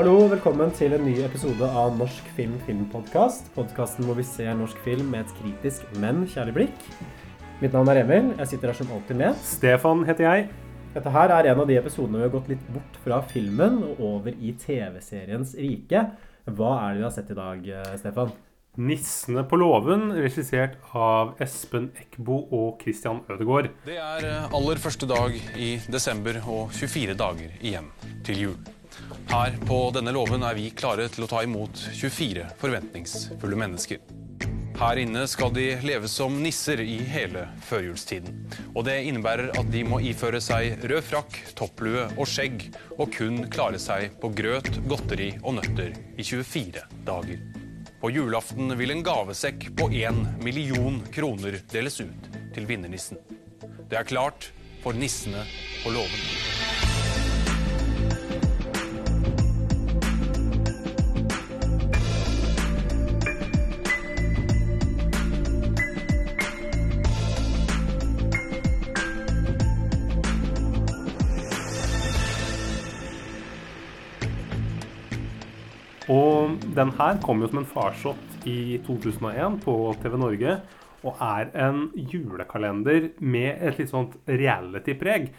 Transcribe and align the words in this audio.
Hallo, 0.00 0.30
velkommen 0.32 0.70
til 0.72 0.94
en 0.96 1.02
ny 1.04 1.18
episode 1.20 1.66
av 1.76 1.90
Norsk 1.98 2.28
film 2.32 2.54
filmpodkast. 2.64 3.50
Podkasten 3.52 4.06
hvor 4.08 4.16
vi 4.16 4.22
ser 4.24 4.54
norsk 4.56 4.78
film 4.80 5.10
med 5.12 5.26
et 5.26 5.34
kritisk, 5.36 5.82
men 6.00 6.22
kjærlig 6.24 6.54
blikk. 6.56 6.86
Mitt 7.60 7.76
navn 7.76 7.90
er 7.92 8.00
Emil. 8.00 8.30
Jeg 8.38 8.48
sitter 8.48 8.72
her 8.72 8.78
som 8.78 8.94
alltid 8.96 9.20
med. 9.20 9.36
Stefan 9.44 10.06
heter 10.08 10.24
jeg. 10.24 10.46
Dette 10.94 11.12
her 11.12 11.34
er 11.36 11.50
en 11.50 11.60
av 11.60 11.68
de 11.68 11.76
episodene 11.76 12.16
vi 12.16 12.24
har 12.24 12.32
gått 12.32 12.48
litt 12.48 12.64
bort 12.72 12.96
fra 13.04 13.20
filmen 13.34 13.76
og 13.90 14.00
over 14.14 14.32
i 14.32 14.54
TV-seriens 14.64 15.52
rike. 15.60 16.06
Hva 16.48 16.72
er 16.78 16.96
det 16.96 17.02
vi 17.02 17.08
har 17.10 17.14
sett 17.18 17.36
i 17.36 17.38
dag, 17.42 17.68
eh, 17.68 17.92
Stefan? 18.00 18.32
'Nissene 18.80 19.44
på 19.44 19.60
låven', 19.60 20.16
regissert 20.16 20.80
av 20.96 21.36
Espen 21.44 21.92
Eckbo 22.00 22.46
og 22.48 22.80
Christian 22.80 23.20
Ødegaard. 23.28 23.68
Det 23.84 24.00
er 24.00 24.24
eh, 24.32 24.48
aller 24.48 24.80
første 24.80 25.04
dag 25.04 25.36
i 25.60 25.76
desember 25.92 26.40
og 26.48 26.70
24 26.72 27.20
dager 27.20 27.50
igjen 27.60 27.92
til 28.24 28.46
jul. 28.48 28.60
Her 29.30 29.54
på 29.66 29.82
denne 29.94 30.14
låven 30.16 30.42
er 30.42 30.56
vi 30.58 30.70
klare 30.74 31.06
til 31.12 31.26
å 31.26 31.30
ta 31.30 31.44
imot 31.46 31.84
24 31.94 32.48
forventningsfulle 32.58 33.58
mennesker. 33.60 34.00
Her 34.80 34.96
inne 34.96 35.26
skal 35.28 35.52
de 35.52 35.66
leve 35.84 36.08
som 36.08 36.38
nisser 36.40 36.80
i 36.80 36.96
hele 37.12 37.42
førjulstiden. 37.68 38.38
Og 38.72 38.86
det 38.86 38.96
innebærer 39.10 39.52
at 39.60 39.68
de 39.68 39.82
må 39.84 39.98
iføre 40.08 40.40
seg 40.40 40.80
rød 40.88 41.04
frakk, 41.04 41.36
topplue 41.58 42.06
og 42.16 42.24
skjegg, 42.24 42.64
og 42.96 43.12
kun 43.12 43.42
klare 43.52 43.78
seg 43.82 44.16
på 44.22 44.32
grøt, 44.32 44.70
godteri 44.88 45.34
og 45.42 45.58
nøtter 45.58 45.92
i 46.16 46.24
24 46.24 46.86
dager. 47.04 47.44
På 48.00 48.08
julaften 48.08 48.72
vil 48.80 48.96
en 48.96 49.04
gavesekk 49.04 49.68
på 49.76 49.90
én 50.00 50.24
million 50.40 51.02
kroner 51.12 51.60
deles 51.68 52.00
ut 52.00 52.30
til 52.56 52.64
vinnernissen. 52.70 53.20
Det 53.90 54.00
er 54.00 54.08
klart 54.08 54.48
for 54.80 54.96
nissene 54.96 55.44
på 55.84 55.92
låven. 55.92 56.79
Og 76.10 76.58
den 76.74 76.90
her 76.98 77.20
kom 77.22 77.42
jo 77.42 77.50
som 77.50 77.60
en 77.62 77.68
farsott 77.68 78.46
i 78.48 78.80
2001 78.86 79.60
på 79.64 79.76
TV 80.02 80.16
Norge. 80.18 80.56
Og 81.06 81.22
er 81.24 81.52
en 81.66 81.86
julekalender 81.96 83.12
med 83.22 83.62
et 83.62 83.78
litt 83.80 83.92
sånt 83.92 84.18
reality-preg. 84.28 85.30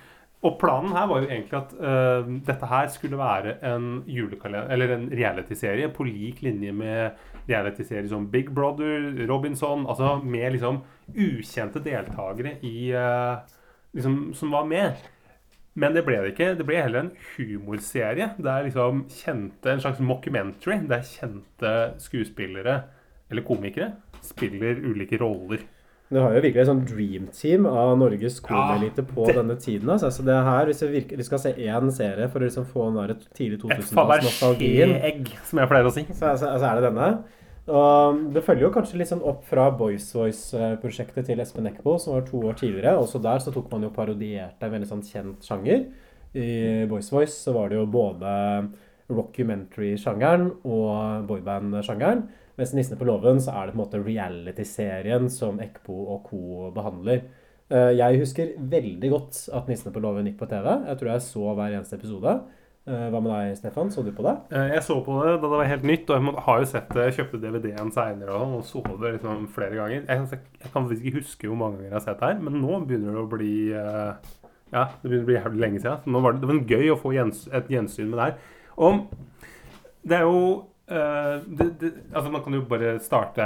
Og 0.42 0.56
planen 0.58 0.96
her 0.96 1.06
var 1.06 1.22
jo 1.22 1.30
egentlig 1.30 1.58
at 1.60 1.74
uh, 1.78 2.30
dette 2.48 2.70
her 2.72 2.88
skulle 2.90 3.20
være 3.20 3.60
en 3.70 4.00
julekalender, 4.10 4.72
eller 4.74 4.96
en 4.96 5.04
reality-serie 5.14 5.92
på 5.94 6.08
lik 6.08 6.42
linje 6.42 6.74
med 6.74 7.20
reality-serier 7.46 8.10
som 8.10 8.26
Big 8.32 8.50
Brother, 8.50 9.12
Robinson. 9.30 9.86
Altså 9.86 10.16
med 10.24 10.56
liksom 10.56 10.82
ukjente 11.14 11.84
deltakere 11.86 12.56
i 12.66 12.90
uh, 12.96 13.38
liksom, 13.94 14.32
som 14.34 14.56
var 14.56 14.66
med. 14.66 15.06
Men 15.76 15.94
det 15.96 16.04
ble 16.04 16.18
det 16.20 16.34
ikke. 16.34 16.58
Det 16.60 16.66
ble 16.68 16.82
heller 16.84 17.06
en 17.06 17.12
humorserie. 17.38 18.32
Det 18.38 18.52
er 18.52 18.66
liksom 18.68 19.06
kjente, 19.08 19.72
en 19.72 19.80
slags 19.84 20.02
mockumentary 20.04 20.82
der 20.90 21.06
kjente 21.08 21.76
skuespillere, 22.04 22.82
eller 23.32 23.46
komikere, 23.48 23.94
spiller 24.22 24.82
ulike 24.84 25.20
roller. 25.22 25.64
Du 26.12 26.18
har 26.20 26.34
jo 26.36 26.42
virkelig 26.44 26.60
et 26.66 26.68
sånn 26.68 26.82
dream 26.84 27.28
team 27.32 27.66
av 27.72 27.94
Norges 27.98 28.42
komielite 28.44 29.06
på 29.08 29.26
det- 29.28 29.36
denne 29.38 29.56
tiden. 29.56 29.88
Altså. 29.90 30.10
Så 30.12 30.26
det 30.28 30.36
her, 30.44 30.66
hvis 30.68 30.82
vi 30.84 31.00
virkelig 31.00 31.24
skal 31.26 31.40
se 31.40 31.54
én 31.54 31.90
serie 31.90 32.28
for 32.28 32.40
å 32.40 32.44
liksom 32.44 32.66
få 32.68 32.90
den 32.92 33.08
der 33.08 33.16
tidlig 33.34 33.62
2000-tallsnostalgien 33.62 34.92
Fabergé-egg, 35.00 35.32
som 35.48 35.60
jeg 35.60 35.70
pleier 35.70 35.86
å 35.88 35.92
si. 35.96 36.04
så, 36.12 36.26
altså, 36.36 36.52
så 36.60 36.68
er 36.68 36.82
det 36.82 36.92
denne. 36.92 37.24
Og 37.70 38.22
det 38.34 38.42
følger 38.44 38.66
jo 38.66 38.74
kanskje 38.74 38.98
litt 38.98 39.12
sånn 39.12 39.22
opp 39.28 39.44
fra 39.46 39.68
Boys 39.78 40.08
Voice-prosjektet 40.16 41.28
til 41.30 41.40
Espen 41.44 41.68
Eckbo, 41.70 41.98
som 42.02 42.16
var 42.16 42.26
to 42.26 42.40
år 42.50 42.58
tidligere. 42.58 42.98
Også 42.98 43.22
der 43.22 43.40
så 43.44 43.54
tok 43.54 43.70
man 43.72 43.86
jo 43.86 43.92
parodiert 43.94 44.64
en 44.66 44.74
veldig 44.74 44.90
sånn 44.90 45.04
kjent 45.06 45.46
sjanger. 45.46 45.86
I 46.34 46.86
Boys 46.90 47.12
Voice 47.14 47.36
så 47.38 47.54
var 47.54 47.70
det 47.70 47.78
jo 47.78 47.86
både 47.92 48.32
rockumentary-sjangeren 49.12 50.48
og 50.64 51.28
boyband-sjangeren. 51.30 52.26
Mens 52.58 52.74
'Nissene 52.74 52.98
på 53.00 53.06
låven' 53.08 53.40
så 53.42 53.54
er 53.54 53.68
det 53.68 53.76
på 53.76 53.80
en 53.80 53.86
måte 53.86 54.04
reality-serien 54.06 55.30
som 55.30 55.60
Eckbo 55.60 55.94
og 56.16 56.24
co. 56.24 56.72
behandler. 56.72 57.22
Eh, 57.70 57.92
Jeg 57.98 58.20
husker 58.20 58.54
veldig 58.58 59.10
godt 59.10 59.50
at 59.54 59.68
'Nissene 59.68 59.94
på 59.94 60.02
låven' 60.02 60.26
gikk 60.26 60.38
på 60.40 60.50
TV. 60.50 60.88
Jeg 60.88 60.98
tror 60.98 61.12
jeg 61.12 61.22
så 61.22 61.56
hver 61.56 61.78
eneste 61.78 61.96
episode. 61.96 62.42
Eh, 62.90 63.08
Hva 63.14 63.20
med 63.22 63.30
deg, 63.30 63.52
Stefan? 63.60 63.92
Så 63.94 64.02
du 64.04 64.10
på 64.16 64.24
det? 64.26 64.34
Eh, 64.58 64.72
Jeg 64.74 64.84
så 64.88 64.96
på 65.06 65.20
det 65.22 65.36
da 65.36 65.42
det 65.44 65.50
var 65.54 65.68
helt 65.70 65.84
nytt, 65.86 66.10
og 66.10 66.18
jeg 66.18 66.44
har 66.48 66.62
jo 66.64 66.70
sett 66.72 66.90
det. 66.98 67.08
Kjøpte 67.14 67.40
DVD-en 67.44 67.92
seinere 67.94 68.34
og, 68.42 68.64
så 68.66 68.82
det 68.98 69.12
liksom 69.20 69.48
flere 69.54 69.78
ganger. 69.78 70.06
Kan- 70.08 70.28
jeg 70.32 70.72
kan 70.74 70.88
faktisk 70.88 71.06
ikke 71.06 71.20
huske 71.22 71.48
hvor 71.52 71.60
mange 71.62 71.78
ganger 71.78 71.92
jeg 71.92 71.94
har 72.00 72.06
sett 72.08 72.20
det 72.20 72.30
her, 72.32 72.40
men 72.42 72.58
nå 72.62 72.80
begynner 72.88 73.14
det 73.14 73.22
å 73.22 73.30
bli 73.30 73.54
eh, 73.72 74.14
Ja, 74.74 74.86
det 75.04 75.10
begynner 75.12 75.26
å 75.28 75.30
bli 75.30 75.38
jævlig 75.38 75.62
lenge 75.62 75.80
siden. 75.84 76.02
Så 76.06 76.10
nå 76.16 76.22
var 76.24 76.34
det, 76.34 76.42
det 76.42 76.50
var 76.50 76.66
gøy 76.74 76.90
å 76.94 77.00
få 77.00 77.14
gjens, 77.14 77.48
et 77.54 77.68
gjensyn 77.70 78.10
med 78.10 78.18
det 78.18 78.26
her. 78.26 78.36
Og 78.78 79.02
det 80.08 80.18
er 80.18 80.22
jo 80.28 80.44
det, 80.92 81.68
det, 81.80 81.90
altså 82.12 82.32
Man 82.34 82.42
kan 82.44 82.54
jo 82.54 82.62
bare 82.68 82.98
starte 83.00 83.46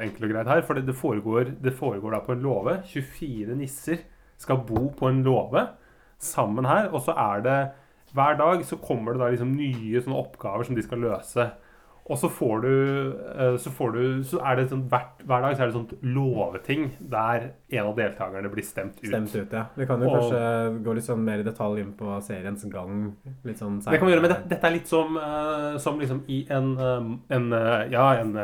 enkelt 0.00 0.22
og 0.24 0.30
greit 0.32 0.46
her. 0.48 0.62
For 0.64 0.74
det, 0.80 0.94
foregår, 0.96 1.50
det 1.60 1.74
foregår 1.76 2.12
da 2.14 2.20
på 2.24 2.32
en 2.32 2.40
låve. 2.44 2.78
24 2.88 3.56
nisser 3.58 3.98
skal 4.40 4.62
bo 4.64 4.86
på 4.96 5.08
en 5.10 5.22
låve 5.26 5.66
sammen 6.18 6.64
her. 6.64 6.88
Og 6.94 7.02
så 7.04 7.12
er 7.16 7.42
det 7.44 7.58
hver 8.14 8.38
dag 8.38 8.64
så 8.64 8.76
kommer 8.80 9.12
det 9.16 9.20
da 9.24 9.28
liksom 9.34 9.52
nye 9.56 10.00
sånne 10.04 10.16
oppgaver 10.22 10.64
som 10.68 10.76
de 10.78 10.82
skal 10.86 10.98
løse. 11.04 11.50
Og 12.04 12.18
så 12.20 12.28
får 12.28 12.58
du 12.60 12.72
eh, 13.40 13.54
Så, 13.56 13.70
får 13.72 13.92
du, 13.94 14.00
så 14.28 14.36
er 14.44 14.58
det 14.58 14.66
sånn 14.68 14.82
hvert, 14.92 15.22
hver 15.24 15.40
dag 15.40 15.54
så 15.56 15.62
er 15.64 15.70
det 15.70 15.76
sånt 15.78 15.94
låveting 16.04 16.90
der 17.00 17.46
en 17.72 17.86
av 17.88 17.94
deltakerne 17.96 18.50
blir 18.52 18.66
stemt 18.66 18.98
ut. 19.00 19.08
Stemt 19.08 19.32
ut, 19.34 19.54
ja. 19.56 19.62
Vi 19.74 19.86
kan 19.88 20.02
jo 20.04 20.10
Og- 20.10 20.18
kanskje 20.18 20.82
gå 20.84 20.94
litt 20.98 21.06
sånn 21.08 21.24
mer 21.24 21.40
i 21.40 21.46
detalj 21.46 21.80
inn 21.80 21.94
på 21.96 22.18
seriens 22.26 22.66
gang. 22.70 23.16
Litt 23.48 23.56
sånn 23.62 23.80
Det 23.80 23.98
kan 23.98 24.06
vi 24.06 24.12
gjøre, 24.12 24.20
men 24.26 24.34
dette, 24.34 24.48
dette 24.52 24.68
er 24.68 24.76
litt 24.76 24.86
som, 24.92 25.16
eh, 25.16 25.78
som 25.78 25.98
liksom 25.98 26.22
i 26.28 26.44
en, 26.50 26.76
eh, 26.76 27.36
en 27.36 27.50
Ja, 27.90 28.12
en, 28.20 28.36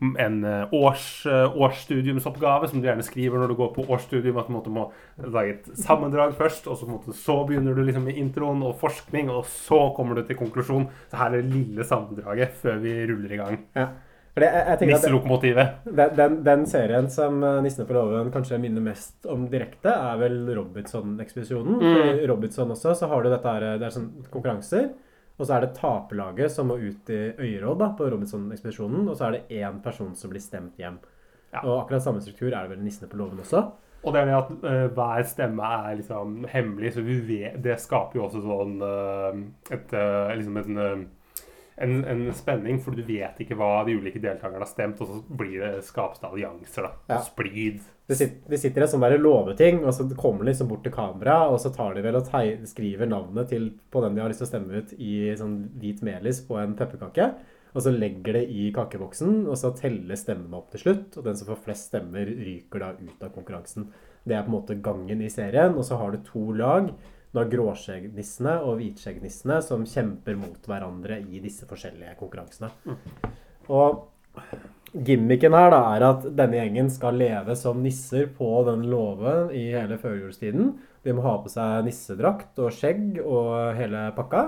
en 0.00 0.44
eh, 0.44 0.74
års, 0.74 1.26
eh, 1.26 1.56
årsstudiumsoppgave 1.56 2.68
som 2.68 2.80
du 2.80 2.88
gjerne 2.88 3.04
skriver 3.06 3.40
når 3.40 3.52
du 3.52 3.58
går 3.58 3.74
på 3.76 3.84
årsstudium. 3.88 4.38
At 4.40 4.50
du 4.50 4.72
må 4.74 4.88
lage 5.24 5.58
et 5.58 5.68
sammendrag 5.80 6.34
først, 6.38 6.66
og 6.70 6.80
så, 6.80 6.88
måte, 6.88 7.14
så 7.16 7.40
begynner 7.48 7.76
du 7.76 7.84
liksom 7.84 8.08
med 8.08 8.18
introen 8.20 8.64
og 8.66 8.76
forskning, 8.80 9.30
og 9.32 9.46
så 9.50 9.86
kommer 9.96 10.18
du 10.18 10.26
til 10.26 10.38
konklusjon. 10.40 10.88
Så 11.10 11.20
her 11.20 11.32
er 11.32 11.40
det 11.42 11.54
lille 11.54 11.86
sammendraget 11.86 12.58
før 12.62 12.82
vi 12.82 12.98
ruller 13.10 13.36
i 13.36 13.40
gang. 13.40 13.62
Ja. 13.76 13.88
For 14.34 14.42
jeg, 14.42 14.62
jeg 14.66 14.88
Nisselokomotivet. 14.90 15.76
den, 15.86 16.14
den, 16.18 16.40
den 16.42 16.64
serien 16.66 17.06
som 17.10 17.38
eh, 17.46 17.60
'Nissene 17.62 17.86
på 17.86 17.94
låven' 17.94 18.32
kanskje 18.34 18.58
minner 18.58 18.82
mest 18.82 19.28
om 19.30 19.46
direkte, 19.50 19.94
er 19.94 20.18
vel 20.18 20.40
Robinson-ekspedisjonen. 20.56 21.78
Mm. 21.78 22.18
I 22.24 22.26
Robinson 22.26 22.74
også 22.74 22.96
så 22.98 23.10
har 23.12 23.22
du 23.22 23.30
dette 23.30 23.52
her, 23.52 23.78
det 23.78 23.86
er 23.86 23.94
sånn 23.94 24.10
konkurranser. 24.34 24.90
Og 25.34 25.46
så 25.46 25.56
er 25.56 25.64
det 25.64 25.74
taperlaget 25.74 26.52
som 26.54 26.68
må 26.70 26.76
ut 26.78 27.10
i 27.10 27.22
øyeråd 27.34 27.80
da, 27.80 27.88
på 27.98 28.06
Robinson-ekspedisjonen. 28.12 29.08
Og 29.08 29.16
så 29.18 29.28
er 29.28 29.36
det 29.36 29.62
én 29.62 29.80
person 29.82 30.12
som 30.14 30.30
blir 30.30 30.42
stemt 30.42 30.78
hjem. 30.78 31.00
Ja. 31.50 31.64
Og 31.64 31.84
akkurat 31.84 32.04
samme 32.04 32.22
struktur 32.22 32.52
er 32.52 32.62
det 32.62 32.70
vel 32.74 32.84
'Nissene 32.84 33.10
på 33.10 33.18
låven' 33.18 33.42
også. 33.42 33.64
Og 34.04 34.12
det 34.12 34.26
det 34.26 34.36
at 34.36 34.50
uh, 34.50 34.86
hver 34.94 35.22
stemme 35.22 35.62
er 35.64 35.94
liksom 35.96 36.44
hemmelig, 36.48 36.92
så 36.94 37.02
vi 37.02 37.18
vet, 37.20 37.62
det 37.64 37.80
skaper 37.80 38.18
jo 38.18 38.24
også 38.26 38.42
sånn 38.44 38.74
uh, 38.82 39.38
et, 39.72 39.94
uh, 39.96 40.34
liksom 40.36 40.56
en, 40.60 41.06
en, 41.76 42.04
en 42.04 42.22
spenning, 42.36 42.78
for 42.82 42.94
du 42.94 43.02
vet 43.06 43.40
ikke 43.42 43.56
hva 43.58 43.82
de 43.86 43.96
ulike 43.98 44.22
deltakerne 44.22 44.62
har 44.62 44.70
stemt, 44.70 45.00
og 45.02 45.10
så 45.10 45.38
blir 45.40 45.58
det 45.62 45.72
skapes 45.86 46.22
det 46.22 46.30
allianser, 46.30 46.86
da. 46.86 46.92
Ja. 47.10 47.20
Splid. 47.26 47.80
De 48.06 48.18
sitter, 48.18 48.50
de 48.52 48.60
sitter 48.60 48.84
i 48.84 48.86
et 48.86 48.92
sånt 48.92 49.06
der 49.06 49.16
låveting, 49.18 49.80
og 49.82 49.94
så 49.96 50.06
kommer 50.18 50.44
de 50.44 50.52
liksom 50.52 50.70
bort 50.70 50.84
til 50.86 50.94
kamera, 50.94 51.40
og 51.48 51.58
så 51.62 51.72
tar 51.74 51.96
de 51.96 52.04
vel 52.04 52.20
og 52.20 52.30
skriver 52.68 53.10
navnet 53.10 53.50
til, 53.50 53.72
på 53.90 54.04
den 54.04 54.14
de 54.14 54.22
har 54.22 54.30
lyst 54.30 54.44
til 54.44 54.50
å 54.50 54.52
stemme 54.52 54.84
ut, 54.84 54.94
i 55.00 55.16
sånn 55.40 55.58
hvit 55.82 56.04
melis 56.06 56.44
på 56.46 56.60
en 56.60 56.76
pepperkake. 56.78 57.32
Og 57.74 57.82
så 57.82 57.90
legger 57.90 58.36
det 58.36 58.44
i 58.54 58.68
kakeboksen, 58.74 59.48
og 59.50 59.56
så 59.58 59.72
teller 59.74 60.18
stemmene 60.18 60.60
opp 60.60 60.70
til 60.70 60.84
slutt. 60.84 61.16
Og 61.18 61.24
den 61.26 61.38
som 61.38 61.48
får 61.48 61.62
flest 61.64 61.88
stemmer, 61.90 62.28
ryker 62.28 62.84
da 62.84 62.92
ut 63.00 63.24
av 63.24 63.32
konkurransen. 63.34 63.88
Det 64.22 64.36
er 64.36 64.44
på 64.46 64.52
en 64.52 64.56
måte 64.60 64.78
gangen 64.84 65.24
i 65.24 65.30
serien. 65.32 65.74
Og 65.74 65.82
så 65.88 65.98
har 65.98 66.14
du 66.14 66.22
to 66.22 66.52
lag. 66.54 66.92
Du 67.34 67.40
har 67.40 67.48
gråskjeggnissene 67.50 68.60
og 68.62 68.76
hvitskjeggnissene 68.78 69.56
som 69.66 69.82
kjemper 69.90 70.36
mot 70.38 70.68
hverandre 70.70 71.18
i 71.18 71.40
disse 71.42 71.66
forskjellige 71.66 72.14
konkurransene. 72.20 72.70
Og 73.74 74.04
Gimmicken 74.94 75.54
her 75.58 75.72
da 75.74 75.80
er 75.96 76.04
at 76.06 76.26
denne 76.38 76.60
gjengen 76.60 76.88
skal 76.94 77.16
leve 77.18 77.56
som 77.58 77.80
nisser 77.82 78.28
på 78.36 78.46
den 78.68 78.84
låven 78.86 79.48
i 79.50 79.64
hele 79.72 79.98
førjulstiden. 79.98 80.68
De 81.02 81.14
må 81.16 81.24
ha 81.26 81.32
på 81.42 81.50
seg 81.50 81.82
nissedrakt 81.88 82.60
og 82.62 82.70
skjegg 82.76 83.18
og 83.24 83.74
hele 83.74 84.04
pakka. 84.14 84.44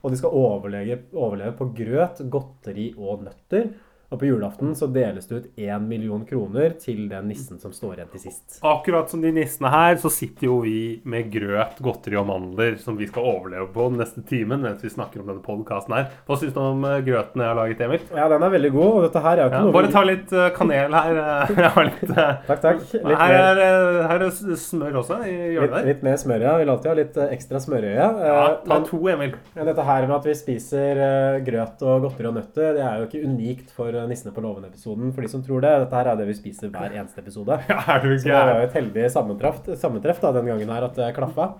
Og 0.00 0.14
de 0.14 0.16
skal 0.16 0.32
overleve, 0.32 1.02
overleve 1.12 1.52
på 1.58 1.68
grøt, 1.76 2.24
godteri 2.32 2.88
og 2.96 3.26
nøtter. 3.26 3.68
Og 4.10 4.18
på 4.18 4.26
julaften 4.26 4.72
så 4.74 4.88
deles 4.90 5.28
det 5.30 5.36
ut 5.36 5.58
én 5.62 5.84
million 5.86 6.24
kroner 6.26 6.72
til 6.82 7.04
den 7.12 7.28
nissen 7.30 7.60
som 7.62 7.70
står 7.70 8.00
igjen 8.00 8.08
til 8.10 8.22
sist. 8.24 8.56
Akkurat 8.66 9.06
som 9.12 9.20
de 9.22 9.30
nissene 9.36 9.70
her, 9.70 9.94
så 10.02 10.10
sitter 10.10 10.48
jo 10.48 10.56
vi 10.64 10.96
med 11.06 11.28
grøt, 11.30 11.76
godteri 11.78 12.16
og 12.18 12.26
mandler 12.26 12.74
som 12.82 12.96
vi 12.98 13.06
skal 13.06 13.22
overleve 13.36 13.68
på 13.70 13.86
den 13.92 14.00
neste 14.02 14.24
timen 14.26 14.64
mens 14.64 14.82
vi 14.82 14.90
snakker 14.90 15.22
om 15.22 15.28
denne 15.30 15.44
podkasten 15.46 15.94
her. 15.94 16.08
Hva 16.26 16.38
syns 16.40 16.56
du 16.56 16.58
om 16.58 16.82
eh, 16.88 16.96
grøten 17.06 17.38
jeg 17.44 17.52
har 17.52 17.60
laget, 17.60 17.84
Emil? 17.86 18.02
Ja, 18.18 18.26
den 18.32 18.42
er 18.48 18.54
veldig 18.56 18.72
god, 18.74 18.90
og 18.96 19.06
dette 19.06 19.22
her 19.28 19.36
er 19.36 19.42
jo 19.44 19.52
ikke 19.52 19.60
Ja, 19.60 19.68
noe 19.68 19.76
bare 19.78 19.92
ta 19.94 20.02
litt 20.08 20.34
eh, 20.34 20.48
kanel 20.58 20.98
her. 20.98 21.20
eh, 21.22 21.54
Jeg 21.60 21.70
har 21.76 21.88
litt 21.92 22.14
Takk, 22.50 22.60
takk. 22.66 22.82
Litt 22.96 23.22
her, 23.22 23.62
er, 23.68 24.02
her 24.10 24.26
er 24.26 24.34
smør 24.64 25.00
også 25.04 25.20
i 25.22 25.36
hjørnet 25.54 25.76
der. 25.76 25.88
litt 25.92 26.02
mer 26.08 26.18
smør, 26.24 26.46
ja. 26.48 26.56
Vi 26.58 26.64
Vil 26.66 26.74
alltid 26.74 26.90
ha 26.90 26.96
litt 26.98 27.22
ekstra 27.30 27.62
smørøye. 27.62 28.10
Ja, 28.26 28.42
ta 28.66 28.74
men- 28.74 28.90
to, 28.90 29.00
Emil. 29.14 29.38
Dette 29.54 29.86
her 29.86 30.10
med 30.10 30.16
at 30.18 30.26
vi 30.32 30.34
spiser 30.42 31.04
grøt 31.46 31.86
og 31.86 32.08
godteri 32.08 32.26
og 32.34 32.36
nøtter, 32.40 32.74
det 32.74 32.82
er 32.90 32.98
jo 33.04 33.06
ikke 33.06 33.24
unikt 33.30 33.70
for 33.78 33.99
Nissene 34.08 34.32
på 34.36 34.42
låven-episoden. 34.44 35.12
For 35.14 35.24
de 35.24 35.30
som 35.32 35.42
tror 35.44 35.64
det, 35.64 35.72
dette 35.84 35.98
her 35.98 36.12
er 36.12 36.20
det 36.20 36.28
vi 36.30 36.36
spiser 36.38 36.72
hver 36.72 36.94
eneste 36.94 37.20
episode. 37.24 37.58
Ja, 37.70 37.80
er 37.96 38.04
du 38.04 38.12
Så 38.16 38.28
det 38.28 38.36
var 38.38 38.60
jo 38.60 38.68
et 38.68 38.78
heldig 38.78 39.08
sammentreff, 39.12 40.22
da, 40.22 40.32
den 40.36 40.50
gangen 40.52 40.72
her 40.72 40.86
at 40.88 40.96
det 40.98 41.10
klaffa. 41.16 41.52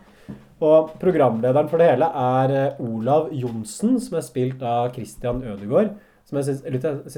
Og 0.61 0.93
programlederen 1.01 1.71
for 1.71 1.81
det 1.81 1.89
hele 1.89 2.07
er 2.21 2.55
eh, 2.57 2.85
Olav 2.85 3.31
Johnsen, 3.33 3.97
som 4.03 4.19
er 4.19 4.25
spilt 4.27 4.63
av 4.63 4.93
Christian 4.95 5.43
Ødegaard. 5.43 5.97
Som 6.29 6.39
jeg 6.39 6.47
syns 6.47 6.61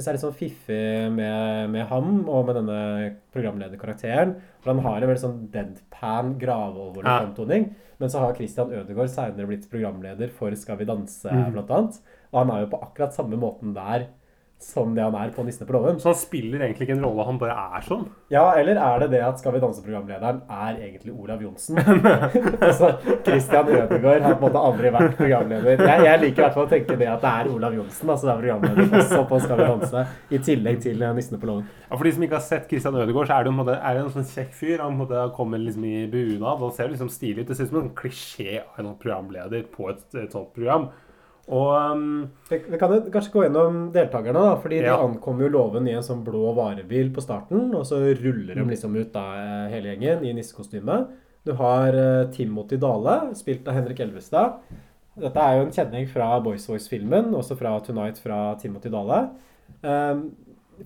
er 0.08 0.14
litt 0.14 0.22
sånn 0.22 0.36
fiffig 0.38 1.10
med, 1.12 1.68
med 1.74 1.84
ham 1.90 2.22
og 2.30 2.46
med 2.48 2.56
denne 2.56 2.78
programlederkarakteren. 3.34 4.38
For 4.62 4.72
han 4.72 4.80
har 4.86 5.02
en 5.02 5.10
veldig 5.10 5.24
sånn 5.24 5.42
deadpan, 5.52 6.36
gravalvorlig 6.40 7.10
Ja. 7.10 7.18
framtoning. 7.20 7.66
Men 8.00 8.10
så 8.10 8.22
har 8.22 8.38
Christian 8.38 8.72
Ødegaard 8.72 9.12
senere 9.12 9.50
blitt 9.50 9.68
programleder 9.70 10.32
for 10.32 10.54
Skal 10.56 10.78
vi 10.80 10.88
danse, 10.88 11.28
mm. 11.28 11.52
blant 11.52 11.70
annet. 11.76 12.00
Og 12.32 12.40
han 12.40 12.54
er 12.54 12.64
jo 12.64 12.70
på 12.72 12.80
akkurat 12.86 13.14
samme 13.14 13.36
måten 13.36 13.74
der 13.76 14.08
som 14.62 14.94
det 14.94 15.02
han 15.04 15.16
er 15.18 15.32
på 15.34 15.42
Nissene 15.46 15.66
på 15.68 15.74
låven. 15.76 15.98
Så 16.00 16.10
han 16.10 16.18
spiller 16.18 16.62
egentlig 16.62 16.86
ikke 16.86 16.96
en 16.96 17.04
rolle, 17.04 17.26
han 17.26 17.38
bare 17.40 17.56
er 17.76 17.84
sånn? 17.86 18.04
Ja, 18.32 18.44
eller 18.58 18.78
er 18.80 19.02
det 19.02 19.08
det 19.16 19.22
at 19.26 19.40
Skal 19.42 19.56
vi 19.56 19.62
danse-programlederen 19.62 20.42
er 20.46 20.78
egentlig 20.78 21.12
Olav 21.12 21.42
Johnsen? 21.42 21.80
altså, 22.68 22.92
Christian 23.26 23.68
Ødegaard 23.68 24.24
har 24.26 24.36
på 24.36 24.38
en 24.38 24.44
måte 24.46 24.62
aldri 24.70 24.92
vært 24.94 25.16
programleder. 25.18 25.82
Jeg, 25.82 26.06
jeg 26.06 26.22
liker 26.24 26.42
i 26.42 26.46
hvert 26.46 26.56
fall 26.58 26.68
å 26.68 26.72
tenke 26.72 26.98
det 27.00 27.10
at 27.10 27.24
det 27.24 27.34
er 27.42 27.52
Olav 27.52 27.76
Johnsen 27.76 28.14
altså 28.14 28.28
det 28.28 28.34
er 28.34 28.42
programleder 28.44 28.98
også 29.02 29.22
på 29.28 29.42
Skal 29.42 29.62
vi 29.62 29.68
danse, 29.72 30.04
i 30.30 30.42
tillegg 30.50 30.82
til 30.86 31.02
eh, 31.02 31.14
Nissene 31.18 31.42
på 31.42 31.50
låven. 31.50 31.68
Ja, 31.88 31.94
For 31.96 32.08
de 32.08 32.14
som 32.16 32.26
ikke 32.26 32.38
har 32.38 32.46
sett 32.46 32.68
Christian 32.70 32.98
Ødegaard, 33.02 33.30
så 33.30 33.38
er 33.38 33.46
det 33.46 33.52
en, 33.52 33.60
måte, 33.60 33.78
er 33.78 33.98
det 33.98 34.04
en 34.06 34.12
sånn 34.16 34.28
kjekk 34.32 34.52
fyr. 34.56 34.76
Han 34.84 34.98
måte 35.00 35.28
kommer 35.36 35.62
liksom 35.62 35.86
i 35.88 35.96
bunad 36.12 36.62
og 36.62 36.74
ser 36.76 36.92
liksom 36.92 37.10
stilig 37.12 37.44
ut. 37.44 37.48
Det 37.50 37.58
ser 37.58 37.68
ut 37.68 37.74
som 37.74 37.82
en 37.82 37.94
klisjé 37.98 38.60
av 38.62 38.82
en 38.82 38.92
programleder 39.00 39.66
på 39.72 39.90
et, 39.92 40.04
et 40.14 40.32
sånt 40.32 40.52
program. 40.54 40.90
Og 41.52 42.30
Vi 42.48 42.58
vi 42.72 42.78
kan 42.80 42.94
kanskje 43.12 43.32
gå 43.32 43.42
gjennom 43.44 43.90
deltakerne, 43.92 44.40
da, 44.40 44.54
fordi 44.60 44.78
de 44.80 44.88
ankom 44.88 45.10
ankommer 45.16 45.44
jo 45.44 45.52
låven 45.52 45.88
i 45.88 45.96
en 45.96 46.04
sånn 46.04 46.22
blå 46.24 46.54
varebil 46.56 47.10
på 47.12 47.24
starten, 47.24 47.74
og 47.76 47.84
så 47.88 48.00
ruller 48.00 48.56
de 48.56 48.64
liksom 48.70 48.96
ut 48.96 49.12
da 49.12 49.24
eh, 49.40 49.74
hele 49.74 49.92
gjengen 49.92 50.24
i 50.24 50.32
nissekostyme. 50.36 51.02
Du 51.44 51.52
har 51.58 51.96
uh, 51.96 52.30
Timothy 52.30 52.78
Dale, 52.78 53.34
spilt 53.34 53.66
av 53.66 53.74
Henrik 53.74 54.00
Elvestad. 54.00 54.60
Dette 55.18 55.42
er 55.42 55.58
jo 55.58 55.64
en 55.66 55.74
kjenning 55.74 56.06
fra 56.08 56.28
Boys 56.40 56.68
Voice-filmen, 56.70 57.34
også 57.34 57.56
fra 57.58 57.74
Tonight 57.84 58.20
fra 58.22 58.54
Timothy 58.62 58.92
Dale. 58.94 59.24
Um, 59.82 60.30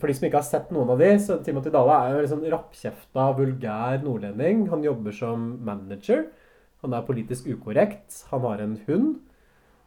for 0.00 0.08
de 0.08 0.16
som 0.16 0.26
ikke 0.26 0.40
har 0.40 0.48
sett 0.48 0.72
noen 0.74 0.90
av 0.94 1.02
de, 1.02 1.12
så 1.22 1.36
Timothy 1.44 1.70
Dale 1.74 1.98
er 2.00 2.14
jo 2.14 2.22
en 2.24 2.32
sånn 2.32 2.48
rappkjefta, 2.56 3.28
vulgær 3.36 4.00
nordlending. 4.02 4.66
Han 4.72 4.84
jobber 4.84 5.14
som 5.14 5.46
manager. 5.66 6.26
Han 6.82 6.96
er 6.96 7.06
politisk 7.06 7.46
ukorrekt. 7.52 8.24
Han 8.32 8.44
har 8.48 8.64
en 8.64 8.74
hund. 8.88 9.14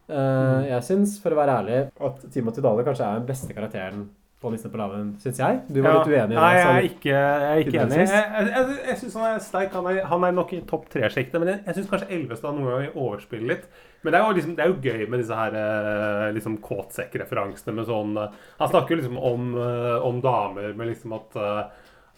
Eh, 0.09 0.69
jeg 0.71 0.85
syns, 0.88 1.17
for 1.21 1.35
å 1.35 1.38
være 1.39 1.59
ærlig, 1.61 1.81
at 2.09 2.23
Timothy 2.33 2.63
Dale 2.65 2.85
kanskje 2.88 3.06
er 3.06 3.19
den 3.19 3.27
beste 3.29 3.53
karakteren 3.53 4.07
på 4.39 4.53
Nissene 4.53 4.71
på 4.71 4.79
laven, 4.79 5.09
syns 5.19 5.39
jeg. 5.41 5.57
Du 5.67 5.81
var 5.83 5.97
ja, 5.97 6.00
litt 6.00 6.13
uenig 6.13 6.38
Nei, 6.38 6.51
jeg 6.56 6.67
er 6.69 6.85
ikke, 6.88 7.11
jeg 7.11 7.50
er 7.50 7.61
ikke 7.65 7.81
enig. 7.83 7.97
Jeg, 8.00 8.07
jeg, 8.15 8.47
jeg, 8.53 8.77
jeg 8.88 9.00
syns 9.01 9.17
han 9.19 9.25
er 9.27 9.41
sterk. 9.44 9.73
Han 9.75 9.89
er, 9.91 10.00
han 10.13 10.25
er 10.25 10.35
nok 10.38 10.53
i 10.56 10.61
topp 10.69 10.88
tre-sjiktet. 10.94 11.35
Men 11.44 11.51
jeg, 11.51 11.61
jeg 11.67 11.77
syns 11.77 11.89
kanskje 11.91 12.07
Elvestad 12.15 12.56
noen 12.56 12.69
ganger 12.71 12.95
overspiller 13.03 13.51
litt. 13.51 13.67
Men 14.00 14.15
det 14.15 14.21
er 14.21 14.23
jo, 14.23 14.38
liksom, 14.38 14.53
det 14.56 14.63
er 14.63 14.71
jo 14.71 14.79
gøy 14.79 15.03
med 15.11 15.19
disse 15.19 15.41
her 15.41 15.59
eh, 15.59 16.25
liksom 16.38 16.56
kåtsekk-referansene 16.63 17.75
med 17.75 17.89
sånn 17.89 18.15
eh, 18.15 18.38
Han 18.61 18.71
snakker 18.71 18.95
jo 18.95 19.01
liksom 19.01 19.19
om, 19.19 19.51
om 20.07 20.21
damer 20.23 20.71
med 20.71 20.94
liksom 20.94 21.17
at 21.19 21.35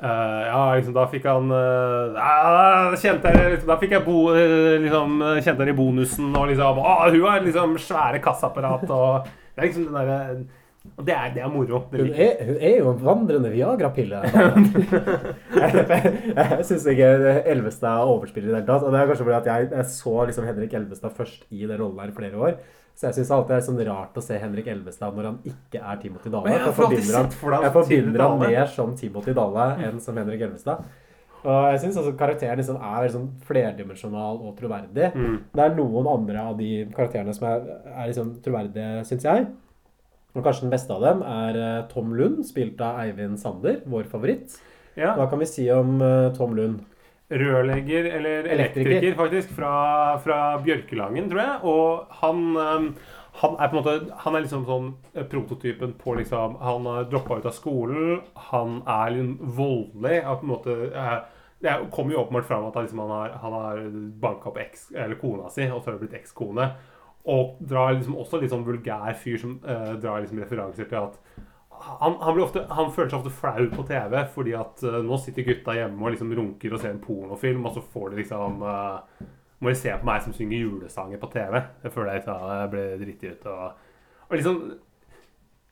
eh, 0.02 0.46
ja, 0.48 0.62
liksom 0.78 0.96
da 0.96 1.04
fikk 1.12 1.28
han 1.30 1.52
uh, 1.54 2.96
kjente 3.00 3.34
jeg, 3.34 3.52
liksom, 3.56 3.70
Da 3.70 3.78
fikk 3.82 3.94
jeg 3.98 4.06
bo, 4.06 4.24
eh, 4.36 4.80
liksom, 4.84 5.20
kjente 5.44 5.68
jeg 5.68 5.74
i 5.74 5.78
bonusen 5.78 6.32
og 6.32 6.50
liksom 6.52 6.82
Å, 6.82 6.96
hun 7.10 7.28
har 7.28 7.46
liksom 7.46 7.78
svære 7.82 8.24
kassaapparat 8.24 8.90
og 8.90 9.30
Det 9.30 9.62
er 9.62 9.70
liksom 9.70 9.88
den 9.88 10.00
derre 10.00 10.20
Og 10.98 11.06
det 11.06 11.14
er, 11.14 11.30
det 11.36 11.46
er 11.46 11.54
moro. 11.54 11.84
Det 11.92 12.02
Hun 12.02 12.12
er, 12.26 12.44
hun 12.48 12.58
er 12.58 12.78
jo 12.80 12.92
en 12.92 13.02
vandrende 13.06 13.52
Viagra-pille. 13.54 14.22
jeg 15.62 16.14
jeg 16.34 16.66
syns 16.66 16.88
ikke 16.90 17.10
Elvestad 17.54 18.02
overspiller 18.02 18.50
i 18.50 18.52
det 18.56 18.62
hele 18.64 18.70
tatt. 18.72 18.88
Og 18.88 18.96
det 18.96 19.04
er 19.04 19.12
kanskje 19.12 19.28
fordi 19.28 19.38
at 19.38 19.50
jeg, 19.52 19.70
jeg 19.76 19.90
så 19.94 20.16
liksom 20.26 20.48
Henrik 20.50 20.74
Elvestad 20.80 21.14
først 21.20 21.46
i 21.54 21.68
den 21.68 21.78
rollen 21.78 22.02
her 22.02 22.10
i 22.10 22.18
flere 22.18 22.48
år. 22.50 22.58
Så 22.96 23.08
jeg 23.08 23.18
syns 23.18 23.32
alltid 23.34 23.56
det 23.56 23.58
er 23.58 23.68
sånn 23.68 23.84
rart 23.88 24.18
å 24.20 24.24
se 24.24 24.38
Henrik 24.38 24.68
Elvestad 24.70 25.16
når 25.18 25.30
han 25.30 25.38
ikke 25.52 25.80
er 25.82 26.02
Timothy 26.02 26.32
Dale. 26.34 26.52
Jeg 26.54 26.74
forbinder 26.78 27.18
han, 27.18 27.32
jeg 27.66 27.74
forbinder 27.78 28.26
han 28.26 28.44
mer 28.44 28.68
som 28.76 28.92
Timothy 29.00 29.34
Dale 29.38 29.70
enn 29.88 30.04
som 30.04 30.20
Henrik 30.22 30.44
Elvestad. 30.46 30.84
Og 31.42 31.72
jeg 31.74 31.80
syns 31.82 31.98
også 31.98 32.14
karakteren 32.20 32.60
liksom 32.62 32.78
er 32.86 33.08
sånn 33.10 33.32
flerdimensjonal 33.48 34.44
og 34.46 34.54
troverdig. 34.60 35.10
Mm. 35.18 35.40
Det 35.56 35.64
er 35.64 35.74
noen 35.80 36.10
andre 36.12 36.44
av 36.52 36.60
de 36.60 36.70
karakterene 36.94 37.34
som 37.34 37.48
er, 37.50 37.66
er 37.96 38.12
liksom 38.12 38.36
troverdige, 38.46 39.02
syns 39.10 39.26
jeg. 39.26 39.48
Og 40.36 40.46
kanskje 40.46 40.68
den 40.68 40.76
beste 40.76 40.94
av 40.96 41.02
dem 41.04 41.24
er 41.28 41.58
eh, 41.60 41.80
Tom 41.92 42.14
Lund, 42.16 42.44
spilt 42.48 42.80
av 42.86 43.02
Eivind 43.02 43.42
Sander, 43.42 43.82
vår 43.90 44.06
favoritt. 44.12 44.60
Ja. 44.96 45.16
Hva 45.18 45.26
kan 45.32 45.42
vi 45.42 45.50
si 45.50 45.66
om 45.74 45.98
eh, 46.06 46.30
Tom 46.38 46.54
Lund? 46.56 46.86
Rørlegger, 47.32 48.06
eller 48.18 48.44
Elektriker. 48.52 48.92
elektriker, 48.92 49.16
faktisk, 49.16 49.52
fra, 49.56 50.18
fra 50.20 50.38
Bjørkelangen, 50.66 51.30
tror 51.32 51.42
jeg. 51.42 51.60
Og 51.64 52.16
han, 52.22 52.42
han 53.42 53.56
er 53.58 53.70
på 53.72 53.78
en 53.78 53.80
måte 53.80 53.94
Han 54.26 54.36
er 54.36 54.44
liksom 54.44 54.66
sånn 54.68 54.90
eh, 55.16 55.24
prototypen 55.32 55.94
på 56.02 56.18
liksom 56.20 56.58
Han 56.60 56.86
har 56.92 57.06
droppa 57.12 57.38
ut 57.40 57.48
av 57.48 57.56
skolen. 57.56 58.22
Han 58.52 58.82
er 58.86 59.14
liksom 59.16 59.54
voldelig. 59.58 60.18
Er 60.20 60.36
på 60.42 60.48
en 60.48 60.52
måte 60.52 60.76
Det 61.62 61.70
er- 61.72 61.86
kommer 61.94 62.14
jo 62.16 62.24
åpenbart 62.26 62.46
fram 62.50 62.66
at 62.68 62.74
han, 62.76 62.84
liksom, 62.84 63.00
han 63.00 63.10
har, 63.16 63.30
han 63.42 63.54
har 63.54 63.82
banka 64.20 64.50
opp 64.50 64.58
eks, 64.58 64.88
eller 64.96 65.16
kona 65.22 65.50
si, 65.50 65.68
og 65.70 65.84
så 65.84 65.92
har 65.92 65.98
det 66.00 66.08
blitt 66.10 66.20
ekskone. 66.24 66.72
Og 67.30 67.58
drar 67.62 67.94
liksom 67.94 68.16
også 68.18 68.40
litt 68.42 68.50
sånn 68.52 68.66
vulgær 68.66 69.14
fyr 69.16 69.38
som 69.38 69.60
eh, 69.64 69.92
drar 70.02 70.24
liksom 70.24 70.40
referanser 70.42 70.90
til 70.90 70.98
at 70.98 71.20
han, 71.82 72.16
han, 72.22 72.34
blir 72.36 72.46
ofte, 72.46 72.64
han 72.70 72.92
føler 72.94 73.10
seg 73.12 73.20
ofte 73.20 73.34
flau 73.36 73.68
på 73.74 73.86
TV 73.90 74.16
fordi 74.34 74.54
at 74.58 74.84
uh, 74.88 75.00
nå 75.06 75.18
sitter 75.22 75.48
gutta 75.48 75.76
hjemme 75.78 76.02
og 76.06 76.14
liksom 76.16 76.34
runker 76.38 76.74
og 76.76 76.82
ser 76.82 76.94
en 76.96 77.04
pornofilm, 77.04 77.66
og 77.66 77.76
så 77.78 77.84
får 77.94 78.12
de 78.12 78.22
liksom 78.22 78.62
uh, 78.66 79.26
Må 79.62 79.70
de 79.70 79.78
se 79.78 79.94
på 79.94 80.08
meg 80.10 80.24
som 80.26 80.34
synger 80.34 80.58
julesanger 80.64 81.20
på 81.22 81.28
TV. 81.36 81.60
Jeg 81.84 81.92
føler 81.94 82.16
jeg, 82.16 82.24
jeg 82.26 82.70
ble 82.72 82.86
driti 83.04 83.30
ut. 83.30 83.44
Og, 83.46 83.92
og 84.30 84.34
liksom 84.38 84.62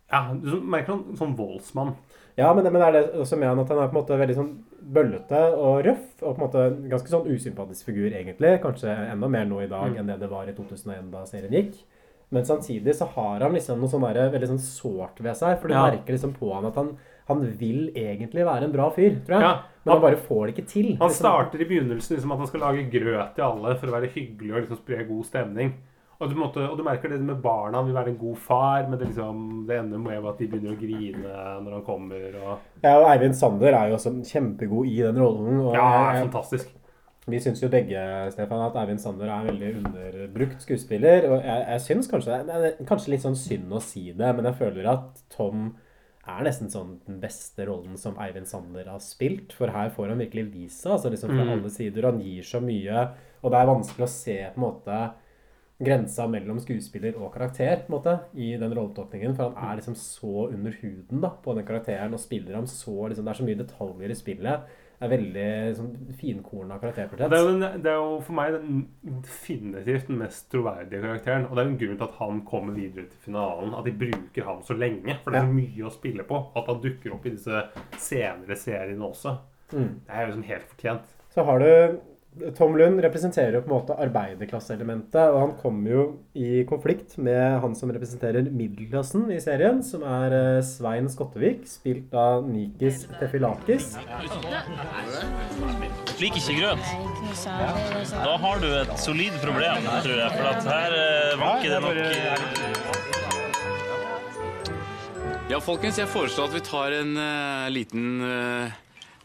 Ja, 0.10 0.20
du 0.34 0.60
merker 0.62 0.96
han 0.96 1.18
sånn 1.18 1.34
voldsmann. 1.38 1.96
Ja, 2.38 2.54
men, 2.56 2.66
men 2.72 2.82
er 2.86 2.94
det 2.96 3.02
også 3.20 3.38
med 3.38 3.50
han 3.50 3.60
at 3.62 3.70
han 3.74 3.82
er 3.82 3.90
på 3.90 3.98
en 3.98 4.00
måte 4.00 4.18
veldig 4.18 4.36
sånn 4.38 4.52
bøllete 4.96 5.42
og 5.58 5.82
røff, 5.86 6.06
og 6.22 6.30
på 6.30 6.38
en 6.38 6.44
måte 6.46 6.68
ganske 6.90 7.12
sånn 7.12 7.28
usympatisk 7.30 7.90
figur, 7.90 8.08
egentlig. 8.14 8.54
Kanskje 8.64 8.94
enda 9.10 9.28
mer 9.30 9.50
nå 9.50 9.60
i 9.66 9.70
dag 9.70 9.90
Mm. 9.92 9.98
enn 10.00 10.08
det 10.14 10.20
det 10.22 10.30
var 10.32 10.48
i 10.48 10.54
2001 10.58 11.12
da 11.12 11.26
serien 11.30 11.54
gikk. 11.58 11.76
Men 12.32 12.44
samtidig 12.46 12.94
så 12.96 13.08
har 13.16 13.40
han 13.42 13.54
liksom 13.58 13.80
noe 13.82 13.90
sånn 13.90 14.04
der, 14.14 14.30
veldig 14.30 14.48
sånn 14.52 14.60
sårt 14.62 15.18
ved 15.20 15.36
seg, 15.36 15.60
for 15.60 15.68
du 15.68 15.74
Ja. 15.74 15.88
merker 15.90 16.14
liksom 16.14 16.34
på 16.38 16.54
han 16.54 16.66
at 16.66 16.76
han, 16.76 16.92
han 17.28 17.40
vil 17.58 17.90
egentlig 17.96 18.46
være 18.46 18.64
en 18.68 18.72
bra 18.72 18.90
fyr, 18.94 19.16
tror 19.26 19.40
jeg. 19.40 19.42
Ja, 19.42 19.54
Men 19.86 19.94
han 19.94 20.02
bare 20.02 20.16
får 20.18 20.46
det 20.48 20.56
ikke 20.56 20.68
til. 20.68 20.90
han 21.00 21.10
Liksom. 21.10 21.24
starter 21.26 21.62
i 21.62 21.66
begynnelsen 21.66 22.16
liksom 22.18 22.32
at 22.32 22.38
han 22.38 22.48
skal 22.48 22.60
lage 22.62 22.90
grøt 22.92 23.34
til 23.36 23.44
alle 23.44 23.76
for 23.80 23.88
å 23.88 23.96
være 23.98 24.12
hyggelig 24.14 24.52
og 24.54 24.62
liksom 24.62 24.78
spre 24.78 25.08
god 25.08 25.26
stemning. 25.26 25.74
Og 26.22 26.30
du, 26.30 26.36
måtte, 26.36 26.58
og 26.70 26.78
du 26.78 26.84
merker 26.84 27.08
det 27.10 27.22
med 27.22 27.42
barna. 27.42 27.78
Han 27.80 27.86
vil 27.88 27.96
være 27.96 28.10
en 28.10 28.18
god 28.20 28.38
far, 28.38 28.88
men 28.90 29.00
det, 29.00 29.08
liksom, 29.08 29.66
det 29.66 29.78
ender 29.80 29.98
med 29.98 30.26
at 30.26 30.38
de 30.38 30.48
begynner 30.48 30.76
å 30.76 30.80
grine 30.82 31.64
når 31.64 31.72
han 31.78 31.82
kommer. 31.86 32.36
Og, 32.44 32.58
Ja, 32.84 32.98
og 33.00 33.08
Eivind 33.08 33.36
Sander 33.40 33.72
er 33.74 33.88
jo 33.90 33.96
også 33.96 34.12
kjempegod 34.28 34.86
i 34.86 34.98
den 35.02 35.16
rollen. 35.16 35.62
Og 35.62 35.74
ja, 35.74 36.12
fantastisk. 36.26 36.68
Vi 37.30 37.40
syns 37.44 37.62
jo 37.64 37.70
begge 37.72 38.00
Stefan, 38.34 38.62
at 38.66 38.76
Eivind 38.82 39.00
Sander 39.04 39.28
er 39.30 39.44
en 39.44 39.52
veldig 39.52 39.70
underbrukt 39.84 40.62
skuespiller. 40.66 41.28
Og 41.30 41.44
jeg, 41.46 41.66
jeg 41.74 41.82
syns 41.86 42.10
kanskje 42.12 42.40
Det 42.48 42.58
er 42.58 42.86
kanskje 42.90 43.14
litt 43.14 43.26
sånn 43.26 43.38
synd 43.40 43.72
å 43.72 43.82
si 43.84 44.12
det, 44.12 44.34
men 44.36 44.46
jeg 44.50 44.60
føler 44.60 44.90
at 44.92 45.24
Tom 45.36 45.72
er 46.30 46.44
nesten 46.46 46.70
sånn 46.70 47.00
den 47.08 47.18
beste 47.24 47.66
rollen 47.66 47.96
som 47.98 48.18
Eivind 48.22 48.46
Sander 48.50 48.86
har 48.92 49.00
spilt. 49.02 49.54
For 49.58 49.72
her 49.74 49.90
får 49.96 50.12
han 50.14 50.22
virkelig 50.22 50.46
visa, 50.54 50.92
altså 50.94 51.10
liksom 51.10 51.32
fra 51.34 51.46
Mm. 51.46 51.54
alle 51.56 51.70
sider. 51.74 52.06
Han 52.12 52.20
gir 52.22 52.44
så 52.46 52.62
mye, 52.62 53.08
og 53.42 53.52
det 53.52 53.60
er 53.60 53.72
vanskelig 53.72 54.06
å 54.06 54.14
se 54.14 54.38
på 54.54 54.58
en 54.60 54.68
måte 54.68 55.00
grensa 55.80 56.28
mellom 56.28 56.60
skuespiller 56.60 57.16
og 57.16 57.32
karakter 57.34 57.86
på 57.86 57.90
en 57.90 57.96
måte, 57.96 58.14
i 58.36 58.52
den 58.60 58.74
rolletolkningen. 58.76 59.36
For 59.38 59.50
han 59.50 59.72
er 59.72 59.80
liksom 59.80 59.96
så 59.96 60.50
under 60.52 60.72
huden 60.82 61.22
da, 61.24 61.30
på 61.30 61.56
den 61.56 61.66
karakteren 61.66 62.14
og 62.14 62.20
spiller 62.20 62.56
ham 62.60 62.68
så 62.68 63.08
liksom, 63.08 63.26
Det 63.26 63.32
er 63.32 63.40
så 63.40 63.48
mye 63.48 63.62
detaljer 63.64 64.12
i 64.12 64.20
spillet. 64.20 64.60
Det 65.00 65.08
er 65.08 65.12
veldig 65.14 65.44
sånn, 65.78 65.92
finkorna 66.20 66.76
karakterportrett. 66.82 67.30
Det 67.32 67.38
er, 67.40 67.46
den- 67.54 67.82
det 67.86 67.92
er 67.92 68.00
jo 68.02 68.20
for 68.26 68.34
meg 68.36 68.52
den 68.58 68.82
definitivt 69.24 70.08
den 70.10 70.18
mest 70.20 70.50
troverdige 70.52 71.00
karakteren. 71.06 71.46
Og 71.48 71.56
det 71.56 71.62
er 71.62 71.70
jo 71.70 71.72
en 71.72 71.80
grunn 71.84 71.98
til 72.02 72.08
at 72.10 72.18
han 72.20 72.42
kommer 72.50 72.74
videre 72.76 73.06
til 73.08 73.22
finalen. 73.24 73.74
At 73.80 73.86
de 73.88 73.94
bruker 74.02 74.44
ham 74.50 74.62
så 74.68 74.76
lenge. 74.78 75.16
For 75.24 75.32
det 75.32 75.40
er 75.42 75.54
mye 75.54 75.88
å 75.88 75.94
spille 75.96 76.26
på. 76.28 76.42
At 76.60 76.68
han 76.68 76.82
dukker 76.84 77.14
opp 77.16 77.26
i 77.26 77.34
disse 77.38 77.64
senere 77.98 78.58
seriene 78.60 79.08
også. 79.08 79.38
Mm. 79.72 79.90
Det 80.04 80.10
er 80.16 80.22
jo 80.26 80.28
liksom 80.34 80.48
helt 80.50 80.68
fortjent. 80.74 81.16
Så 81.30 81.46
har 81.46 81.60
du 81.64 82.00
Tom 82.56 82.76
Lund 82.78 83.02
representerer 83.02 83.56
jo 83.58 83.62
på 83.66 83.72
en 83.72 83.74
måte 83.74 83.96
arbeiderklasseelementet, 84.00 85.32
og 85.34 85.40
han 85.42 85.54
kommer 85.60 85.92
jo 85.92 86.04
i 86.38 86.62
konflikt 86.70 87.16
med 87.18 87.58
han 87.64 87.74
som 87.76 87.90
representerer 87.92 88.46
middelklassen 88.54 89.26
i 89.34 89.40
serien, 89.42 89.82
som 89.84 90.06
er 90.06 90.36
eh, 90.38 90.60
Svein 90.64 91.10
Skottevik, 91.10 91.66
spilt 91.68 92.14
av 92.14 92.46
Nikis 92.48 93.08
Tefilakis. 93.18 93.98
liker 96.22 96.38
ikke 96.38 96.56
grøt. 96.62 96.86
Da 98.14 98.38
har 98.46 98.62
du 98.62 98.70
et 98.78 98.94
solid 99.02 99.34
problem, 99.42 99.90
tror 100.06 100.22
jeg. 100.22 100.32
For 100.38 100.46
at 100.54 100.64
her 100.70 100.98
vanker 101.42 101.70
det 101.74 101.82
nok 101.88 101.98
eh, 102.06 102.48
Ja, 105.50 105.58
folkens, 105.58 105.98
jeg 105.98 106.06
foreslår 106.14 106.52
at 106.52 106.54
vi 106.60 106.60
tar 106.62 106.94
en 106.94 107.16
uh, 107.18 107.70
liten 107.74 108.22
uh, 108.22 108.70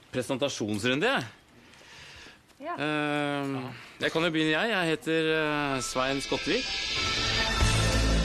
presentasjonsrunde. 0.09 1.05
jeg. 1.05 1.44
Eh, 2.65 3.57
jeg 4.01 4.09
kan 4.13 4.25
jo 4.25 4.31
begynne, 4.33 4.55
jeg. 4.57 4.71
Jeg 4.73 4.89
heter 4.95 5.27
eh, 5.37 5.81
Svein 5.85 6.21
Skottvik. 6.25 6.69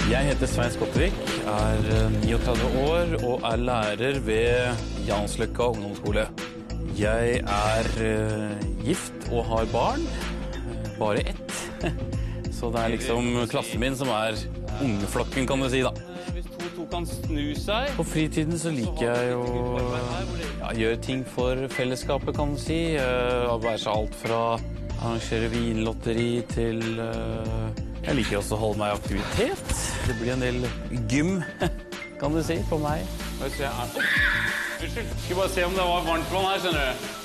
Jeg 0.09 0.29
heter 0.29 0.47
Svein 0.49 0.71
Skottvik, 0.71 1.17
er 1.43 1.89
eh, 1.91 2.15
39 2.23 2.69
år 2.85 3.11
og 3.27 3.43
er 3.51 3.59
lærer 3.67 4.21
ved 4.23 4.85
Jansløkka 5.09 5.67
ungdomsskole. 5.73 6.23
Jeg 6.97 7.41
er 7.43 7.91
eh, 8.07 8.63
gift 8.87 9.27
og 9.27 9.43
har 9.51 9.67
barn. 9.73 10.07
Eh, 10.07 10.87
Bare 10.99 11.25
ett. 11.33 11.59
Så 12.59 12.71
det 12.71 12.79
er 12.85 12.95
liksom 12.95 13.27
klassen 13.51 13.83
min 13.83 13.95
som 13.99 14.09
er 14.11 14.39
ungeflokken, 14.79 15.45
kan 15.47 15.59
du 15.63 15.67
si, 15.71 15.83
da. 15.83 15.91
Kan 16.89 17.05
snu 17.05 17.53
seg 17.57 17.91
På 17.97 18.03
fritiden 18.07 18.57
så 18.59 18.71
liker 18.73 19.03
jeg 19.05 19.35
å 19.37 19.81
ja, 20.59 20.71
gjøre 20.73 20.99
ting 21.05 21.21
for 21.27 21.67
fellesskapet, 21.73 22.33
kan 22.37 22.55
du 22.55 22.61
si. 22.61 22.79
Uh, 22.97 23.53
være 23.61 23.77
seg 23.83 23.93
alt 23.93 24.17
fra 24.17 24.41
arrangere 24.99 25.51
vinlotteri 25.53 26.41
til 26.49 26.81
uh, 26.97 27.69
Jeg 28.03 28.17
liker 28.19 28.39
også 28.41 28.57
å 28.57 28.61
holde 28.63 28.81
meg 28.81 28.91
i 28.91 28.97
aktivitet. 28.97 29.73
Det 30.07 30.17
blir 30.19 30.33
en 30.33 30.43
del 30.43 30.65
gym, 31.11 31.35
kan 32.21 32.35
du 32.35 32.41
si, 32.45 32.57
på 32.71 32.81
meg. 32.81 33.05
Unnskyld. 33.39 34.09
Skulle 34.79 35.39
bare 35.43 35.51
se 35.53 35.67
om 35.67 35.75
det 35.75 35.85
var 35.91 36.07
varmtvann 36.07 36.49
her, 36.49 36.63
skjønner 36.63 36.89
du. 36.89 37.17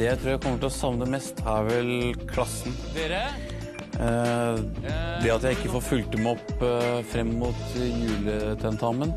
Det 0.00 0.06
jeg 0.08 0.20
tror 0.20 0.32
jeg 0.32 0.42
kommer 0.44 0.60
til 0.62 0.70
å 0.70 0.74
savne 0.74 1.08
mest, 1.12 1.40
er 1.44 1.66
vel 1.68 1.90
klassen. 2.30 2.76
Dere? 2.96 3.24
Eh, 3.98 4.60
det 5.22 5.32
at 5.32 5.44
jeg 5.44 5.58
ikke 5.58 5.72
får 5.74 5.86
fulgt 5.88 6.14
dem 6.14 6.28
opp 6.30 6.62
eh, 6.64 7.00
frem 7.10 7.32
mot 7.40 7.74
juletentamen. 7.74 9.12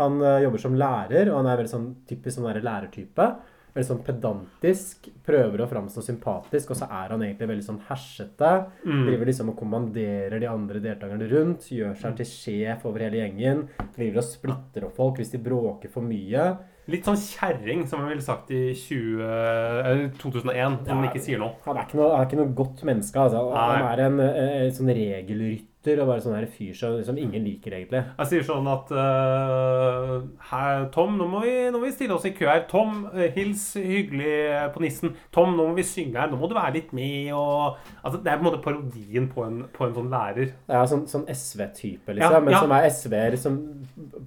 Han 0.00 0.20
eh, 0.20 0.42
jobber 0.44 0.62
som 0.62 0.76
lærer, 0.78 1.30
og 1.30 1.40
han 1.40 1.50
er 1.50 1.62
veldig 1.62 1.72
sånn 1.72 1.88
typisk 2.08 2.38
sånn 2.38 2.62
lærertype. 2.62 3.28
Veldig 3.72 3.88
sånn 3.88 4.02
pedantisk, 4.04 5.06
prøver 5.24 5.62
å 5.64 5.68
framstå 5.70 6.02
sympatisk, 6.04 6.74
og 6.74 6.76
så 6.76 6.90
er 6.92 7.14
han 7.14 7.22
egentlig 7.24 7.48
veldig 7.54 7.64
sånn 7.64 7.80
hersete. 7.86 8.50
Driver 8.84 9.30
liksom 9.30 9.54
og 9.54 9.56
kommanderer 9.56 10.42
de 10.42 10.50
andre 10.50 10.82
deltakerne 10.84 11.28
rundt, 11.30 11.70
gjør 11.72 11.94
seg 12.02 12.18
til 12.18 12.28
sjef 12.28 12.84
over 12.88 13.06
hele 13.06 13.22
gjengen. 13.22 13.64
Driver 13.96 14.20
og 14.20 14.28
splitter 14.28 14.88
opp 14.90 15.00
folk 15.00 15.22
hvis 15.22 15.32
de 15.32 15.40
bråker 15.40 15.92
for 15.94 16.04
mye. 16.04 16.50
Litt 16.90 17.06
sånn 17.06 17.18
kjerring, 17.20 17.84
som 17.86 18.00
jeg 18.02 18.10
ville 18.10 18.24
sagt 18.24 18.48
i 18.50 18.72
20, 18.74 19.20
eh, 19.22 20.00
2001, 20.18 20.80
som 20.88 20.98
han 20.98 21.10
ikke 21.10 21.22
sier 21.22 21.38
nå. 21.38 21.52
Han 21.66 21.78
er 21.78 21.86
ikke 21.86 22.00
noe, 22.00 22.08
er 22.16 22.26
ikke 22.26 22.40
noe 22.40 22.54
godt 22.58 22.82
menneske. 22.88 23.22
Altså. 23.22 23.44
Han 23.54 23.84
Nei. 23.84 23.92
er 23.92 24.02
en 24.08 24.22
eh, 24.24 24.70
sånn 24.74 24.90
regelrytter 24.90 25.71
og 25.82 26.08
bare 26.08 26.22
sånn 26.22 26.36
her 26.36 26.46
fyr 26.46 26.74
som, 26.78 26.94
liksom 26.98 27.18
ingen 27.18 27.42
liker, 27.42 27.74
egentlig. 27.74 28.02
Jeg 28.18 28.30
sier 28.30 28.44
sånn 28.46 28.68
at 28.70 28.92
uh, 28.94 30.20
her, 30.52 30.86
Tom, 30.94 31.16
nå 31.18 31.26
må, 31.30 31.42
vi, 31.42 31.54
nå 31.72 31.80
må 31.80 31.88
vi 31.88 31.94
stille 31.94 32.14
oss 32.14 32.26
i 32.28 32.34
kø 32.36 32.46
her. 32.46 32.64
Tom, 32.70 33.08
eh, 33.12 33.32
hils 33.34 33.64
hyggelig 33.80 34.70
på 34.74 34.84
nissen. 34.84 35.16
Tom, 35.34 35.56
nå 35.58 35.66
må 35.70 35.76
vi 35.78 35.86
synge 35.86 36.20
her. 36.20 36.30
Nå 36.30 36.38
må 36.38 36.50
du 36.50 36.54
være 36.58 36.76
litt 36.78 36.92
med. 36.96 37.32
Og, 37.34 37.80
altså, 38.02 38.20
det 38.22 38.30
er 38.30 38.38
på 38.38 38.46
en 38.46 38.48
måte 38.50 38.62
parodien 38.64 39.28
på 39.32 39.46
en, 39.46 39.62
på 39.74 39.88
en 39.88 39.96
sånn 39.98 40.12
lærer. 40.12 40.54
Ja, 40.70 40.84
sånn, 40.88 41.04
sånn 41.10 41.26
SV-type, 41.32 42.14
liksom. 42.14 42.38
Ja, 42.38 42.42
men 42.44 42.54
ja. 42.54 42.62
som 42.62 42.76
er 42.76 42.88
SV-er 42.90 43.38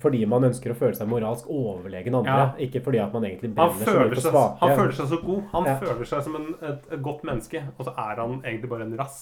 fordi 0.01 0.21
man 0.29 0.47
ønsker 0.49 0.73
å 0.73 0.77
føle 0.77 0.95
seg 0.97 1.09
moralsk 1.09 1.47
overlegen 1.51 2.17
andre. 2.19 2.35
Ja. 2.35 2.67
Ikke 2.67 2.81
fordi 2.85 2.99
at 3.03 3.13
man 3.15 3.27
egentlig 3.27 3.53
brenner 3.55 3.87
så 3.87 3.95
mye 3.99 4.11
på 4.11 4.23
svake. 4.25 4.57
han 4.61 4.75
føler 4.79 4.97
seg 4.99 5.11
så 5.11 5.19
god. 5.23 5.41
Han 5.53 5.69
føler 5.83 6.09
seg 6.09 6.25
som 6.27 6.37
en, 6.39 6.47
et, 6.59 6.87
et 6.97 7.03
godt 7.05 7.25
menneske, 7.27 7.63
og 7.75 7.87
så 7.87 7.95
er 8.05 8.21
han 8.21 8.37
egentlig 8.43 8.71
bare 8.71 8.87
en 8.87 8.95
rass. 8.99 9.19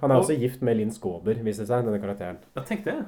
Han 0.00 0.10
er 0.10 0.20
også 0.20 0.38
gift 0.40 0.64
med 0.64 0.78
Linn 0.80 0.92
Skåber, 0.94 1.38
viser 1.44 1.64
det 1.64 1.70
seg, 1.70 1.73
denne 1.82 2.00
karakteren. 2.02 2.40
Ja, 2.54 2.64
tenk 2.66 2.86
det. 2.86 2.98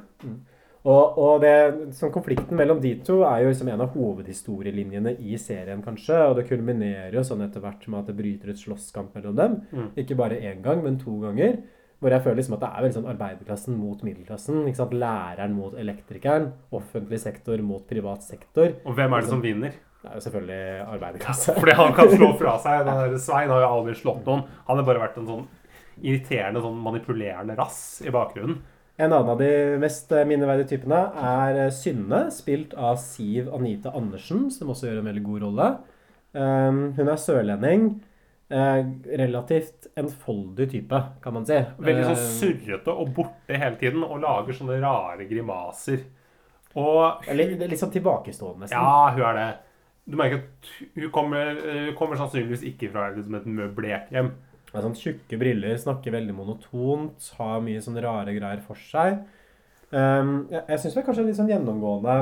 Og, 0.86 1.16
og 1.18 1.40
det, 1.42 1.54
sånn 1.98 2.12
konflikten 2.14 2.58
mellom 2.58 2.78
de 2.82 2.92
to 3.06 3.18
er 3.26 3.42
jo 3.42 3.50
liksom 3.50 3.70
en 3.72 3.82
av 3.82 3.94
hovedhistorielinjene 3.96 5.16
i 5.18 5.38
serien, 5.42 5.82
kanskje. 5.82 6.18
Og 6.28 6.36
det 6.38 6.46
kulminerer 6.50 7.16
jo 7.16 7.24
sånn 7.26 7.42
etter 7.46 7.64
hvert 7.64 7.88
med 7.90 8.04
at 8.04 8.12
det 8.12 8.18
bryter 8.20 8.52
ut 8.52 8.60
slåsskamp 8.60 9.16
mellom 9.18 9.34
dem. 9.38 9.56
Mm. 9.74 9.88
Ikke 10.02 10.18
bare 10.18 10.38
én 10.38 10.62
gang, 10.62 10.84
men 10.84 11.00
to 11.02 11.16
ganger. 11.24 11.58
Hvor 11.98 12.12
jeg 12.12 12.22
føler 12.22 12.38
liksom 12.38 12.54
at 12.58 12.62
det 12.62 12.68
er 12.68 12.84
veldig 12.84 12.96
sånn 12.98 13.10
arbeiderklassen 13.10 13.76
mot 13.80 14.06
middelklassen. 14.06 14.62
Læreren 14.94 15.56
mot 15.56 15.74
elektrikeren. 15.80 16.52
Offentlig 16.76 17.18
sektor 17.24 17.66
mot 17.66 17.82
privat 17.88 18.22
sektor. 18.22 18.76
Og 18.84 18.94
hvem 18.94 19.16
er 19.16 19.26
det 19.26 19.32
som 19.32 19.42
vinner? 19.42 19.74
Det 20.06 20.12
er 20.12 20.20
jo 20.20 20.26
selvfølgelig 20.28 20.82
arbeiderklasse. 20.86 21.54
Fordi 21.60 21.76
han 21.80 21.94
kan 21.96 22.12
slå 22.12 22.28
fra 22.38 22.52
seg. 22.62 22.84
Den 22.86 23.00
der 23.00 23.22
Svein 23.26 23.50
har 23.50 23.64
jo 23.64 23.70
aldri 23.80 23.96
slått 23.98 24.28
noen. 24.28 24.44
Han 24.68 24.78
har 24.78 24.86
bare 24.86 25.02
vært 25.02 25.16
en 25.18 25.30
sånn 25.32 25.46
irriterende, 26.02 26.60
sånn 26.64 26.80
manipulerende 26.82 27.56
rass 27.58 28.02
i 28.04 28.12
bakgrunnen. 28.14 28.58
En 28.96 29.12
annen 29.12 29.28
av 29.34 29.38
de 29.42 29.76
mest 29.82 30.12
eh, 30.16 30.24
minneverdige 30.24 30.70
typene 30.72 31.02
er 31.20 31.58
eh, 31.66 31.72
Synne, 31.74 32.22
spilt 32.32 32.72
av 32.80 32.96
Siv 33.02 33.50
Anita 33.52 33.92
Andersen, 33.96 34.46
som 34.54 34.70
også 34.72 34.88
gjør 34.88 35.02
en 35.02 35.10
veldig 35.10 35.24
god 35.26 35.42
rolle. 35.44 35.66
Um, 36.36 36.78
hun 36.96 37.08
er 37.08 37.20
sørlending. 37.20 37.86
eh, 38.48 38.80
relativt 39.18 39.88
enfoldig 39.98 40.68
type, 40.70 41.00
kan 41.24 41.34
man 41.34 41.44
si. 41.48 41.58
Veldig 41.82 42.04
sånn 42.12 42.24
surrete 42.38 42.92
og 42.94 43.12
borte 43.16 43.58
hele 43.58 43.76
tiden, 43.80 44.04
og 44.06 44.20
lager 44.22 44.54
sånne 44.56 44.80
rare 44.80 45.26
grimaser. 45.28 46.04
Og 46.76 47.24
litt, 47.34 47.56
litt 47.66 47.80
sånn 47.80 47.92
tilbakestående, 47.94 48.66
nesten. 48.66 48.76
ja, 48.78 49.12
hun 49.16 49.24
er 49.28 49.38
det. 49.40 49.46
Du 50.06 50.14
merker 50.20 50.38
at 50.44 50.68
hun 50.94 51.10
kommer, 51.10 51.56
hun 51.58 51.94
kommer 51.98 52.20
sannsynligvis 52.20 52.62
ikke 52.68 52.92
fra 52.92 53.08
liksom 53.16 53.34
et 53.40 53.48
møblert 53.50 54.12
hjem. 54.14 54.28
Med 54.76 54.84
sånn 54.84 54.98
tjukke 55.00 55.38
briller, 55.40 55.78
snakker 55.80 56.12
veldig 56.12 56.34
monotont, 56.36 57.30
har 57.38 57.62
mye 57.64 57.80
sånne 57.80 58.02
rare 58.04 58.34
greier 58.36 58.60
for 58.60 58.76
seg. 58.76 59.22
Um, 59.88 60.50
jeg 60.52 60.60
jeg 60.68 60.82
syns 60.82 60.98
kanskje 61.06 61.24
litt 61.24 61.38
sånn 61.38 61.48
gjennomgående 61.48 62.16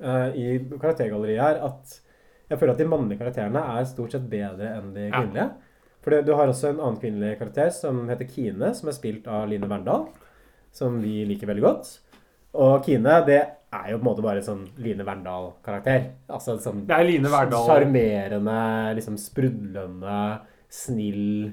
uh, 0.00 0.28
i 0.38 0.54
karaktergalleriet 0.70 1.42
her 1.42 1.58
at 1.66 1.98
jeg 2.48 2.58
føler 2.58 2.72
at 2.72 2.80
de 2.80 2.86
mannlige 2.88 3.20
karakterene 3.20 3.62
er 3.76 3.88
stort 3.90 4.14
sett 4.14 4.24
bedre 4.30 4.72
enn 4.78 4.94
de 4.94 5.10
Ja. 5.36 5.50
For 6.00 6.22
du 6.24 6.32
har 6.32 6.48
også 6.48 6.70
en 6.70 6.80
annen 6.80 6.98
kvinnelig 6.98 7.36
karakter 7.38 7.68
som 7.76 8.06
heter 8.08 8.24
Kine, 8.30 8.72
som 8.74 8.88
er 8.88 8.96
spilt 8.96 9.26
av 9.28 9.50
Line 9.50 9.68
Verndal. 9.68 10.08
Som 10.72 10.96
vi 11.02 11.26
liker 11.28 11.50
veldig 11.50 11.66
godt. 11.66 11.90
Og 12.56 12.86
Kine, 12.86 13.18
det 13.26 13.40
er 13.70 13.90
jo 13.92 13.98
på 13.98 14.02
en 14.02 14.08
måte 14.08 14.24
bare 14.24 14.42
sånn 14.42 14.64
Line 14.82 15.04
Verndal-karakter. 15.06 16.08
Altså 16.32 16.56
sånn 16.62 16.86
er. 17.68 17.68
Sjarmerende, 17.68 18.56
liksom 18.96 19.18
sprudlende, 19.20 20.16
snill 20.70 21.52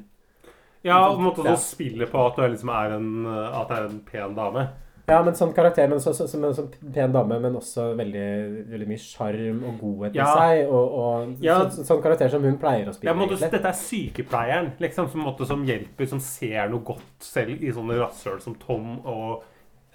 Ja, 0.86 1.00
på 1.12 1.17
en 1.17 1.24
måte 1.25 1.43
Ja. 1.45 1.55
så 1.55 1.75
spiller 1.75 2.05
på 2.07 2.21
at 2.27 2.36
du 2.38 2.43
liksom 2.47 2.69
er 2.71 2.93
en, 2.95 3.25
at 3.27 3.67
det 3.71 3.77
er 3.77 3.88
en 3.89 4.00
pen 4.05 4.36
dame. 4.38 4.67
Ja, 5.09 5.21
men 5.24 5.33
sånn 5.39 5.53
karakter, 5.55 5.88
men 5.88 6.00
så, 6.03 6.12
så, 6.13 6.27
som 6.27 6.43
en 6.43 6.53
sånn 6.53 6.69
pen 6.93 7.13
dame, 7.15 7.38
men 7.39 7.55
også 7.55 7.93
veldig, 7.95 8.67
veldig 8.69 8.88
mye 8.89 9.00
sjarm 9.00 9.62
og 9.63 9.77
godhet 9.79 10.15
i 10.15 10.19
Ja. 10.19 10.25
seg. 10.36 10.67
Og, 10.67 10.91
og 11.00 11.38
Ja. 11.43 11.62
så, 11.69 11.83
sånn 11.88 12.01
karakter 12.03 12.29
som 12.29 12.43
hun 12.43 12.57
pleier 12.59 12.88
å 12.88 12.93
spille. 12.93 13.07
Ja, 13.09 13.13
en 13.15 13.19
måte, 13.24 13.39
dette 13.39 13.65
er 13.65 13.77
sykepleieren 13.79 14.74
liksom, 14.79 15.09
som, 15.09 15.21
på 15.24 15.29
måte, 15.31 15.47
som 15.47 15.63
hjelper, 15.65 16.07
som 16.07 16.19
ser 16.19 16.67
noe 16.69 16.83
godt 16.83 17.01
selv 17.24 17.63
i 17.63 17.71
sånne 17.71 17.97
rasshøl 18.00 18.41
som 18.41 18.55
Tom 18.55 19.00
og 19.05 19.43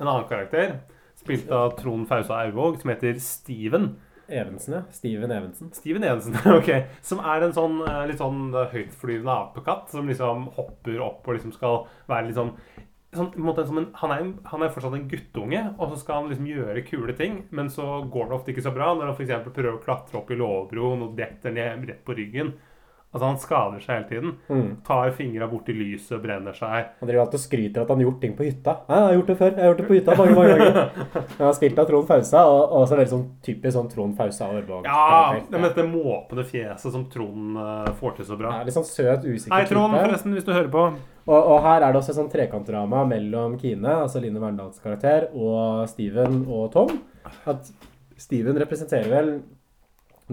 en 0.01 0.07
annen 0.09 0.29
karakter, 0.29 0.81
spilt 1.15 1.51
av 1.51 1.77
Trond 1.77 2.09
Fausa 2.09 2.41
Aurvåg, 2.47 2.81
som 2.81 2.91
heter 2.91 3.15
Steven. 3.21 3.97
Evensen, 4.29 4.75
ja. 4.75 4.83
Steven 4.91 5.31
Evensen. 5.31 5.73
Steven 5.73 6.05
Evensen, 6.05 6.39
ok. 6.59 6.71
Som 7.05 7.21
er 7.25 7.45
en 7.47 7.55
sånn 7.57 7.83
eh, 7.87 8.05
litt 8.11 8.23
sånn 8.23 8.49
eh, 8.55 8.73
høytflyvende 8.73 9.35
apekatt 9.49 9.93
som 9.93 10.09
liksom 10.11 10.49
hopper 10.57 11.03
opp 11.05 11.29
og 11.29 11.39
liksom 11.39 11.55
skal 11.57 11.85
være 12.11 12.31
litt 12.31 12.41
sånn 12.41 12.57
Sånn, 13.13 13.29
en 13.37 13.91
han, 14.01 14.13
er, 14.15 14.29
han 14.49 14.63
er 14.65 14.71
fortsatt 14.73 14.95
en 14.97 15.03
guttunge, 15.05 15.59
og 15.77 15.91
så 15.91 15.99
skal 16.01 16.23
han 16.23 16.31
liksom 16.31 16.47
gjøre 16.49 16.85
kule 16.87 17.13
ting, 17.13 17.43
men 17.53 17.69
så 17.69 17.99
går 18.09 18.31
det 18.31 18.37
ofte 18.39 18.55
ikke 18.55 18.65
så 18.65 18.73
bra 18.73 18.87
når 18.97 19.11
han 19.11 19.19
f.eks. 19.19 19.51
prøver 19.53 19.75
å 19.77 19.83
klatre 19.83 20.17
opp 20.17 20.33
i 20.33 20.39
låvebroen 20.41 21.05
og 21.05 21.19
detter 21.19 21.53
ned 21.53 21.85
rett 21.91 22.01
på 22.07 22.17
ryggen. 22.17 22.55
Altså 23.13 23.29
Han 23.29 23.39
skader 23.41 23.83
seg 23.85 23.93
hele 23.93 24.09
tiden. 24.09 24.31
Mm. 24.49 24.69
Tar 24.87 25.11
fingra 25.17 25.49
borti 25.51 25.75
lyset, 25.77 26.17
brenner 26.23 26.57
seg. 26.57 26.95
Han 27.01 27.11
driver 27.11 27.27
alltid 27.27 27.39
og 27.39 27.43
skryter 27.43 27.83
at 27.83 27.93
han 27.93 28.01
har 28.01 28.07
gjort 28.07 28.23
ting 28.25 28.33
på 28.39 28.47
hytta. 28.47 28.75
Ja, 28.89 28.95
jeg 28.97 29.05
har 29.05 29.17
gjort 29.19 29.33
det 29.33 29.37
før. 29.43 29.51
Jeg 29.53 29.61
har 29.61 29.71
gjort 29.73 29.83
det 29.83 29.89
på 29.91 29.97
hytta 29.99 30.17
mange 30.17 30.37
mange 30.39 30.55
ganger. 30.57 31.05
Han 31.37 31.45
har 31.45 31.57
spilt 31.59 31.81
av 31.83 31.89
Trond 31.91 32.09
Fausa, 32.09 32.45
og 32.49 32.73
og 32.73 32.87
er 32.87 33.01
veldig 33.03 33.13
sånn 33.13 33.27
typisk 33.45 33.77
sånn 33.77 33.93
Trond 33.93 34.17
Fausa 34.17 34.49
Aarvåg. 34.49 34.89
Ja, 34.89 35.37
det 35.37 35.61
med 35.61 35.69
dette 35.69 35.87
måpende 35.89 36.45
fjeset 36.49 36.95
som 36.97 37.07
Trond 37.13 37.61
uh, 37.61 37.93
får 38.01 38.17
til 38.19 38.31
så 38.33 38.39
bra. 38.41 38.57
Ja, 38.57 38.67
litt 38.67 38.77
sånn 38.77 38.89
søt, 38.89 39.27
usikker 39.29 39.57
Hei, 39.59 39.69
Trond, 39.69 39.93
type. 39.93 40.05
forresten, 40.07 40.37
hvis 40.39 40.49
du 40.49 40.53
hører 40.55 40.73
på. 40.73 40.89
Og, 41.29 41.39
og 41.39 41.59
her 41.67 41.83
er 41.85 41.93
det 41.93 42.01
også 42.01 42.15
et 42.15 42.21
sånn 42.23 42.33
trekantdrama 42.33 43.05
mellom 43.13 43.59
Kine, 43.61 43.99
altså 44.07 44.23
Line 44.25 44.41
Verndals 44.43 44.81
karakter, 44.83 45.29
og 45.37 45.85
Steven 45.93 46.47
og 46.49 46.71
Tom. 46.75 46.97
At 47.45 47.69
Steven 48.21 48.57
representerer 48.63 49.13
vel 49.13 49.35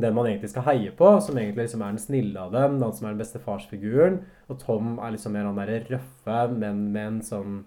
den 0.04 0.16
man 0.18 0.28
egentlig 0.30 0.52
skal 0.52 0.66
heie 0.68 0.92
på, 0.96 1.12
som 1.24 1.38
egentlig 1.38 1.68
liksom 1.68 1.84
er 1.86 1.96
den 1.96 2.04
snille 2.04 2.42
av 2.42 2.54
dem, 2.56 2.78
den 2.82 2.94
som 2.96 3.08
er 3.08 3.16
den 3.16 3.22
beste 3.22 3.42
farsfiguren. 3.44 4.22
Og 4.50 4.60
Tom 4.62 4.98
er 4.98 5.16
liksom 5.16 5.36
mer 5.36 5.48
han 5.50 5.60
derre 5.60 5.82
røffe, 5.88 6.40
men 6.54 6.88
med 6.94 7.06
en 7.06 7.20
sånn 7.26 7.58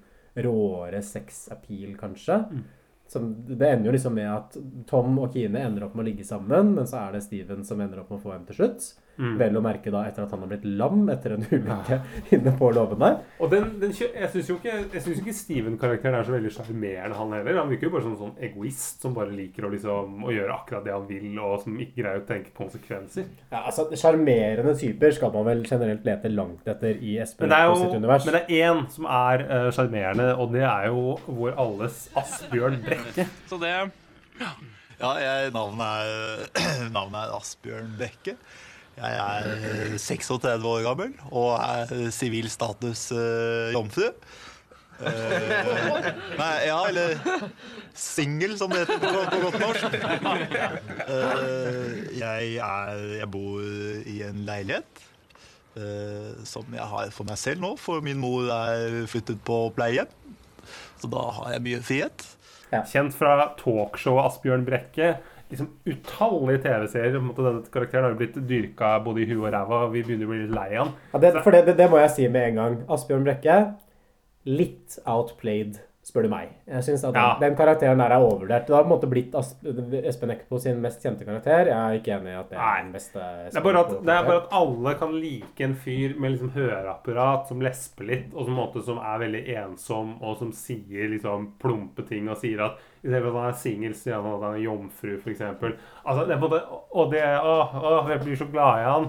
råere 0.43 1.03
sex-appeal, 1.05 1.97
kanskje. 2.01 2.39
Som, 3.13 3.33
det 3.45 3.69
ender 3.69 3.91
jo 3.91 3.97
liksom 3.97 4.15
med 4.17 4.31
at 4.33 4.57
Tom 4.89 5.19
og 5.21 5.35
Kine 5.37 5.61
ender 5.61 5.85
opp 5.85 5.97
med 5.97 6.07
å 6.07 6.09
ligge 6.09 6.25
sammen, 6.25 6.73
men 6.79 6.89
så 6.89 7.03
er 7.03 7.17
det 7.17 7.25
Steven 7.27 7.65
som 7.69 7.81
ender 7.85 8.01
opp 8.01 8.13
med 8.13 8.23
å 8.23 8.25
få 8.25 8.33
henne 8.33 8.49
til 8.49 8.63
slutt. 8.63 8.87
Mm. 9.21 9.35
Vel 9.41 9.59
å 9.59 9.63
merke 9.65 9.93
da 9.93 10.07
etter 10.09 10.25
at 10.25 10.33
han 10.33 10.41
har 10.41 10.49
blitt 10.49 10.65
lam 10.65 11.03
etter 11.13 11.35
en 11.37 11.45
ulykke 11.45 11.99
inne 12.37 12.55
på 12.57 12.71
låven 12.73 13.03
der. 13.03 13.19
Og 13.45 13.51
den, 13.53 13.67
den, 13.83 13.93
jeg 13.93 14.31
syns 14.33 14.49
jo 14.49 14.57
ikke, 14.57 14.77
jeg 14.95 15.05
synes 15.05 15.21
ikke 15.21 15.35
Steven-karakteren 15.37 16.17
er 16.17 16.27
så 16.27 16.35
veldig 16.35 16.53
sjarmerende, 16.55 17.19
han 17.19 17.35
heller. 17.37 17.61
Han 17.61 17.73
virker 17.73 17.91
jo 17.91 17.93
bare 17.97 18.07
som 18.07 18.15
en 18.15 18.23
sånn 18.23 18.47
egoist 18.49 19.05
som 19.05 19.17
bare 19.17 19.35
liker 19.37 19.69
å, 19.69 19.73
liksom, 19.75 20.25
å 20.25 20.33
gjøre 20.33 20.57
akkurat 20.57 20.87
det 20.87 20.97
han 20.97 21.07
vil, 21.11 21.29
og 21.45 21.59
som 21.65 21.77
ikke 21.85 21.99
greier 22.01 22.23
å 22.23 22.27
tenke 22.29 22.55
konsekvenser. 22.57 23.29
Ja, 23.53 23.63
altså 23.67 23.89
Sjarmerende 23.93 24.75
typer 24.81 25.13
skal 25.15 25.33
man 25.37 25.47
vel 25.51 25.65
generelt 25.69 26.07
lete 26.09 26.33
langt 26.33 26.69
etter 26.73 26.97
i 26.97 27.19
Espen 27.23 27.53
jo 27.53 27.77
sitt 27.79 27.97
univers. 27.99 28.27
men 28.27 28.39
det 28.39 28.43
er 28.43 28.73
én 28.73 28.85
som 28.93 29.07
er 29.07 29.45
sjarmerende, 29.77 30.33
uh, 30.33 30.41
og 30.43 30.57
det 30.57 30.65
er 30.67 30.89
jo 30.89 31.17
vår 31.29 31.57
alles 31.61 32.07
Asbjørn 32.19 32.81
Brekke. 32.87 33.29
Så 33.51 33.61
det 33.63 33.73
Ja, 35.03 35.13
jeg, 35.19 35.53
navnet, 35.55 35.87
er, 35.87 36.91
navnet 36.97 37.25
er 37.27 37.35
Asbjørn 37.37 37.97
Bekke. 38.01 38.37
Jeg 38.97 39.19
er 39.19 39.51
eh, 39.57 39.99
36 39.99 40.69
år 40.69 40.83
gammel 40.87 41.13
og 41.31 41.55
er 41.59 42.11
sivil 42.15 42.51
status 42.53 43.09
uh, 43.15 43.73
jomfru. 43.73 44.11
Uh, 45.03 46.11
nei, 46.39 46.51
ja, 46.69 46.77
eller 46.87 47.17
singel, 47.99 48.53
som 48.61 48.71
det 48.71 48.85
heter 48.85 49.01
på, 49.03 49.23
på 49.33 49.41
godt 49.47 49.59
norsk. 49.63 49.97
Uh, 51.09 51.89
jeg, 52.19 52.53
er, 52.61 53.01
jeg 53.23 53.31
bor 53.33 53.65
i 54.13 54.21
en 54.29 54.45
leilighet 54.47 55.09
eh, 55.79 56.45
som 56.49 56.69
jeg 56.73 56.87
har 56.93 57.11
for 57.15 57.29
meg 57.29 57.41
selv 57.41 57.63
nå, 57.65 57.75
for 57.81 58.05
min 58.05 58.21
mor 58.21 58.51
er 58.53 59.03
flyttet 59.11 59.43
på 59.47 59.65
pleiehjem. 59.77 60.11
Så 61.01 61.11
da 61.11 61.27
har 61.39 61.57
jeg 61.57 61.65
mye 61.67 61.83
frihet. 61.85 62.27
Kjent 62.89 63.17
fra 63.17 63.51
talkshowet 63.59 64.31
Asbjørn 64.31 64.65
Brekke. 64.69 65.15
Liksom 65.53 65.69
Utallige 65.85 66.63
TV-serier. 66.65 67.15
Denne 67.19 67.53
karakteren 67.75 68.07
har 68.07 68.15
jo 68.15 68.21
blitt 68.23 68.39
dyrka 68.49 68.95
både 69.05 69.23
i 69.23 69.29
huet 69.29 69.45
og 69.45 69.53
ræva. 69.53 69.85
og 69.87 69.95
Vi 69.95 70.05
begynner 70.07 70.29
å 70.29 70.33
bli 70.33 70.43
litt 70.47 70.55
lei 70.57 70.69
av 70.73 70.79
han. 70.81 70.93
Ja, 71.13 71.23
det, 71.25 71.33
for 71.45 71.55
det, 71.55 71.65
det, 71.69 71.77
det 71.83 71.89
må 71.93 72.01
jeg 72.01 72.15
si 72.17 72.29
med 72.33 72.49
en 72.51 72.61
gang. 72.63 72.79
Asbjørn 72.97 73.27
Brekke, 73.29 73.59
litt 74.49 74.97
outplayed, 75.05 75.83
spør 76.03 76.27
du 76.27 76.29
meg. 76.33 76.49
Jeg 76.67 76.83
synes 76.83 77.05
at 77.07 77.15
Ja. 77.15 77.37
Den 77.39 77.55
karakteren 77.57 77.99
der 77.99 78.11
er 78.11 78.19
overvurdert. 78.19 78.67
Det 78.67 78.75
har 78.75 78.83
på 78.83 78.91
en 78.91 78.95
måte 78.99 79.11
blitt 79.11 79.35
Espen 80.05 80.33
Eckbo 80.35 80.59
sin 80.59 80.81
mest 80.83 81.03
kjente 81.03 81.25
karakter. 81.25 81.71
Jeg 81.71 81.79
er 81.79 81.99
ikke 82.01 82.17
enig 82.17 82.33
i 82.33 82.39
at 82.41 82.51
det 82.51 82.59
er 82.59 82.83
den 82.83 82.93
beste 82.93 83.19
Det 83.23 83.57
er, 83.57 83.63
bare 83.63 83.85
at, 83.85 83.91
det 84.03 84.15
er 84.17 84.27
bare 84.27 84.41
at 84.43 84.49
alle 84.59 84.95
kan 84.99 85.15
like 85.15 85.65
en 85.65 85.75
fyr 85.75 86.19
med 86.19 86.35
liksom 86.35 86.51
høreapparat 86.57 87.49
som 87.49 87.63
lesper 87.63 88.05
litt, 88.05 88.35
og 88.35 88.47
som, 88.47 88.55
måte, 88.59 88.83
som 88.83 88.99
er 88.99 89.19
veldig 89.23 89.45
ensom, 89.63 90.17
og 90.21 90.39
som 90.39 90.51
sier 90.53 91.09
liksom 91.09 91.53
plumpe 91.63 92.03
ting 92.09 92.29
og 92.29 92.37
sier 92.43 92.65
at 92.67 92.83
i 93.03 93.09
stedet 93.09 93.23
for 93.23 93.39
at 93.39 93.43
han 93.43 93.53
er 93.53 93.59
singel, 93.63 93.95
sier 93.95 94.19
han 94.19 94.27
at 94.35 94.43
han 94.43 94.55
er 94.59 94.65
jomfru, 94.67 95.17
f.eks. 95.19 95.41
Altså, 95.41 96.27
det 96.27 96.35
er 96.35 96.39
på 96.43 96.47
en 96.47 96.51
måte, 96.51 96.81
og 96.93 97.13
det 97.15 97.23
å, 97.43 97.55
å, 97.79 98.09
jeg 98.11 98.23
blir 98.27 98.37
så 98.43 98.51
glad 98.51 98.83
i 98.83 98.89
han. 98.91 99.09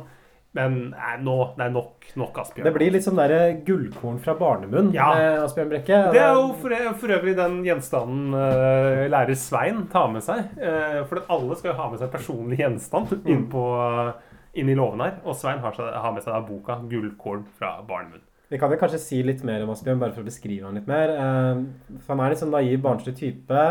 Men 0.53 0.75
nei, 0.91 1.13
nå, 1.25 1.35
det 1.57 1.65
er 1.65 1.71
nok, 1.73 2.09
nok 2.21 2.35
Asbjørn. 2.43 2.67
Det 2.67 2.73
blir 2.75 2.91
litt 2.93 3.05
sånn 3.07 3.17
der 3.17 3.33
gullkorn 3.65 4.19
fra 4.21 4.35
barnemunn 4.37 4.91
Ja. 4.93 5.07
med 5.17 5.39
Asbjørn 5.47 5.71
Brekke. 5.71 6.01
Det 6.13 6.21
er 6.21 6.35
jo 6.37 6.51
for, 6.61 6.75
for 7.01 7.15
øvrig 7.15 7.33
den 7.39 7.55
gjenstanden 7.65 8.35
uh, 8.37 9.05
lærer 9.09 9.39
Svein 9.39 9.87
tar 9.93 10.11
med 10.13 10.21
seg. 10.25 10.51
Uh, 10.59 10.99
for 11.09 11.23
alle 11.33 11.57
skal 11.57 11.73
jo 11.73 11.79
ha 11.79 11.87
med 11.89 12.03
seg 12.03 12.13
personlig 12.13 12.61
gjenstand 12.61 13.15
inn, 13.25 13.47
på, 13.49 13.63
uh, 13.81 14.37
inn 14.53 14.69
i 14.69 14.77
låven 14.77 15.01
her. 15.01 15.17
Og 15.25 15.39
Svein 15.39 15.63
har, 15.65 15.73
har 15.79 16.13
med 16.13 16.21
seg 16.21 16.35
da 16.35 16.43
boka 16.45 16.77
'Gullkorn 16.85 17.47
fra 17.57 17.79
barnemunn'. 17.89 18.29
Vi 18.53 18.59
kan 18.61 18.69
jo 18.69 18.77
kanskje 18.77 18.99
si 19.01 19.19
litt 19.25 19.41
mer 19.41 19.63
om 19.65 19.71
Asbjørn, 19.73 19.97
bare 19.97 20.13
for 20.13 20.21
å 20.21 20.27
beskrive 20.27 20.67
han 20.67 20.75
litt 20.77 20.85
mer. 20.85 21.09
Eh, 21.09 21.97
for 22.03 22.13
han 22.13 22.19
er 22.21 22.33
litt 22.35 22.41
sånn 22.43 22.51
naiv, 22.53 22.75
barnslig 22.83 23.15
type. 23.17 23.61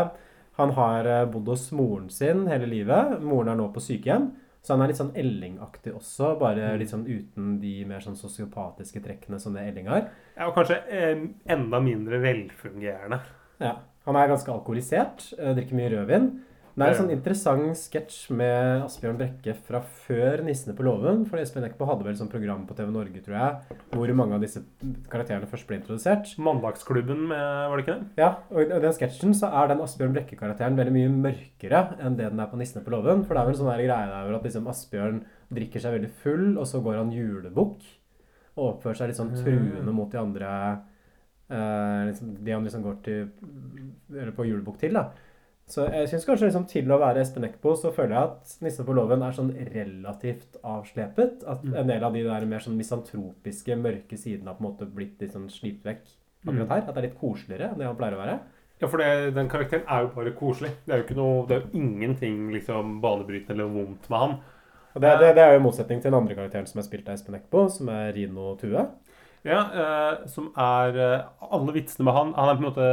Han 0.59 0.73
har 0.75 1.07
eh, 1.07 1.25
bodd 1.31 1.47
hos 1.53 1.69
moren 1.71 2.09
sin 2.11 2.41
hele 2.51 2.67
livet. 2.67 3.13
Moren 3.23 3.53
er 3.53 3.59
nå 3.61 3.69
på 3.71 3.79
sykehjem. 3.85 4.25
Så 4.63 4.73
han 4.73 4.83
er 4.83 4.93
litt 4.93 4.99
sånn 4.99 5.11
Elling-aktig 5.19 5.91
også, 5.91 6.37
bare 6.39 6.69
litt 6.79 6.91
sånn 6.93 7.03
uten 7.03 7.57
de 7.59 7.73
mer 7.87 8.03
sånn 8.03 8.15
sosiopatiske 8.15 9.01
trekkene 9.03 9.39
som 9.43 9.57
det 9.57 9.65
Elling 9.67 9.89
har. 9.91 10.05
Ja, 10.37 10.47
og 10.47 10.55
kanskje 10.55 10.77
eh, 10.87 11.25
enda 11.51 11.81
mindre 11.83 12.21
velfungerende. 12.23 13.19
Ja. 13.59 13.73
Han 14.07 14.19
er 14.19 14.31
ganske 14.31 14.51
alkoholisert, 14.51 15.25
eh, 15.35 15.51
drikker 15.57 15.79
mye 15.79 15.91
rødvin. 15.91 16.29
Det 16.73 16.81
er 16.81 16.89
en 16.89 16.97
sånn 16.97 17.11
interessant 17.13 17.77
sketsj 17.77 18.31
med 18.33 18.81
Asbjørn 18.87 19.17
Brekke 19.19 19.53
fra 19.67 19.77
før 20.07 20.41
'Nissene 20.41 20.73
på 20.73 20.81
låven'. 20.87 21.21
For 21.29 21.37
Espen 21.37 21.67
Eckbo 21.67 21.85
hadde 21.85 22.05
vel 22.07 22.15
sånn 22.17 22.31
program 22.31 22.63
på 22.65 22.73
TV 22.73 22.87
Norge, 22.89 23.19
tror 23.21 23.35
jeg, 23.37 23.77
hvor 23.91 24.13
mange 24.17 24.33
av 24.33 24.41
disse 24.41 24.63
karakterene 25.11 25.45
først 25.51 25.67
ble 25.69 25.77
introdusert. 25.77 26.31
Mandagsklubben 26.41 27.27
med 27.29 27.69
Var 27.69 27.77
det 27.77 27.83
ikke 27.85 27.97
det? 27.99 28.07
Ja, 28.17 28.29
og 28.49 28.61
i 28.63 28.79
den 28.87 28.95
sketsjen 28.97 29.37
så 29.37 29.51
er 29.53 29.69
den 29.69 29.83
Asbjørn 29.85 30.15
Brekke-karakteren 30.15 30.79
veldig 30.79 30.93
mye 30.95 31.11
mørkere 31.13 31.81
enn 32.01 32.17
det 32.17 32.31
den 32.31 32.41
er 32.41 32.49
på 32.49 32.57
'Nissene 32.57 32.81
på 32.83 32.89
låven'. 32.95 33.21
For 33.27 33.35
det 33.35 33.41
er 33.41 33.45
vel 33.45 33.53
en 33.53 33.59
sånn 33.61 33.75
greie 33.77 33.87
der 33.87 34.33
at 34.33 34.43
liksom 34.43 34.67
Asbjørn 34.67 35.19
drikker 35.53 35.79
seg 35.79 35.93
veldig 35.93 36.09
full, 36.23 36.57
og 36.57 36.65
så 36.65 36.81
går 36.81 36.97
han 36.97 37.11
julebukk. 37.13 37.85
Og 38.57 38.81
oppfører 38.81 38.97
seg 38.97 39.07
litt 39.09 39.17
sånn 39.17 39.35
truende 39.37 39.93
mot 39.93 40.09
de 40.09 40.17
andre 40.17 40.49
eh, 41.49 42.09
liksom, 42.09 42.33
De 42.43 42.51
han 42.51 42.63
liksom 42.63 42.81
går 42.81 42.97
til 43.03 43.29
Eller 44.09 44.31
på 44.31 44.45
julebukk 44.45 44.79
til, 44.79 44.93
da. 44.93 45.11
Så 45.69 45.85
jeg 45.87 46.09
syns 46.11 46.25
kanskje 46.27 46.49
liksom 46.49 46.65
til 46.69 46.91
å 46.91 46.99
være 47.01 47.21
Espen 47.23 47.45
Eckbo, 47.47 47.71
så 47.79 47.93
føler 47.95 48.17
jeg 48.17 48.31
at 48.31 48.55
'Nissen 48.61 48.85
på 48.85 48.95
låven' 48.97 49.23
er 49.25 49.35
sånn 49.35 49.53
relativt 49.73 50.57
avslepet. 50.59 51.45
At 51.47 51.63
en 51.63 51.87
del 51.87 52.03
av 52.03 52.13
de 52.13 52.23
der 52.23 52.45
mer 52.45 52.59
sånn 52.59 52.77
misantropiske, 52.77 53.77
mørke 53.79 54.19
sidene 54.19 54.51
har 54.51 54.57
på 54.59 54.65
en 54.65 54.69
måte 54.71 54.89
blitt 54.89 55.21
litt 55.21 55.31
sånn 55.33 55.49
slipt 55.49 55.85
vekk 55.87 56.03
akkurat 56.47 56.69
her. 56.69 56.83
At 56.83 56.93
det 56.93 56.97
er 56.97 57.07
litt 57.07 57.21
koseligere 57.21 57.71
enn 57.71 57.79
det 57.79 57.87
han 57.87 57.95
pleier 57.97 58.17
å 58.17 58.23
være. 58.25 58.39
Ja, 58.81 58.89
for 58.89 58.99
det, 58.99 59.35
den 59.37 59.47
karakteren 59.47 59.87
er 59.87 60.03
jo 60.03 60.11
bare 60.11 60.35
koselig. 60.35 60.73
Det 60.83 60.93
er 60.93 60.99
jo 60.99 61.05
ikke 61.07 61.15
noe, 61.15 61.45
det 61.47 61.55
er 61.55 61.61
jo 61.63 61.79
ingenting 61.79 62.51
liksom 62.51 62.99
banebrytende 63.03 63.55
eller 63.55 63.71
vondt 63.71 64.09
med 64.11 64.19
han. 64.19 64.35
Det, 64.93 65.09
det, 65.21 65.29
det 65.37 65.41
er 65.41 65.55
jo 65.55 65.61
i 65.61 65.63
motsetning 65.63 66.01
til 66.01 66.11
den 66.11 66.19
andre 66.19 66.35
karakteren 66.37 66.67
som 66.69 66.81
er 66.81 66.85
spilt 66.85 67.07
av 67.07 67.15
Espen 67.15 67.37
Eckbo, 67.37 67.63
som 67.71 67.87
er 67.89 68.11
Rino 68.13 68.51
Tue. 68.59 68.83
Ja, 69.43 69.59
eh, 69.75 70.27
som 70.31 70.45
er 70.55 70.95
eh, 71.03 71.23
Alle 71.51 71.73
vitsene 71.75 72.05
med 72.07 72.15
han 72.15 72.29
Han 72.37 72.47
er 72.47 72.55
på 72.55 72.63
en 72.63 72.67
måte 72.69 72.85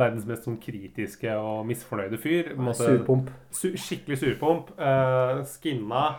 verdens 0.00 0.24
mest 0.26 0.48
sånn 0.48 0.56
kritiske 0.58 1.30
og 1.38 1.60
misfornøyde 1.68 2.18
fyr. 2.18 2.48
På 2.54 2.58
en 2.64 2.66
måte- 2.72 2.88
Surpomp. 2.88 3.28
Su 3.54 3.68
skikkelig 3.78 4.18
surpomp. 4.24 4.72
Eh, 4.74 5.44
skinna. 5.46 6.16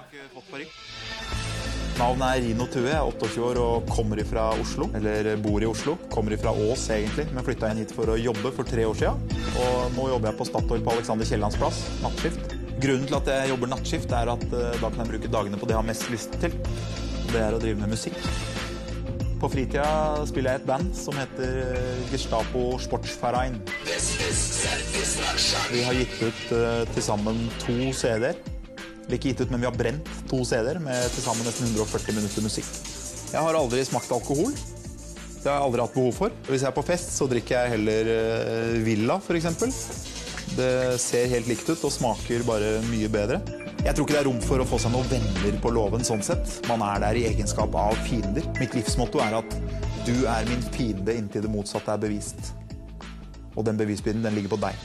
Navnet 1.99 2.29
er 2.29 2.41
Rino 2.45 2.65
Tue, 2.71 2.85
jeg 2.87 2.95
er 2.95 3.03
28 3.03 3.41
år 3.43 3.57
og 3.59 3.89
kommer 3.91 4.21
fra 4.23 4.45
Oslo. 4.55 4.87
Eller 4.95 5.35
bor 5.43 5.59
i 5.59 5.67
Oslo. 5.67 5.97
Kommer 6.13 6.37
fra 6.39 6.53
Ås 6.55 6.85
egentlig, 6.95 7.27
men 7.35 7.43
flytta 7.43 7.71
inn 7.73 7.81
hit 7.83 7.91
for 7.91 8.07
å 8.07 8.15
jobbe 8.15 8.53
for 8.55 8.63
tre 8.63 8.85
år 8.87 8.95
siden. 8.95 9.19
Og 9.59 9.91
nå 9.97 10.07
jobber 10.13 10.31
jeg 10.31 10.39
på 10.39 10.47
Statoil 10.47 10.85
på 10.85 10.93
Alexander 10.95 11.25
Kiellands 11.27 11.59
plass, 11.59 11.81
nattskift. 11.99 12.55
Grunnen 12.79 13.05
til 13.11 13.19
at 13.19 13.27
jeg 13.27 13.51
jobber 13.51 13.67
nattskift, 13.75 14.15
er 14.15 14.31
at 14.31 14.47
eh, 14.53 14.79
da 14.79 14.87
kan 14.87 15.03
jeg 15.03 15.11
bruke 15.11 15.33
dagene 15.35 15.59
på 15.59 15.67
det 15.67 15.75
jeg 15.75 15.81
har 15.83 15.89
mest 15.91 16.09
lyst 16.15 16.39
til. 16.39 16.55
Det 17.33 17.43
er 17.43 17.51
å 17.51 17.59
drive 17.59 17.83
med 17.83 17.91
musikk. 17.91 18.15
På 19.39 19.47
fritida 19.47 20.19
spiller 20.27 20.57
jeg 20.57 20.59
et 20.59 20.67
band 20.67 20.89
som 20.97 21.15
heter 21.15 21.59
eh, 21.63 21.99
Gestapo 22.11 22.73
Sportsverein. 22.83 23.55
Vi 25.71 25.83
har 25.85 25.95
gitt 25.95 26.17
ut 26.19 26.41
uh, 26.51 26.83
til 26.91 27.05
sammen 27.05 27.39
to 27.61 27.77
CD-er. 27.95 28.35
Eller 28.35 29.15
ikke 29.15 29.31
gitt 29.31 29.45
ut, 29.45 29.53
men 29.53 29.63
vi 29.63 29.69
har 29.69 29.77
brent 29.79 30.11
to 30.27 30.41
CD-er 30.43 30.81
med 30.83 31.07
til 31.13 31.23
sammen 31.23 31.47
nesten 31.47 31.71
140 31.71 32.17
minutter 32.19 32.43
musikk. 32.43 32.67
Jeg 33.31 33.39
har 33.39 33.55
aldri 33.55 33.85
smakt 33.87 34.11
alkohol. 34.11 34.51
Det 34.51 35.47
har 35.47 35.55
jeg 35.61 35.69
aldri 35.69 35.85
hatt 35.85 35.95
behov 35.95 36.11
for. 36.17 36.35
Hvis 36.49 36.65
jeg 36.65 36.73
er 36.73 36.75
på 36.75 36.87
fest, 36.89 37.15
så 37.15 37.29
drikker 37.31 37.61
jeg 37.61 37.77
heller 37.77 38.11
uh, 38.11 38.75
Villa, 38.83 39.21
f.eks. 39.23 39.79
Det 40.59 40.71
ser 40.99 41.31
helt 41.31 41.47
likt 41.47 41.69
ut 41.69 41.87
og 41.87 41.95
smaker 41.95 42.43
bare 42.43 42.79
mye 42.91 43.07
bedre. 43.13 43.39
Jeg 43.79 43.95
tror 43.95 44.03
ikke 44.03 44.15
det 44.17 44.19
er 44.19 44.27
rom 44.27 44.39
for 44.43 44.59
å 44.59 44.65
få 44.67 44.77
seg 44.83 44.91
noen 44.91 45.07
venner 45.07 45.55
på 45.63 45.69
låven 45.71 46.01
sånn 46.03 46.23
sett. 46.25 46.57
Man 46.67 46.81
er 46.83 46.99
der 46.99 47.15
i 47.15 47.21
egenskap 47.29 47.71
av 47.79 47.95
fiender. 48.03 48.43
Mitt 48.59 48.73
livsmotto 48.75 49.21
er 49.23 49.37
at 49.37 49.53
du 50.03 50.25
er 50.27 50.47
min 50.49 50.65
fiende 50.75 51.15
inntil 51.15 51.45
det 51.45 51.51
motsatte 51.53 51.93
er 51.93 52.01
bevist. 52.01 52.51
Og 53.55 53.63
den 53.63 53.79
bevisbyrden, 53.79 54.25
den 54.25 54.35
ligger 54.35 54.51
på 54.51 54.59
deg. 54.65 54.83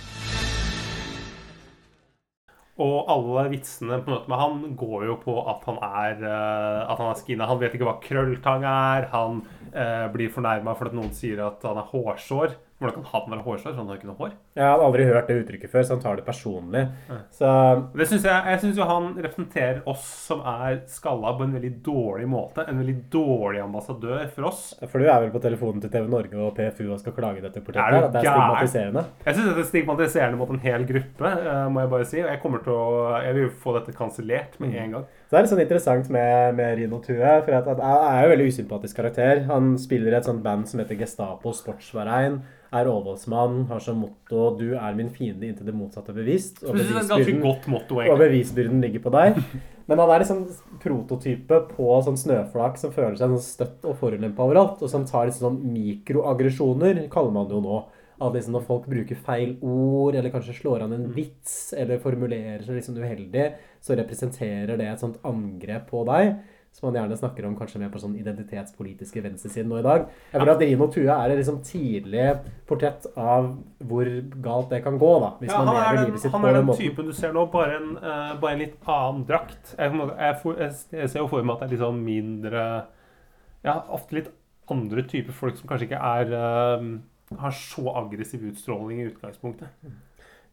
Og 2.84 3.10
alle 3.10 3.48
vitsene 3.50 3.98
på 4.02 4.14
møte 4.14 4.30
med 4.30 4.40
han 4.44 4.62
går 4.78 5.08
jo 5.10 5.18
på 5.26 5.34
at 5.50 5.66
han 5.68 5.76
er 5.86 6.24
eh, 6.26 6.80
At 6.90 6.98
han 7.02 7.10
er 7.10 7.18
skinna. 7.18 7.50
Han 7.50 7.60
vet 7.60 7.74
ikke 7.74 7.90
hva 7.90 7.98
krølltang 8.02 8.66
er. 8.70 9.08
Han 9.10 9.42
eh, 9.72 10.06
blir 10.14 10.30
fornærma 10.34 10.78
fordi 10.78 11.00
noen 11.00 11.14
sier 11.18 11.42
at 11.50 11.66
han 11.66 11.82
er 11.82 11.90
hårsår. 11.90 12.54
Hvordan 12.82 12.96
kan 12.96 13.04
han 13.12 13.30
være 13.30 13.44
hårsår? 13.46 13.70
Så 13.70 13.78
han 13.78 13.86
har 13.88 13.98
ikke 14.00 14.08
noe 14.08 14.18
hår. 14.18 14.32
Jeg 14.58 14.66
hadde 14.66 14.86
aldri 14.88 15.04
hørt 15.06 15.28
det 15.30 15.36
uttrykket 15.44 15.70
før, 15.70 15.84
så 15.86 15.94
han 15.94 16.02
tar 16.02 16.18
det 16.18 16.24
personlig. 16.26 16.82
Så 17.32 17.50
Det 17.94 18.06
synes 18.10 18.26
jeg, 18.26 18.46
jeg 18.50 18.60
syns 18.64 18.80
jo 18.80 18.88
han 18.88 19.06
representerer 19.14 19.78
oss 19.90 20.04
som 20.26 20.42
er 20.50 20.80
skalla 20.90 21.32
på 21.38 21.46
en 21.46 21.54
veldig 21.54 21.70
dårlig 21.86 22.26
måte. 22.28 22.66
En 22.68 22.80
veldig 22.82 22.96
dårlig 23.14 23.62
ambassadør 23.62 24.26
for 24.34 24.50
oss. 24.50 24.64
For 24.82 24.98
du 24.98 25.06
er 25.06 25.22
vel 25.22 25.32
på 25.34 25.42
telefonen 25.44 25.84
til 25.84 25.92
TV 25.94 26.10
Norge 26.10 26.40
og 26.42 26.54
PFU 26.58 26.88
og 26.90 27.00
skal 27.02 27.16
klage 27.16 27.44
dette 27.44 27.62
portrettet? 27.64 28.10
det 28.14 28.24
er 28.24 28.28
stigmatiserende? 28.34 29.06
Jeg 29.24 29.38
syns 29.38 29.48
dette 29.52 29.64
er 29.64 29.70
stigmatiserende 29.70 30.40
mot 30.42 30.50
en 30.50 30.62
hel 30.66 30.86
gruppe, 30.90 31.30
eh, 31.30 31.66
må 31.70 31.84
jeg 31.84 31.92
bare 31.94 32.08
si. 32.10 32.18
Jeg 32.24 32.42
kommer 32.42 32.64
til 32.66 32.74
å 32.74 33.22
Jeg 33.24 33.34
vil 33.38 33.46
jo 33.46 33.52
få 33.62 33.78
dette 33.78 33.94
kansellert 33.96 34.58
med 34.60 34.74
en 34.74 34.98
gang. 34.98 35.06
Det 35.34 35.40
er 35.40 35.46
litt 35.48 35.50
sånn 35.50 35.60
interessant 35.64 36.10
med, 36.14 36.52
med 36.54 36.76
Rino 36.78 37.00
Tue, 37.02 37.30
for 37.42 37.56
at, 37.58 37.66
at 37.66 37.80
jeg 37.82 38.02
er 38.06 38.20
jo 38.22 38.30
veldig 38.30 38.44
usympatisk 38.52 39.00
karakter. 39.00 39.40
Han 39.48 39.72
spiller 39.82 40.14
i 40.14 40.18
et 40.20 40.28
sånt 40.28 40.44
band 40.44 40.68
som 40.70 40.78
heter 40.78 40.94
Gestapo 41.00 41.50
Sportsverein, 41.58 42.36
er 42.70 42.90
overholdsmann, 42.90 43.64
har 43.66 43.82
som 43.82 43.98
motto 43.98 44.52
'Du 44.54 44.76
er 44.78 44.94
min 44.94 45.10
fiende 45.10 45.48
inntil 45.48 45.66
det 45.66 45.74
motsatte 45.74 46.14
bevisst'. 46.14 46.62
Og 46.62 46.78
bevisbyrden, 46.78 47.42
motto, 47.66 47.98
og 47.98 48.22
bevisbyrden 48.22 48.78
ligger 48.86 49.02
på 49.02 49.10
deg. 49.10 49.42
Men 49.90 50.04
han 50.04 50.14
er 50.14 50.22
liksom 50.22 50.46
prototype 50.86 51.60
på 51.74 51.98
sånn 52.06 52.20
snøflak 52.20 52.78
som 52.78 52.94
føler 52.94 53.18
seg 53.18 53.34
sånn 53.34 53.42
støtt 53.42 53.90
og 53.90 53.98
forulempa 53.98 54.46
overalt, 54.46 54.86
og 54.86 54.92
som 54.92 55.02
tar 55.02 55.26
litt 55.26 55.40
sånn 55.40 55.58
mikroaggresjoner, 55.74 57.08
kaller 57.10 57.34
man 57.34 57.50
det 57.50 57.58
jo 57.58 57.64
nå. 57.66 57.82
At 58.22 58.34
liksom 58.36 58.54
når 58.54 58.66
folk 58.68 58.84
bruker 58.90 59.18
feil 59.26 59.56
ord, 59.64 60.14
eller 60.14 60.30
kanskje 60.30 60.54
slår 60.60 60.84
an 60.84 60.92
en 60.94 61.08
vits, 61.14 61.72
eller 61.76 62.02
formulerer 62.02 62.62
seg 62.62 62.78
liksom 62.78 62.98
uheldig, 63.02 63.46
så 63.82 63.96
representerer 63.98 64.76
det 64.78 64.86
et 64.86 65.02
sånt 65.02 65.18
angrep 65.26 65.88
på 65.90 66.04
deg. 66.06 66.36
Som 66.74 66.88
man 66.88 66.96
gjerne 66.98 67.16
snakker 67.18 67.46
om 67.46 67.52
kanskje 67.54 67.78
mer 67.78 67.90
på 67.94 68.00
sånn 68.02 68.16
identitetspolitiske 68.18 69.20
venstresiden 69.22 69.68
nå 69.70 69.76
i 69.78 69.84
dag. 69.86 70.08
Jeg 70.32 70.40
føler 70.40 70.52
at 70.56 70.62
Rino 70.64 70.88
Tue 70.90 71.06
er 71.06 71.30
et 71.30 71.38
liksom 71.38 71.60
tidlig 71.62 72.24
portrett 72.66 73.06
av 73.14 73.52
hvor 73.78 74.10
galt 74.42 74.74
det 74.74 74.80
kan 74.82 74.98
gå, 74.98 75.12
da. 75.22 75.28
Hvis 75.38 75.52
Ja, 75.52 75.60
man 75.62 75.70
er 75.70 75.78
lever 75.84 76.00
den, 76.00 76.08
livet 76.08 76.24
sitt 76.24 76.34
han 76.34 76.46
er 76.48 76.58
den 76.58 76.66
den 76.72 76.80
typen 76.80 77.06
du 77.06 77.14
ser 77.14 77.34
nå, 77.36 77.46
bare 77.52 77.76
en, 77.78 77.92
uh, 78.02 78.34
bare 78.42 78.56
en 78.56 78.64
litt 78.64 78.74
annen 78.90 79.22
drakt. 79.28 79.76
Jeg, 79.78 79.94
jeg, 79.94 80.40
jeg, 80.64 80.72
jeg 80.98 81.12
ser 81.12 81.22
jo 81.22 81.28
for 81.30 81.46
meg 81.46 81.54
at 81.54 81.62
det 81.62 81.68
er 81.68 81.74
litt 81.76 81.84
sånn 81.86 82.02
mindre 82.10 82.64
Ja, 83.64 83.76
ofte 83.94 84.18
litt 84.18 84.32
andre 84.74 85.06
typer 85.06 85.36
folk 85.36 85.58
som 85.60 85.68
kanskje 85.70 85.90
ikke 85.92 86.00
er 86.00 86.34
eh, 86.40 86.84
har 87.40 87.54
så 87.56 87.84
aggressiv 88.04 88.44
utstråling 88.50 89.00
i 89.02 89.08
utgangspunktet. 89.10 89.68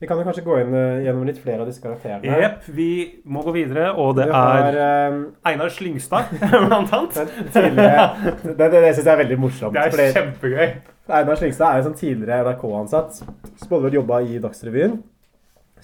Vi 0.01 0.07
kan 0.09 0.17
jo 0.17 0.23
kanskje 0.25 0.41
gå 0.41 0.55
inn 0.63 0.71
eh, 0.73 1.03
gjennom 1.05 1.27
litt 1.29 1.37
flere 1.37 1.61
av 1.61 1.67
disse 1.69 1.81
karakterene. 1.83 2.39
Jepp, 2.41 2.63
vi 2.73 2.87
må 3.29 3.43
gå 3.45 3.51
videre, 3.53 3.91
og 4.01 4.15
det 4.17 4.25
har 4.31 4.63
er 4.71 4.79
eh, 4.81 5.17
Einar 5.51 5.69
Slyngstad, 5.69 6.31
blant 6.65 6.95
annet. 6.97 7.19
tidligere 7.53 8.07
Det, 8.41 8.55
det, 8.57 8.71
det 8.73 8.95
syns 8.95 9.05
jeg 9.05 9.13
er 9.13 9.21
veldig 9.21 9.37
morsomt. 9.43 9.77
Det 9.77 10.01
er 10.07 10.17
kjempegøy. 10.17 10.73
Einar 11.11 11.37
Slyngstad 11.37 11.67
er 11.67 11.83
jo 11.83 11.85
sånn 11.91 11.99
tidligere 11.99 12.47
NRK-ansatt. 12.47 13.21
Som 13.61 13.69
både 13.69 13.93
jobba 13.93 14.23
i 14.25 14.41
Dagsrevyen, 14.41 14.97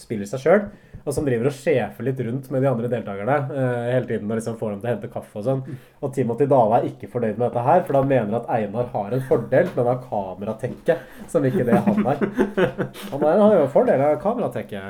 spiller 0.02 0.30
seg 0.30 0.42
sjøl, 0.48 0.66
og 1.08 1.16
som 1.16 1.26
driver 1.28 1.48
og 1.50 1.56
sjefer 1.56 2.04
litt 2.04 2.20
rundt 2.28 2.50
med 2.52 2.62
de 2.66 2.68
andre 2.70 2.90
deltakerne 2.92 3.38
eh, 3.48 3.86
hele 3.96 4.10
tiden 4.10 4.28
og 4.30 4.38
liksom 4.42 4.58
får 4.60 4.74
dem 4.74 4.82
til 4.84 4.90
å 4.90 4.92
hente 4.92 5.10
kaffe 5.14 5.40
og 5.40 5.46
sånn. 5.48 5.62
Og 6.04 6.12
Timothy 6.14 6.46
Dale 6.52 6.82
er 6.82 6.88
ikke 6.92 7.08
fornøyd 7.14 7.38
med 7.40 7.46
dette 7.48 7.64
her, 7.64 7.82
for 7.88 7.98
han 8.02 8.10
mener 8.12 8.36
at 8.42 8.50
Einar 8.58 8.90
har 8.92 9.16
en 9.16 9.24
fordel, 9.30 9.70
men 9.78 9.88
har 9.90 10.02
kameratekke, 10.04 10.98
som 11.32 11.48
ikke 11.48 11.66
det 11.72 11.80
han 11.88 12.04
har. 12.06 12.22
Han 13.14 13.24
har 13.26 13.56
jo 13.56 13.64
en 13.64 13.72
fordel 13.74 14.04
av 14.12 14.18
kameratekke. 14.24 14.84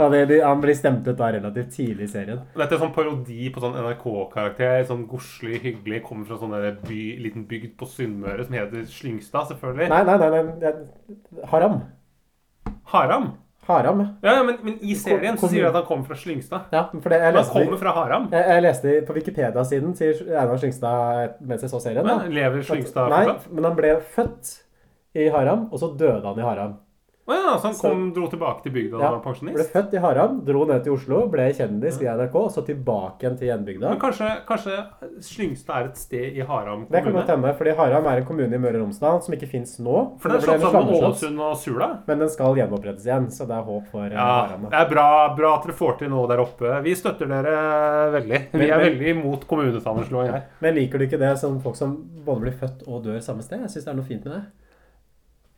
Ja, 0.00 0.08
det- 0.08 0.26
de- 0.30 0.40
han 0.44 0.60
blir 0.62 0.74
stemt 0.78 1.06
ut 1.08 1.16
da 1.18 1.32
relativt 1.34 1.72
tidlig 1.74 2.06
i 2.06 2.12
serien. 2.12 2.40
Dette 2.56 2.76
er 2.76 2.80
sånn 2.80 2.94
parodi 2.94 3.50
på 3.52 3.60
sånn 3.62 3.74
NRK-karakter. 3.76 4.84
Sånn 4.88 5.06
godslig, 5.10 5.60
hyggelig. 5.64 6.02
Kommer 6.06 6.28
fra 6.28 6.38
sånn 6.40 6.54
by, 6.86 7.00
liten 7.24 7.44
bygd 7.50 7.74
på 7.80 7.88
Sunnmøre 7.90 8.46
som 8.46 8.54
heter 8.56 8.86
Slyngstad, 8.88 9.50
selvfølgelig. 9.52 9.88
Nei, 9.92 10.02
nei, 10.06 10.16
nei. 10.18 10.42
nei. 10.62 11.44
Haram. 11.52 11.80
Haram. 12.94 13.32
Haram, 13.70 14.00
ja. 14.02 14.08
Ja, 14.36 14.42
men, 14.46 14.58
men 14.66 14.76
i 14.82 14.94
serien 14.98 15.38
så 15.40 15.48
sier 15.50 15.64
de 15.64 15.70
at 15.70 15.78
han 15.80 15.86
kommer 15.88 16.04
fra 16.10 16.18
Slyngstad. 16.18 16.68
ja. 16.74 16.82
For 17.00 17.08
det, 17.14 17.20
jeg 17.22 17.34
leste, 17.36 17.54
han 17.56 17.66
kommer 17.70 17.80
fra 17.84 17.94
Haram. 17.96 18.28
jeg, 18.32 18.44
jeg 18.54 18.62
leste 18.66 18.94
på 19.08 19.16
Wikipedia-siden 19.16 19.96
sier 19.98 20.20
Einar 20.30 20.56
Slyngstad 20.60 21.40
mens 21.40 21.62
jeg 21.66 21.70
så 21.72 21.80
serien. 21.86 22.04
da. 22.06 22.18
Men 22.24 22.34
lever 22.36 22.62
Slyngstad 22.66 23.10
Nei, 23.14 23.24
men 23.50 23.64
han 23.70 23.76
ble 23.78 23.96
født 24.14 24.54
i 25.14 25.28
Haram, 25.34 25.68
og 25.72 25.78
så 25.82 25.88
døde 25.98 26.22
han 26.26 26.38
i 26.38 26.46
Haram. 26.46 26.76
Å 27.30 27.36
ja, 27.36 27.50
så 27.60 27.68
han 27.68 27.74
Så- 27.78 27.86
kom, 27.86 28.12
dro 28.16 28.26
tilbake 28.26 28.62
til 28.64 28.72
bygda 28.74 28.98
da 28.98 29.04
Ja, 29.04 29.10
han 29.14 29.20
var 29.22 29.54
Ble 29.54 29.64
født 29.70 29.92
i 29.94 30.00
Haram, 30.02 30.40
dro 30.44 30.64
ned 30.66 30.82
til 30.82 30.92
Oslo, 30.96 31.20
ble 31.30 31.44
kjendis 31.54 32.00
i 32.02 32.06
NRK, 32.10 32.34
og 32.34 32.50
så 32.50 32.64
tilbake 32.66 33.22
igjen 33.22 33.36
til 33.38 33.48
hjembygda. 33.50 33.90
Men 33.92 34.00
kanskje, 34.02 34.30
kanskje 34.48 34.78
Slyngstad 35.22 35.76
er 35.76 35.84
et 35.90 35.96
sted 36.00 36.36
i 36.36 36.40
Haram 36.42 36.86
kommune? 36.86 36.90
Det 36.90 37.04
kan 37.04 37.12
godt 37.14 37.30
hende, 37.30 37.52
fordi 37.60 37.76
Haram 37.76 38.06
er 38.10 38.16
en 38.18 38.26
kommune 38.26 38.52
i 38.54 38.58
Møre 38.58 38.80
og 38.80 38.86
Romsdal 38.88 39.22
som 39.22 39.34
ikke 39.34 39.48
fins 39.48 39.78
nå. 39.78 40.18
For 40.18 40.28
det 40.28 40.40
er 40.42 40.46
slått 40.48 40.60
sammen 40.66 40.90
med 40.90 41.02
Ålesund 41.02 41.40
og 41.40 41.56
Sula. 41.56 41.88
Men 42.08 42.18
den 42.18 42.28
skal 42.28 42.54
gjenopprettes 42.58 43.06
igjen, 43.06 43.30
så 43.30 43.46
det 43.46 43.56
er 43.60 43.62
håp 43.70 43.86
for 43.92 44.06
eh, 44.06 44.16
Ja, 44.18 44.46
Haram. 44.48 44.66
det 44.70 44.80
er 44.82 44.88
bra, 44.90 45.06
bra 45.36 45.54
at 45.58 45.64
dere 45.68 45.76
får 45.76 45.98
til 45.98 46.08
noe 46.10 46.26
der 46.26 46.42
oppe. 46.42 46.82
Vi 46.82 46.94
støtter 46.98 47.28
dere 47.30 47.54
veldig. 48.12 48.40
Vi 48.52 48.58
Men- 48.58 48.70
er 48.70 48.76
men- 48.78 48.86
veldig 48.90 49.08
imot 49.14 49.46
kommunesammenslåing 49.46 50.30
her. 50.32 50.42
Men 50.60 50.74
liker 50.74 50.98
du 50.98 51.06
ikke 51.06 51.18
det 51.18 51.38
som 51.38 51.60
folk 51.60 51.76
som 51.76 51.96
både 52.24 52.40
blir 52.40 52.52
født 52.58 52.88
og 52.88 53.04
dør 53.04 53.20
samme 53.22 53.42
sted? 53.42 53.60
Jeg 53.60 53.68
syns 53.70 53.84
det 53.84 53.88
er 53.88 53.94
noe 53.94 54.04
fint 54.04 54.24
med 54.24 54.34
det. 54.34 54.42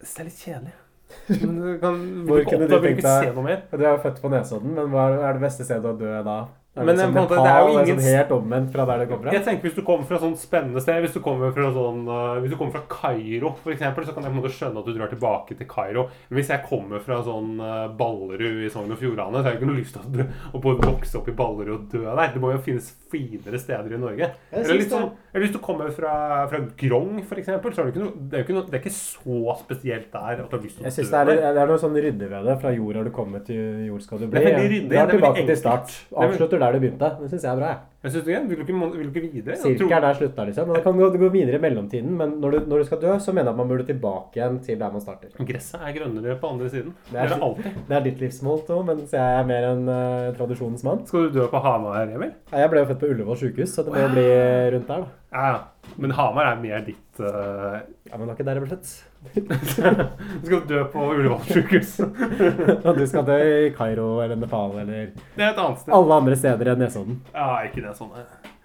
Det 0.03 0.21
er 0.21 0.25
litt 0.25 0.35
kjedelig. 0.43 0.73
Men 1.43 1.55
du 1.61 1.79
kan 1.83 2.01
Hvor 2.29 2.43
kunne 2.49 2.67
du 2.69 2.75
tenkt 2.77 3.05
deg-. 3.07 3.69
Du 3.71 3.85
er 3.85 4.03
født 4.03 4.21
på 4.23 4.31
Nesodden, 4.33 4.75
men 4.75 4.91
hva 4.93 5.09
er 5.15 5.39
det 5.39 5.45
beste 5.45 5.67
stedet 5.67 5.87
å 5.87 5.95
dø 5.99 6.17
da? 6.27 6.39
Er 6.73 6.87
Men, 6.87 6.97
det 6.97 7.05
som 7.05 7.13
måte, 7.13 7.37
Nepal, 7.37 7.45
det 7.45 7.53
er 7.53 7.61
jo 7.61 7.73
ingen- 7.83 7.99
sånn 8.01 8.17
helt 8.17 8.31
omvendt 8.33 8.73
fra 8.73 8.85
der 8.89 8.99
det 9.03 9.09
kommer 9.11 9.25
fra? 9.29 9.33
Jeg 9.33 9.45
tenker 9.45 9.63
Hvis 9.69 9.75
du 9.77 9.83
kommer 9.83 10.07
fra 10.09 10.19
sånn 10.19 10.37
spennende 10.41 10.81
sted, 10.81 11.03
hvis 11.05 11.13
du 11.13 11.21
kommer 11.21 11.53
fra 11.53 11.69
sånn 11.69 12.09
uh, 12.09 12.41
Hvis 12.41 12.49
du 12.49 12.57
kommer 12.57 12.73
fra 12.73 12.85
Kairo, 12.89 13.51
eksempel, 13.67 14.07
så 14.07 14.15
kan 14.15 14.25
jeg 14.25 14.33
på 14.33 14.37
en 14.39 14.41
måte 14.41 14.57
skjønne 14.57 14.79
at 14.81 14.87
du 14.89 14.93
drar 14.97 15.13
tilbake 15.13 15.53
til 15.59 15.69
Kairo. 15.69 16.09
Men 16.31 16.39
hvis 16.41 16.49
jeg 16.49 16.65
kommer 16.65 16.99
fra 17.05 17.21
sånn 17.23 17.61
uh, 17.61 17.93
Ballerud 17.93 18.65
i 18.65 18.71
Sogn 18.73 18.91
og 18.91 18.97
Fjordane, 18.97 19.37
så 19.37 19.45
har 19.45 19.53
jeg 19.53 19.61
ikke 19.61 19.69
noe 19.69 19.83
lyst 19.83 19.99
til 20.01 20.25
å, 20.25 20.29
å 20.57 20.63
både 20.65 20.89
vokse 20.89 21.21
opp 21.21 21.29
i 21.29 21.37
Ballerud 21.37 21.75
og 21.77 21.85
dø 21.93 22.07
der. 22.09 22.33
Det 22.33 22.41
må 22.41 22.55
jo 22.55 22.65
finnes 22.65 22.89
finere 23.13 23.61
steder 23.61 23.93
i 23.93 24.01
Norge. 24.01 24.31
Eller, 24.49 24.83
sånn, 24.89 25.11
eller 25.29 25.45
hvis 25.45 25.53
du 25.53 25.61
kommer 25.61 25.93
fra, 25.93 26.49
fra 26.49 26.63
Grong, 26.81 27.21
eksempel, 27.21 27.75
så 27.77 27.83
er 27.83 27.91
det 27.91 27.93
ikke 27.93 28.05
noe 28.07 28.17
Det 28.17 28.39
er 28.39 28.47
ikke, 28.47 28.57
noe, 28.57 28.65
det 28.71 28.79
er 28.79 28.83
ikke 28.83 28.95
så 28.97 29.57
spesielt 29.61 30.09
der 30.13 30.41
at 30.41 30.49
du 30.49 30.57
har 30.57 30.65
lyst 30.65 30.79
til 30.79 30.85
å 30.85 30.89
Jeg 30.89 30.97
synes 30.97 31.13
dø 31.13 31.23
det 31.29 31.37
er, 31.37 31.53
det 31.53 31.63
er 31.67 31.71
noe 31.75 31.83
sånn 31.83 32.01
ryddig 32.01 32.29
ved 32.33 32.49
det. 32.49 32.57
Fra 32.63 32.73
jord 32.73 32.97
har 32.97 33.05
du 33.05 33.13
kommet, 33.13 33.45
til 33.45 33.85
jord 33.91 34.05
skal 34.09 34.23
du 34.23 34.27
bli. 34.27 34.41
Det 34.41 34.43
er 34.43 34.57
veldig 34.57 34.73
ryddig, 34.73 34.97
er 34.97 35.05
veldig 35.05 35.19
tilbake 35.19 35.47
til 35.53 35.61
start. 35.61 35.97
Det 36.09 36.62
er 36.63 36.73
der 36.73 36.79
du 36.79 36.85
begynte. 36.87 37.09
Det 37.21 37.29
syns 37.33 37.43
jeg 37.45 37.53
er 37.53 37.59
bra. 37.59 37.69
jeg. 37.73 37.79
Jeg 38.03 38.11
synes 38.13 38.25
det 38.27 38.35
er, 38.35 38.47
vil, 38.51 38.57
du 38.59 38.63
ikke, 38.65 38.97
vil 38.99 39.11
du 39.13 39.19
ikke 39.21 39.33
videre? 39.33 39.55
Jeg 39.55 39.63
Cirka 39.63 39.79
tror- 39.85 39.93
er 39.97 40.01
der 40.03 40.15
slutta, 40.19 40.45
liksom. 40.49 40.67
Men 40.67 40.75
det 40.79 40.83
kan 40.83 40.97
gå, 40.99 41.09
gå 41.23 41.29
videre 41.31 41.55
i 41.59 41.63
mellomtiden. 41.63 42.17
Men 42.19 42.33
når 42.43 42.51
du, 42.51 42.59
når 42.73 42.79
du 42.83 42.85
skal 42.89 43.01
dø, 43.03 43.13
så 43.23 43.33
mener 43.35 43.51
jeg 43.51 43.55
at 43.55 43.61
man 43.61 43.69
burde 43.71 43.87
tilbake 43.87 44.41
igjen 44.41 44.57
til 44.67 44.79
der 44.81 44.91
man 44.97 45.01
starter. 45.05 45.29
Gresset 45.53 45.81
er 45.87 45.95
grønnere 45.99 46.35
på 46.41 46.51
andre 46.51 46.71
siden. 46.73 46.95
Det 47.13 47.21
er 47.23 47.29
det 47.31 47.39
alltid. 47.43 47.79
Det 47.89 47.97
er 47.99 48.07
ditt 48.09 48.25
livsmål, 48.25 48.65
Tom, 48.67 48.87
mens 48.91 49.15
jeg 49.15 49.39
er 49.43 49.47
mer 49.53 49.69
en 49.71 49.85
uh, 49.89 50.33
tradisjonens 50.39 50.83
mann. 50.89 51.07
Skal 51.07 51.29
du 51.31 51.39
dø 51.41 51.47
på 51.53 51.63
Hamar, 51.63 52.03
Emil? 52.09 52.33
Nei, 52.51 52.61
Jeg 52.65 52.71
ble 52.75 52.83
jo 52.83 52.91
født 52.91 53.01
på 53.05 53.13
Ullevål 53.15 53.41
sjukehus, 53.45 53.75
så 53.77 53.85
det 53.87 53.95
må 53.95 54.03
jo 54.03 54.11
bli 54.17 54.27
rundt 54.75 54.91
der, 54.91 55.07
da. 55.07 55.09
Ja, 55.33 55.47
ja. 55.53 55.95
Men 55.99 56.11
Hamar 56.19 56.51
er 56.55 56.61
mer 56.63 56.83
ditt 56.87 57.21
uh... 57.23 57.79
Ja, 58.11 58.17
Men 58.17 58.27
det 58.27 58.33
var 58.33 58.37
ikke 58.39 58.45
der 58.51 58.59
jeg 58.59 58.67
ble 58.67 58.75
født. 58.77 58.93
Du 59.33 60.47
skal 60.47 60.63
dø 60.69 60.81
på 60.93 61.05
Ullevål 61.15 61.45
sykehus. 61.49 61.93
Og 62.03 62.99
du 62.99 63.05
skal 63.09 63.25
dø 63.29 63.37
i 63.67 63.71
Kairo 63.77 64.09
eller 64.25 64.37
Nepal 64.41 64.75
eller 64.83 65.13
Det 65.37 65.45
er 65.47 65.53
et 65.53 65.61
annet 65.63 65.81
sted. 65.81 65.95
alle 65.97 66.19
andre 66.21 66.37
steder 66.37 66.73
enn 66.75 66.83
Nesodden. 66.85 67.21
Ja, 67.35 67.47
ikke 67.69 67.85
det 67.87 67.95
sånn. 67.99 68.11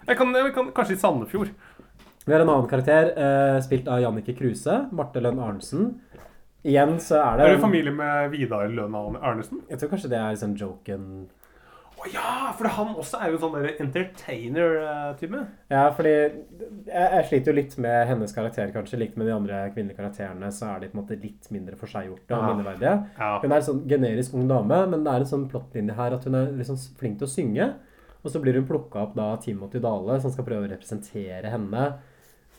Jeg 0.08 0.16
kan, 0.18 0.34
jeg 0.34 0.52
kan 0.56 0.70
kanskje 0.76 0.96
i 0.96 1.00
Sandefjord. 1.00 1.54
Vi 2.28 2.34
har 2.34 2.42
en 2.44 2.50
annen 2.52 2.68
karakter, 2.68 3.12
eh, 3.16 3.60
spilt 3.64 3.88
av 3.88 4.02
Jannicke 4.02 4.34
Kruse. 4.36 4.74
Marte 4.92 5.22
Lønn 5.24 5.38
Arnesen. 5.40 5.94
Igjen 6.68 6.96
så 7.00 7.20
er 7.22 7.38
det 7.38 7.44
Er 7.46 7.54
du 7.54 7.60
i 7.60 7.62
familie 7.62 7.92
med 7.94 8.30
Vidar 8.34 8.68
Lønn 8.68 8.96
Arnesen? 9.22 9.62
Jeg 9.70 9.78
tror 9.80 9.92
kanskje 9.94 10.10
det 10.12 10.18
er 10.20 10.34
liksom 10.34 10.56
joken 10.58 11.04
Å 11.98 12.06
ja, 12.12 12.52
for 12.54 12.68
han 12.70 12.92
også 12.94 13.18
er 13.24 13.32
jo 13.32 13.38
sånn 13.42 13.56
entertainer-type. 14.38 15.40
Ja, 15.72 15.84
fordi 15.96 16.12
jeg, 16.12 16.36
jeg 16.92 17.24
sliter 17.28 17.50
jo 17.52 17.56
litt 17.58 17.74
med 17.82 18.06
hennes 18.10 18.34
karakter, 18.36 18.70
kanskje. 18.74 19.00
Likt 19.02 19.16
med 19.18 19.26
de 19.28 19.34
andre 19.34 19.62
kvinnelige 19.74 19.98
karakterene, 19.98 20.50
så 20.54 20.68
er 20.76 20.84
de 20.84 20.90
på 20.92 20.98
en 20.98 21.02
måte 21.02 21.18
litt 21.22 21.48
mindre 21.54 21.78
forseggjorte 21.80 22.34
og 22.36 22.44
Ja. 22.44 22.52
minneverdige. 22.52 22.94
Ja. 23.18 23.30
Hun 23.42 23.52
er 23.52 23.56
en 23.56 23.66
sånn 23.68 23.82
generisk 23.90 24.34
ung 24.38 24.46
dame, 24.48 24.80
men 24.94 25.02
det 25.04 25.12
er 25.12 25.24
en 25.26 25.32
sånn 25.32 25.48
plottlinje 25.50 25.96
her 25.98 26.14
at 26.14 26.24
hun 26.28 26.34
er 26.38 26.52
liksom 26.52 26.78
flink 26.98 27.18
til 27.18 27.26
å 27.26 27.34
synge. 27.34 27.68
Og 28.24 28.30
så 28.32 28.40
blir 28.42 28.54
hun 28.58 28.66
plukka 28.66 29.02
opp 29.02 29.14
da 29.14 29.32
av 29.34 29.42
Timothy 29.42 29.78
Dale, 29.82 30.20
som 30.20 30.30
skal 30.34 30.44
prøve 30.44 30.66
å 30.68 30.70
representere 30.72 31.50
henne. 31.50 31.92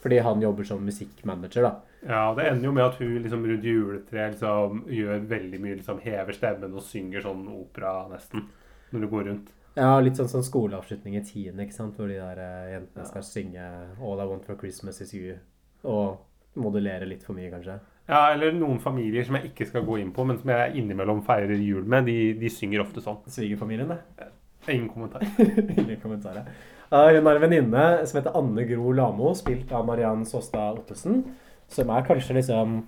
Fordi 0.00 0.18
han 0.24 0.40
jobber 0.40 0.64
som 0.64 0.80
musikkmanager, 0.84 1.62
da. 1.62 1.74
ja, 2.08 2.34
det 2.34 2.46
ender 2.48 2.64
jo 2.64 2.72
med 2.72 2.84
at 2.86 2.94
hun 2.96 3.18
liksom 3.22 3.42
rundt 3.44 3.64
juletreet 3.68 4.32
liksom, 4.32 4.84
gjør 4.88 5.26
veldig 5.28 5.60
mye, 5.60 5.74
liksom 5.76 5.98
hever 6.00 6.32
stemmen 6.32 6.72
og 6.72 6.80
synger 6.82 7.20
sånn 7.20 7.42
opera 7.52 8.08
nesten. 8.08 8.46
Når 8.90 9.04
du 9.04 9.08
går 9.12 9.28
rundt. 9.30 9.52
Ja, 9.78 9.92
litt 10.02 10.18
sånn, 10.18 10.28
sånn 10.30 10.44
skoleavslutning 10.44 11.14
i 11.16 11.22
tiende, 11.24 11.64
ikke 11.64 11.76
sant? 11.76 11.94
Hvor 11.96 12.10
de 12.10 12.18
der 12.18 12.40
eh, 12.42 12.72
jentene 12.74 13.06
skal 13.06 13.24
synge 13.24 13.68
'All 14.00 14.20
I 14.20 14.26
Want 14.26 14.48
for 14.48 14.58
Christmas 14.58 15.00
Is 15.04 15.14
You'. 15.14 15.38
Og 15.86 16.60
modellere 16.60 17.06
litt 17.06 17.22
for 17.24 17.38
mye, 17.38 17.50
kanskje. 17.52 17.78
Ja, 18.10 18.32
eller 18.32 18.52
noen 18.52 18.80
familier 18.82 19.24
som 19.24 19.38
jeg 19.38 19.52
ikke 19.52 19.68
skal 19.68 19.86
gå 19.86 20.00
inn 20.00 20.10
på, 20.12 20.24
men 20.26 20.40
som 20.40 20.50
jeg 20.50 20.74
innimellom 20.80 21.22
feirer 21.22 21.60
jul 21.62 21.84
med, 21.86 22.08
de, 22.10 22.34
de 22.40 22.50
synger 22.50 22.82
ofte 22.82 23.02
sånn. 23.04 23.20
Svigerfamilien, 23.30 23.92
det. 23.94 24.30
Ingen 24.66 24.88
kommentar. 24.90 25.22
Ingen 25.78 26.00
kommentarer. 26.02 26.50
Uh, 26.90 27.06
hun 27.14 27.28
har 27.28 27.38
en 27.38 27.44
venninne 27.44 27.84
som 28.02 28.18
heter 28.18 28.34
Anne 28.36 28.64
Gro 28.66 28.90
Lamo, 28.98 29.30
spilt 29.38 29.70
av 29.72 29.86
Mariann 29.86 30.26
Såstad 30.26 30.82
Ottesen. 30.82 31.22
Som 31.70 31.92
er 31.94 32.02
kanskje 32.08 32.34
liksom 32.40 32.80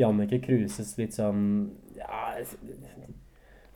Jannicke 0.00 0.40
Kruses 0.40 0.94
litt 0.96 1.14
sånn 1.16 1.44
ja, 1.98 2.32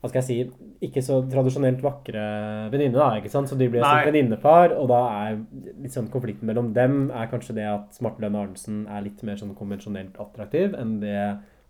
Hva 0.00 0.08
skal 0.08 0.22
jeg 0.22 0.28
si 0.28 0.88
Ikke 0.88 1.02
så 1.04 1.18
tradisjonelt 1.28 1.82
vakre 1.84 2.24
venninne, 2.72 2.96
da. 2.96 3.10
ikke 3.20 3.32
sant? 3.32 3.50
Så 3.50 3.58
de 3.60 3.68
blir 3.68 3.84
et 3.84 4.08
venninnepar, 4.08 4.72
og 4.80 4.88
da 4.88 5.00
er 5.26 5.40
litt 5.82 5.92
sånn 5.92 6.08
konflikten 6.12 6.48
mellom 6.48 6.72
dem 6.76 7.10
er 7.12 7.28
kanskje 7.28 7.58
det 7.58 7.68
at 7.68 8.00
Marte 8.04 8.24
Lønne 8.24 8.46
Arnesen 8.46 8.86
er 8.88 9.04
litt 9.04 9.20
mer 9.26 9.36
sånn 9.40 9.52
konvensjonelt 9.58 10.16
attraktiv 10.22 10.72
enn 10.78 10.98
det 11.04 11.18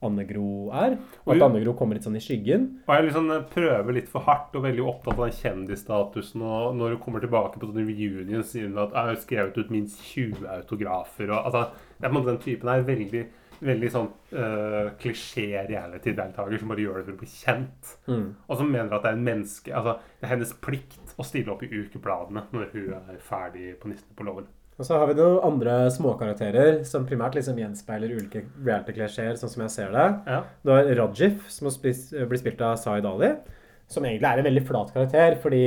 Anne 0.00 0.24
Gro 0.24 0.70
er. 0.72 0.96
Og 1.26 1.34
at. 1.34 1.42
Anne 1.44 1.60
Gro 1.64 1.74
kommer 1.76 1.98
litt 1.98 2.06
sånn 2.06 2.16
i 2.16 2.22
skyggen. 2.24 2.66
Og 2.86 2.94
jeg 2.94 3.08
liksom 3.08 3.28
prøver 3.52 3.96
litt 3.96 4.08
for 4.08 4.24
hardt 4.24 4.54
og 4.56 4.64
veldig 4.64 4.86
opptatt 4.94 5.18
av 5.18 5.26
den 5.26 5.36
kjendisstatusen. 5.36 6.44
Og 6.46 6.78
når 6.78 6.94
hun 6.94 7.02
kommer 7.04 7.24
tilbake 7.24 7.60
på 7.60 7.68
sånne 7.68 7.84
reunion, 7.84 8.46
sier 8.46 8.70
hun 8.70 8.80
at 8.80 8.96
jeg 8.96 9.10
har 9.10 9.20
skrevet 9.26 9.60
ut 9.60 9.74
minst 9.74 10.00
20 10.14 10.48
autografer. 10.56 11.28
Og, 11.28 11.50
altså, 11.50 11.66
den 12.00 12.40
typen 12.46 12.72
er 12.72 12.86
veldig, 12.88 13.26
veldig 13.64 13.90
sånn 13.92 14.06
uh, 14.32 14.92
klisjé 15.00 15.64
reality-deltaker 15.68 16.60
som 16.60 16.72
bare 16.72 16.84
gjør 16.84 17.00
det 17.00 17.06
for 17.08 17.16
å 17.16 17.20
bli 17.20 17.28
kjent. 17.32 17.92
Mm. 18.08 18.24
Og 18.46 18.60
som 18.60 18.70
mener 18.72 18.94
at 18.96 19.04
det 19.04 19.12
er 19.12 19.18
en 19.18 19.26
menneske 19.26 19.74
Altså, 19.76 19.98
det 20.20 20.26
er 20.26 20.34
hennes 20.34 20.54
plikt 20.64 21.14
å 21.20 21.26
stille 21.26 21.52
opp 21.52 21.64
i 21.66 21.70
ukebladene 21.70 22.46
når 22.54 22.72
hun 22.72 22.96
er 22.96 23.20
ferdig 23.24 23.74
på 23.80 23.92
Nissene 23.92 24.16
på 24.16 24.26
låven. 24.28 24.48
Og 24.80 24.86
så 24.88 24.96
har 24.96 25.10
vi 25.10 25.16
noen 25.18 25.42
andre 25.44 25.74
småkarakterer 25.92 26.78
som 26.88 27.04
primært 27.08 27.34
liksom 27.36 27.58
gjenspeiler 27.60 28.14
ulike 28.16 28.46
reality-klisjeer, 28.64 29.36
sånn 29.36 29.52
som 29.52 29.64
jeg 29.66 29.74
ser 29.74 29.90
det. 29.92 30.06
Ja. 30.24 30.38
Du 30.64 30.72
har 30.72 30.88
Rajif, 31.02 31.42
som 31.52 31.68
blir 31.68 32.40
spilt 32.40 32.62
av 32.64 32.78
Zaid 32.80 33.08
Ali, 33.08 33.34
som 33.92 34.06
egentlig 34.08 34.30
er 34.30 34.40
en 34.40 34.48
veldig 34.48 34.62
flat 34.70 34.94
karakter, 34.94 35.36
fordi 35.42 35.64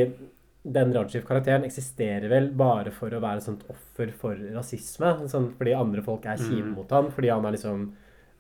den 0.64 0.94
Rajif-karakteren 0.96 1.66
eksisterer 1.68 2.30
vel 2.32 2.48
bare 2.56 2.94
for 2.96 3.12
å 3.12 3.20
være 3.24 3.42
et 3.42 3.48
sånt 3.48 3.66
offer 3.72 4.14
for 4.16 4.40
rasisme. 4.56 5.12
Sånn, 5.32 5.52
fordi 5.58 5.76
andre 5.76 6.04
folk 6.06 6.26
er 6.30 6.40
kjipe 6.40 6.72
mot 6.72 6.92
han, 6.96 7.10
fordi 7.12 7.32
han 7.34 7.48
er 7.48 7.58
liksom 7.58 7.90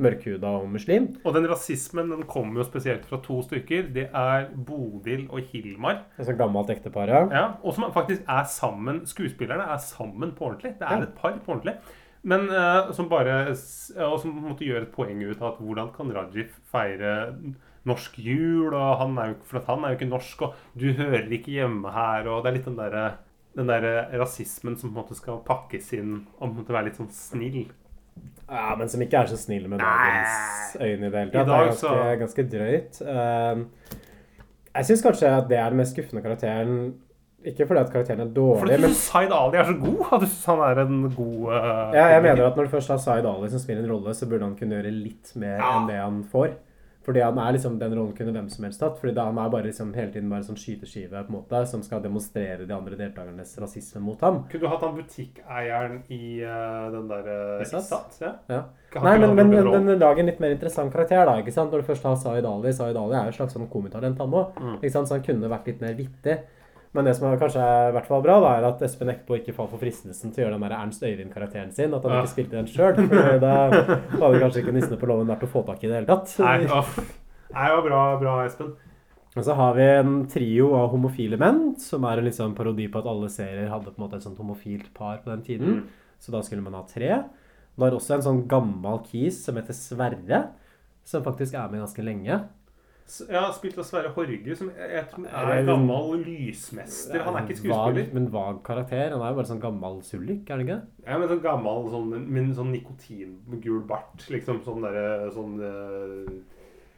mørkhuda 0.03 0.51
og 0.61 0.69
muslim. 0.73 1.09
Og 1.21 1.35
den 1.35 1.47
rasismen 1.51 2.09
den 2.11 2.23
kommer 2.29 2.61
jo 2.61 2.67
spesielt 2.67 3.03
fra 3.09 3.19
to 3.23 3.41
stykker. 3.45 3.89
Det 3.93 4.07
er 4.09 4.47
Bodil 4.55 5.27
og 5.29 5.51
Hilmar. 5.51 6.05
Et 6.17 6.25
sånt 6.27 6.39
gammelt 6.39 6.71
ektepar, 6.73 7.11
ja. 7.11 7.25
Ja, 7.33 7.43
og 7.61 7.75
som 7.75 7.89
faktisk 7.93 8.23
er 8.29 8.47
sammen 8.49 9.03
Skuespillerne 9.09 9.67
er 9.75 9.83
sammen 9.83 10.33
på 10.37 10.47
ordentlig. 10.49 10.77
Det 10.79 10.87
er 10.87 11.05
et 11.05 11.13
par 11.19 11.35
på 11.43 11.55
ordentlig. 11.57 11.75
Men 12.23 12.47
uh, 12.47 12.93
som 12.95 13.09
bare 13.11 13.51
Og 13.51 14.19
som 14.23 14.31
måtte 14.45 14.63
gjøre 14.63 14.87
et 14.87 14.95
poeng 14.95 15.19
ut 15.27 15.41
av 15.41 15.49
at 15.51 15.61
hvordan 15.61 15.91
kan 15.95 16.11
Rajif 16.15 16.55
feire 16.71 17.13
norsk 17.85 18.17
jul? 18.23 18.73
Og 18.73 18.97
han 19.01 19.17
er 19.19 19.33
jo, 19.33 19.35
for 19.49 19.63
han 19.67 19.83
er 19.83 19.93
jo 19.93 19.99
ikke 19.99 20.09
norsk, 20.11 20.41
og 20.47 20.53
du 20.79 20.89
hører 20.97 21.29
ikke 21.31 21.51
hjemme 21.59 21.91
her. 21.93 22.27
Og 22.31 22.43
det 22.43 22.51
er 22.53 22.57
litt 22.59 22.65
den 22.71 22.79
derre 22.79 23.05
den 23.53 23.67
der 23.69 23.85
rasismen 24.17 24.73
som 24.81 24.89
på 24.89 24.97
en 24.97 25.03
måte 25.03 25.13
skal 25.15 25.35
pakkes 25.45 25.91
inn 25.93 26.23
og 26.39 26.39
på 26.39 26.47
en 26.47 26.55
måte 26.63 26.73
være 26.73 26.87
litt 26.87 26.95
sånn 26.97 27.11
snill. 27.13 27.67
Ja, 28.49 28.71
men 28.79 28.89
som 28.89 29.01
ikke 29.05 29.19
er 29.19 29.29
så 29.29 29.37
snill 29.37 29.67
med 29.69 29.77
dagens 29.83 30.73
øyne 30.81 31.05
i 31.05 31.11
det 31.13 31.19
hele 31.19 31.31
tatt. 31.31 31.45
Det 31.45 31.53
er 31.53 31.67
ganske, 31.67 31.77
så- 31.83 32.17
ganske 32.23 32.45
drøyt. 32.49 33.01
Ehm, 33.13 33.61
jeg 34.73 34.85
syns 34.89 35.03
kanskje 35.05 35.29
at 35.37 35.47
det 35.49 35.57
er 35.61 35.69
den 35.69 35.77
mest 35.77 35.93
skuffende 35.95 36.23
karakteren. 36.25 36.93
Ikke 37.45 37.67
fordi 37.67 37.79
at 37.83 37.91
karakteren 37.93 38.21
er 38.23 38.33
dårlig, 38.33 38.77
du 38.77 38.81
men 38.87 38.89
Fordi 38.89 38.93
Zaid 39.03 39.31
Ali 39.35 39.57
er 39.59 39.65
så 39.69 39.77
god? 39.85 40.01
At 40.13 40.21
du 40.21 40.25
syns 40.25 40.45
han 40.49 40.59
er 40.71 40.79
en 40.87 40.99
god 41.11 41.47
uh, 41.53 41.93
ja, 41.93 42.05
jeg 42.15 42.21
mener 42.23 42.45
at 42.47 42.55
når 42.57 42.63
du 42.69 42.69
først 42.73 42.87
har 42.93 42.97
Zaid 43.05 43.25
Ali 43.25 43.49
som 43.53 43.59
spiller 43.59 43.83
en 43.83 43.91
rolle, 43.91 44.13
så 44.15 44.29
burde 44.29 44.47
han 44.47 44.55
kunne 44.55 44.77
gjøre 44.81 44.93
litt 45.03 45.35
mer 45.35 45.57
Ja. 45.59 45.73
enn 45.77 45.87
det 45.91 45.97
han 46.01 46.23
får. 46.23 46.55
Fordi 47.03 47.19
han 47.19 47.39
er 47.39 47.55
liksom 47.55 47.75
den 47.79 47.95
rollen 47.97 48.13
kunne 48.15 48.31
hvem 48.31 48.47
som 48.51 48.63
helst 48.63 48.79
tatt. 48.79 48.95
Fordi 48.99 49.13
da 49.17 49.25
han 49.27 49.39
er 49.41 49.49
bare 49.51 49.67
liksom 49.67 49.91
hele 49.97 50.13
tiden 50.13 50.29
bare 50.31 50.45
sånn 50.47 50.59
skyteskive 50.59 51.11
på 51.25 51.33
en 51.33 51.35
måte, 51.35 51.63
som 51.67 51.83
skal 51.83 52.03
demonstrere 52.03 52.63
de 52.63 52.75
andre 52.75 52.99
deltakernes 52.99 53.51
rasisme 53.59 54.03
mot 54.05 54.23
ham. 54.23 54.43
Kunne 54.51 54.63
du 54.63 54.71
hatt 54.71 54.85
han 54.87 54.95
butikkeieren 54.95 55.99
i 56.07 56.23
uh, 56.47 56.87
den 56.95 57.11
der 57.11 57.27
uh, 57.27 57.65
Isat? 57.65 58.17
Ja. 58.23 58.33
Ja. 58.47 58.63
Nei, 59.03 59.17
men, 59.19 59.35
men 59.35 59.51
den 59.51 59.93
lager 59.97 60.21
en 60.21 60.29
litt 60.29 60.41
mer 60.43 60.53
interessant 60.53 60.93
karakter, 60.93 61.25
da. 61.27 61.39
ikke 61.41 61.53
sant? 61.55 61.73
Når 61.73 61.83
du 61.83 61.91
først 61.91 62.07
har 62.07 62.19
Zaid 62.21 62.45
Ali 62.47 62.73
Zaid 62.77 62.97
Ali 62.99 63.17
er 63.17 63.27
jo 63.27 63.33
et 63.33 63.39
slags 63.39 63.55
sånn 63.57 63.71
komitalent, 63.71 64.19
han 64.21 64.35
òg. 64.39 64.59
Mm. 64.61 64.83
Så 64.85 65.05
han 65.09 65.25
kunne 65.25 65.51
vært 65.51 65.71
litt 65.71 65.81
mer 65.83 65.97
vittig. 65.97 66.37
Men 66.93 67.05
det 67.07 67.15
som 67.17 67.25
er 67.25 67.39
kanskje 67.41 67.57
er 67.63 67.89
i 67.89 67.93
hvert 67.95 68.05
fall 68.05 68.21
bra, 68.21 68.35
da, 68.43 68.51
er 68.59 68.67
at 68.67 68.81
Espen 68.85 69.09
Eckbo 69.09 69.33
ikke 69.39 69.53
falt 69.57 69.71
for 69.73 69.81
fristelsen 69.81 70.29
til 70.33 70.43
å 70.43 70.45
gjøre 70.45 70.57
den 70.59 70.65
der 70.67 70.75
Ernst 70.77 71.01
Øyvind-karakteren 71.01 71.71
sin. 71.73 71.93
At 71.97 72.03
han 72.05 72.11
Ja. 72.13 72.21
ikke 72.21 72.33
spilte 72.35 72.59
den 72.59 72.69
sjøl. 72.69 73.39
Da 73.41 73.53
hadde 73.71 74.41
kanskje 74.43 74.61
ikke 74.61 74.73
Nissene 74.75 74.99
på 75.01 75.09
låven 75.09 75.27
vært 75.31 75.47
å 75.47 75.49
få 75.49 75.65
tak 75.65 75.81
i 75.83 75.87
det 75.89 75.95
hele 75.97 76.05
tatt. 76.11 76.35
Nei, 76.39 76.67
off. 76.69 76.97
Nei, 77.53 77.65
det 77.67 77.75
var 77.79 77.87
bra, 77.87 78.03
bra, 78.21 78.35
Espen. 78.45 78.75
Og 79.35 79.41
så 79.47 79.55
har 79.57 79.73
vi 79.73 79.81
en 79.81 80.27
trio 80.29 80.67
av 80.77 80.91
homofile 80.93 81.39
menn, 81.41 81.75
som 81.81 82.03
er 82.05 82.19
en 82.21 82.29
sånn 82.29 82.53
parodi 82.53 82.85
på 82.93 82.99
at 83.01 83.07
alle 83.09 83.29
serier 83.33 83.71
hadde 83.71 83.89
på 83.89 83.97
en 83.97 84.03
måte 84.05 84.19
et 84.19 84.25
sånt 84.27 84.37
homofilt 84.37 84.91
par 84.93 85.17
på 85.25 85.31
den 85.33 85.41
tiden. 85.41 85.79
Mm. 85.81 85.87
Så 86.21 86.31
da 86.31 86.41
skulle 86.45 86.61
man 86.61 86.77
ha 86.77 86.83
tre. 86.85 87.23
Det 87.73 87.87
er 87.87 87.97
også 87.97 88.19
en 88.19 88.21
sånn 88.27 88.43
gammel 88.47 88.99
kis 89.09 89.39
som 89.43 89.55
heter 89.57 89.73
Sverre, 89.73 90.43
som 91.03 91.23
faktisk 91.25 91.55
er 91.57 91.71
med 91.73 91.81
ganske 91.81 92.05
lenge. 92.05 92.43
Har 93.29 93.51
spilt 93.53 93.77
av 93.77 93.85
Sverre 93.85 94.09
Horge, 94.15 94.55
som 94.55 94.69
jeg, 94.73 95.03
tror 95.11 95.27
Er 95.27 95.65
gammel 95.67 96.23
lysmester. 96.23 97.19
Han 97.25 97.35
er 97.35 97.43
ikke 97.45 97.57
skuespiller. 97.59 97.99
Vag, 97.99 98.13
men 98.15 98.29
vag 98.31 98.63
karakter. 98.65 99.11
Han 99.11 99.21
er 99.21 99.33
jo 99.33 99.37
bare 99.41 99.49
sånn 99.51 99.61
gammel 99.61 99.99
sullik, 100.07 100.47
er 100.49 100.55
han 100.55 100.63
ikke? 100.65 100.79
Ja, 101.05 101.17
men 101.19 101.29
sånn 101.29 101.43
gammel, 101.43 101.85
sånn, 101.93 102.09
men 102.37 102.49
sånn 102.55 102.71
nikotingul 102.73 103.83
bart. 103.89 104.23
Liksom 104.33 104.63
sånn 104.65 104.81
derre 104.87 105.29
sånn 105.35 105.59
uh, 105.59 106.31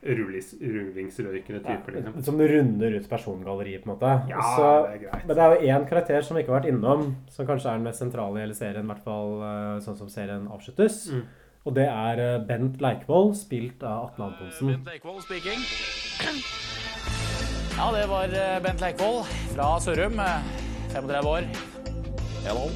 rullingsrøykende 0.06 1.62
typer, 1.66 1.96
liksom. 1.98 2.20
Som 2.24 2.42
runder 2.42 2.96
ut 3.00 3.08
persongalleriet, 3.10 3.84
på 3.84 3.90
en 3.90 3.96
måte. 3.96 4.12
Ja, 4.30 4.42
Så- 4.42 4.88
det 4.88 4.94
er 4.94 5.10
greit. 5.10 5.26
men 5.28 5.36
det 5.36 5.44
er 5.44 5.56
jo 5.56 5.68
én 5.74 5.90
karakter 5.90 6.22
som 6.24 6.36
vi 6.38 6.44
ikke 6.44 6.54
har 6.54 6.62
vært 6.62 6.70
innom, 6.74 7.16
som 7.30 7.48
kanskje 7.48 7.66
er 7.72 7.78
den 7.78 7.84
mest 7.84 8.00
sentrale 8.00 8.38
i 8.38 8.42
hele 8.42 8.54
serien, 8.54 8.86
i 8.86 8.94
hvert 8.94 9.04
fall 9.04 9.42
eh, 9.42 9.80
sånn 9.82 9.98
som 9.98 10.08
serien 10.08 10.48
avsluttes. 10.48 11.10
Mm. 11.12 11.24
Og 11.66 11.74
det 11.74 11.88
er 11.90 12.20
eh, 12.22 12.42
Bent 12.46 12.82
Leikvoll, 12.84 13.32
spilt 13.38 13.82
av 13.86 14.12
Atle 14.12 14.28
Antonsen. 14.30 14.68
Bent 14.76 14.92
Leikvoll 14.92 15.22
speaking. 15.26 15.62
Ja, 17.76 17.90
det 17.92 18.06
var 18.08 18.32
eh, 18.32 18.54
Bent 18.64 18.80
Leikvoll 18.80 19.18
fra 19.52 19.66
Sørum. 19.84 20.14
eh, 20.24 20.46
35 20.94 21.28
år. 21.28 21.48
Hello. 22.46 22.70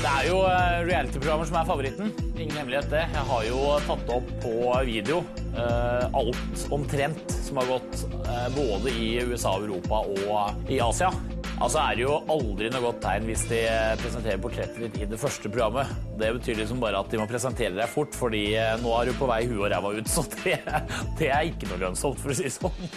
Det 0.00 0.08
er 0.08 0.28
jo 0.30 0.38
eh, 0.48 0.78
reality-programmer 0.88 1.44
som 1.50 1.58
er 1.60 1.66
favoritten. 1.68 2.08
Ingen 2.40 2.56
hemmelighet 2.56 2.88
det. 2.88 3.02
Jeg 3.12 3.26
har 3.28 3.44
jo 3.44 3.58
tatt 3.84 4.14
opp 4.14 4.30
på 4.40 4.54
video 4.88 5.18
eh, 5.52 6.06
alt 6.22 6.64
omtrent 6.72 7.34
som 7.36 7.60
har 7.60 7.68
gått 7.74 8.06
eh, 8.22 8.48
både 8.56 8.94
i 8.96 9.10
USA, 9.28 9.58
Europa 9.60 10.00
og 10.08 10.72
i 10.72 10.80
Asia. 10.80 11.12
Altså 11.60 11.76
er 11.82 11.98
det 11.98 12.04
jo 12.06 12.14
aldri 12.32 12.70
noe 12.72 12.80
godt 12.86 13.02
tegn 13.04 13.26
hvis 13.28 13.42
de 13.50 13.58
presenterer 14.00 14.38
portrettet 14.40 14.78
ditt 14.80 15.02
i 15.04 15.08
det 15.10 15.18
første 15.20 15.50
programmet. 15.52 15.90
Det 16.16 16.30
betyr 16.38 16.56
liksom 16.62 16.80
bare 16.80 17.02
at 17.04 17.12
de 17.12 17.20
må 17.20 17.26
presentere 17.28 17.76
deg 17.76 17.90
fort, 17.92 18.16
fordi 18.16 18.46
eh, 18.56 18.78
nå 18.80 18.94
er 18.96 19.10
du 19.10 19.18
på 19.18 19.28
vei 19.28 19.42
huet 19.44 19.66
og 19.66 19.68
ræva 19.68 19.92
ut. 19.98 20.08
Så 20.08 20.24
det, 20.38 20.56
det 21.20 21.28
er 21.28 21.50
ikke 21.50 21.68
noe 21.68 21.82
lønnsomt, 21.82 22.16
for 22.22 22.32
å 22.32 22.38
si 22.38 22.48
det 22.48 22.54
sånn. 22.54 22.88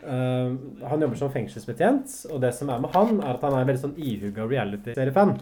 Uh, 0.00 0.56
han 0.94 1.04
jobber 1.04 1.20
som 1.20 1.34
fengselsbetjent, 1.36 2.16
og 2.32 2.40
det 2.46 2.54
som 2.56 2.72
er 2.72 2.80
med 2.80 2.96
han, 2.96 3.18
er 3.20 3.36
at 3.36 3.44
han 3.44 3.58
er 3.58 3.68
veldig 3.68 3.84
sånn 3.84 3.98
ihuga 4.00 4.48
reality-seriefan. 4.48 5.36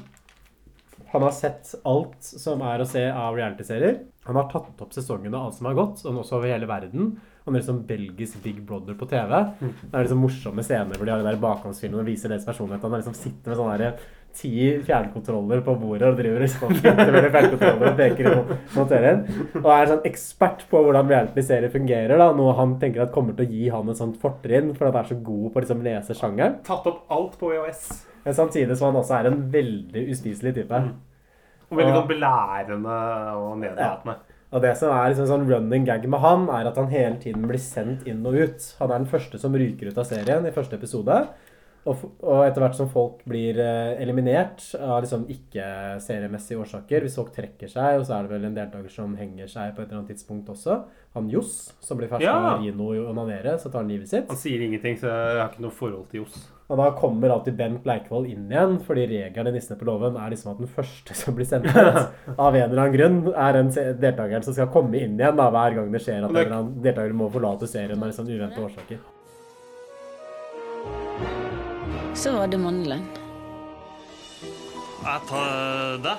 Han 1.14 1.28
har 1.28 1.34
sett 1.38 1.76
alt 1.86 2.18
som 2.26 2.66
er 2.66 2.82
å 2.82 2.90
se 2.90 3.06
av 3.06 3.38
reality-serier. 3.38 4.02
Han 4.26 4.38
har 4.38 4.50
tatt 4.50 4.82
opp 4.82 4.98
sesongene 4.98 5.38
av 5.38 5.52
alt 5.52 5.62
som 5.62 5.70
har 5.70 5.78
gått, 5.78 6.02
og 6.10 6.24
også 6.24 6.40
over 6.42 6.50
hele 6.50 6.66
verden. 6.70 7.14
Han 7.46 7.56
er 7.56 7.62
sånn 7.64 7.82
belgisk 7.88 8.42
Big 8.44 8.58
Brother 8.68 8.94
på 8.94 9.06
TV. 9.08 9.30
Det 9.60 9.94
er 9.96 10.04
liksom 10.04 10.20
morsomme 10.22 10.62
scener 10.62 10.94
hvor 10.98 11.06
de 11.08 11.12
har 11.14 11.22
den 11.22 11.30
der 11.32 11.40
bakgrunnsfilmen 11.40 12.02
og 12.02 12.06
viser 12.10 12.28
deres 12.28 12.44
personlighet. 12.44 12.82
Han 12.84 12.92
liksom 13.00 13.16
sitter 13.16 13.48
med 13.54 13.56
sånne 13.58 13.78
der 13.80 13.94
ti 14.36 14.50
fjernkontroller 14.86 15.62
på 15.66 15.72
bordet 15.80 16.06
og 16.12 16.18
driver 16.20 16.44
liksom 16.44 16.74
fjernkontroller 16.78 17.88
og 17.90 17.96
peker 17.98 18.28
i 18.28 18.34
mo- 18.36 18.58
Og 19.64 19.70
er 19.74 19.90
sånn 19.90 20.04
ekspert 20.06 20.62
på 20.70 20.82
hvordan 20.84 21.08
reality-serier 21.10 21.72
fungerer. 21.72 22.16
da, 22.20 22.28
Noe 22.36 22.54
han 22.54 22.76
tenker 22.78 23.02
at 23.02 23.12
kommer 23.16 23.34
til 23.34 23.46
å 23.46 23.50
gi 23.50 23.68
han 23.74 23.88
et 23.90 23.96
sånt 23.98 24.20
fortrinn 24.22 24.74
for 24.76 24.86
at 24.86 24.94
han 24.94 25.04
er 25.04 25.08
så 25.08 25.18
god 25.24 25.48
på 25.52 25.58
å 25.58 25.64
liksom 25.64 25.82
lese 25.82 26.14
sjangeren. 26.14 26.60
Tatt 26.62 26.86
opp 26.86 27.06
alt 27.10 27.38
på 27.40 27.50
VHS. 27.50 28.04
Men 28.24 28.34
samtidig 28.36 28.76
som 28.76 28.92
han 28.92 29.02
også 29.02 29.16
er 29.18 29.30
en 29.32 29.40
veldig 29.50 30.04
uspiselig 30.12 30.54
type. 30.60 30.82
Og 31.70 31.78
veldig 31.78 31.88
Ja. 31.94 32.00
sånn 32.02 32.10
belærende 32.12 32.98
og 33.40 33.58
nedlatende. 33.64 34.16
Og 34.50 34.64
det 34.64 34.72
som 34.80 34.90
er 34.90 35.12
liksom 35.12 35.28
sånn 35.30 35.46
running 35.46 35.84
gag 35.86 36.06
med 36.10 36.22
han, 36.24 36.48
er 36.50 36.66
at 36.66 36.78
han 36.80 36.90
hele 36.90 37.14
tiden 37.22 37.46
blir 37.46 37.60
sendt 37.62 38.08
inn 38.10 38.24
og 38.26 38.34
ut. 38.34 38.64
Han 38.80 38.90
er 38.90 38.96
den 38.98 39.10
første 39.12 39.38
som 39.38 39.54
ryker 39.54 39.92
ut 39.92 40.00
av 40.00 40.08
serien 40.08 40.46
i 40.48 40.54
første 40.54 40.74
episode. 40.80 41.20
Og, 41.88 42.02
og 42.20 42.42
etter 42.44 42.60
hvert 42.60 42.76
som 42.76 42.90
folk 42.92 43.22
blir 43.24 43.56
eh, 43.56 43.94
eliminert 44.04 44.60
av 44.76 44.98
liksom 45.00 45.22
ikke-seriemessige 45.32 46.60
årsaker 46.60 47.06
Hvis 47.06 47.14
folk 47.16 47.30
trekker 47.32 47.70
seg, 47.72 48.00
og 48.00 48.04
så 48.04 48.18
er 48.18 48.26
det 48.26 48.34
vel 48.34 48.44
en 48.50 48.56
deltaker 48.58 48.92
som 48.92 49.14
henger 49.16 49.48
seg 49.48 49.72
på 49.76 49.80
et 49.80 49.86
eller 49.88 50.02
annet 50.02 50.10
tidspunkt 50.12 50.50
også. 50.52 50.76
Han 51.16 51.30
Johs, 51.32 51.72
som 51.80 51.96
blir 51.98 52.10
ferska 52.10 52.26
Ja. 52.28 52.34
av 52.52 52.60
Rino 52.60 52.90
i 52.94 53.00
onanere, 53.00 53.56
så 53.58 53.70
tar 53.72 53.80
han 53.80 53.88
livet 53.88 54.08
sitt. 54.12 54.28
Han 54.28 54.36
sier 54.36 54.60
ingenting, 54.62 54.98
så 55.00 55.08
jeg 55.08 55.38
har 55.40 55.48
ikke 55.48 55.64
noe 55.64 55.74
forhold 55.74 56.08
til 56.10 56.20
Johs. 56.20 56.36
Og 56.70 56.78
da 56.78 56.90
kommer 56.94 57.32
alltid 57.34 57.56
Bent 57.58 57.86
Leikvoll 57.88 58.28
inn 58.30 58.44
igjen, 58.52 58.76
fordi 58.86 59.06
regelen 59.10 59.48
i 59.48 59.56
Nissene 59.56 59.78
på 59.80 59.88
låven 59.88 60.14
er 60.20 60.30
liksom 60.30 60.52
at 60.52 60.60
den 60.60 60.68
første 60.70 61.16
som 61.18 61.34
blir 61.34 61.48
sendt 61.48 61.66
ut, 61.66 62.12
av 62.38 62.54
en 62.54 62.66
eller 62.68 62.82
annen 62.84 62.94
grunn, 62.94 63.34
er 63.34 63.56
den 63.58 63.72
deltakeren 63.98 64.44
som 64.46 64.54
skal 64.54 64.68
komme 64.70 65.00
inn 65.00 65.16
igjen 65.18 65.40
da, 65.40 65.48
hver 65.50 65.74
gang 65.80 65.90
det 65.90 66.04
skjer 66.04 66.20
at 66.22 66.30
en 66.30 66.36
eller 66.36 66.58
annen 66.60 66.76
deltaker 66.84 67.16
må 67.16 67.30
forlate 67.32 67.66
serien 67.66 67.98
av 67.98 68.06
liksom 68.12 68.28
uventede 68.30 68.68
årsaker. 68.68 69.00
Så 72.20 72.32
var 72.32 72.50
det 72.52 72.58
mandelen. 72.60 73.06
Jeg 75.00 75.20
tar 75.28 76.02
det. 76.04 76.12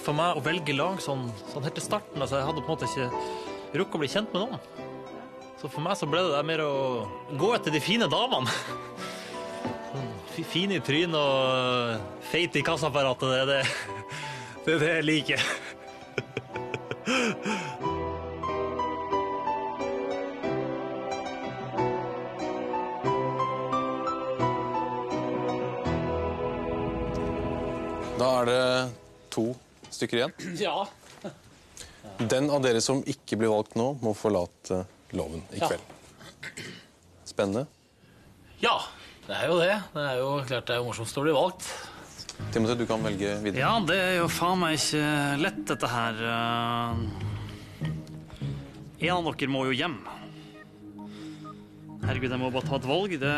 For 0.00 0.16
meg 0.16 0.38
å 0.38 0.42
velge 0.42 0.72
lag 0.72 0.96
sånn, 1.04 1.26
sånn 1.50 1.66
helt 1.66 1.76
til 1.76 1.84
starten 1.84 2.24
altså 2.24 2.40
Jeg 2.40 2.46
hadde 2.48 2.62
på 2.64 2.72
en 2.72 2.78
måte 2.78 2.88
ikke 2.88 3.10
rukket 3.76 3.98
å 3.98 4.00
bli 4.00 4.08
kjent 4.14 4.32
med 4.32 4.46
noen. 4.46 4.88
Så 5.60 5.68
for 5.68 5.84
meg 5.84 5.98
så 6.00 6.08
ble 6.08 6.22
det 6.24 6.40
mer 6.48 6.62
å 6.64 6.72
gå 7.36 7.50
etter 7.52 7.74
de 7.74 7.82
fine 7.84 8.08
damene. 8.08 8.48
Fin 10.32 10.48
Fine 10.48 10.78
i 10.80 10.80
trynet 10.80 11.20
og 11.20 12.24
feit 12.30 12.56
i 12.56 12.64
kassaapparatet. 12.64 13.28
Det 13.28 13.40
er 13.42 13.46
det, 13.50 13.60
det, 14.64 14.72
er 14.72 14.80
det 14.80 14.90
jeg 14.94 15.08
liker. 15.10 15.40
To 29.32 29.46
stykker 29.92 30.20
igjen. 30.22 30.34
Ja. 30.66 30.86
Den 32.18 32.48
av 32.50 32.62
dere 32.64 32.80
som 32.82 33.00
ikke 33.06 33.36
blir 33.38 33.50
valgt 33.52 33.76
nå, 33.78 33.92
må 34.02 34.10
forlate 34.18 34.82
loven 35.16 35.42
i 35.54 35.60
Ja. 35.62 35.68
kveld. 35.70 35.84
Spennende. 37.28 37.66
ja, 38.60 38.74
det 39.28 39.36
er 39.38 39.46
jo 39.48 39.58
det. 39.60 39.76
Det 39.94 40.02
er 40.10 40.18
jo 40.18 40.30
klart 40.48 40.66
det 40.68 40.76
er 40.76 40.82
morsomst 40.84 41.16
å 41.18 41.22
bli 41.24 41.32
valgt. 41.36 41.68
Timothy, 42.52 42.74
du 42.80 42.86
kan 42.90 43.02
velge 43.06 43.36
videre. 43.44 43.60
Ja, 43.62 43.70
det 43.86 43.96
er 44.02 44.16
jo 44.18 44.26
faen 44.32 44.58
meg 44.60 44.74
ikke 44.80 45.04
lett, 45.40 45.60
dette 45.70 45.88
her. 45.92 46.18
En 49.02 49.14
av 49.16 49.30
dere 49.30 49.50
må 49.50 49.64
jo 49.70 49.76
hjem. 49.78 49.96
Herregud, 52.02 52.32
jeg 52.34 52.40
må 52.42 52.50
bare 52.50 52.66
ta 52.66 52.76
et 52.80 52.88
valg. 52.90 53.14
Det 53.22 53.36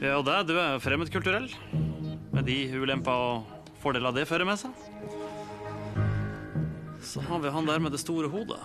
Ja, 0.00 0.14
og 0.16 0.24
det, 0.30 0.36
du 0.48 0.54
er 0.56 0.76
jo 0.76 0.82
fremmedkulturell. 0.86 1.50
Med 2.30 2.46
de 2.46 2.56
ulemper 2.78 3.10
og 3.10 3.70
fordeler 3.82 4.14
det 4.14 4.26
fører 4.28 4.46
med 4.46 4.60
seg. 4.60 4.70
Så 7.02 7.22
har 7.26 7.40
vi 7.42 7.50
han 7.50 7.66
der 7.66 7.80
med 7.82 7.92
det 7.94 8.00
store 8.02 8.30
hodet. 8.30 8.60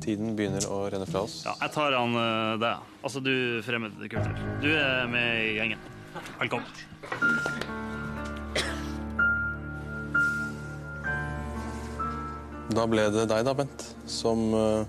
Tiden 0.00 0.32
begynner 0.38 0.64
å 0.72 0.86
renne 0.88 1.04
fra 1.08 1.26
oss. 1.26 1.42
Ja, 1.44 1.52
jeg 1.60 1.74
tar 1.74 1.92
han 1.98 2.16
uh, 2.16 2.56
deg. 2.60 2.86
Altså, 3.04 3.20
du 3.20 3.60
fremmedkulturell. 3.66 4.46
Du 4.62 4.70
er 4.72 5.10
med 5.10 5.42
i 5.44 5.50
gjengen. 5.58 5.82
Velkommen. 6.40 6.70
Da 12.70 12.86
ble 12.86 13.04
det 13.12 13.26
deg 13.28 13.44
da, 13.44 13.54
Bent, 13.58 13.84
som 14.08 14.46
uh, 14.54 14.86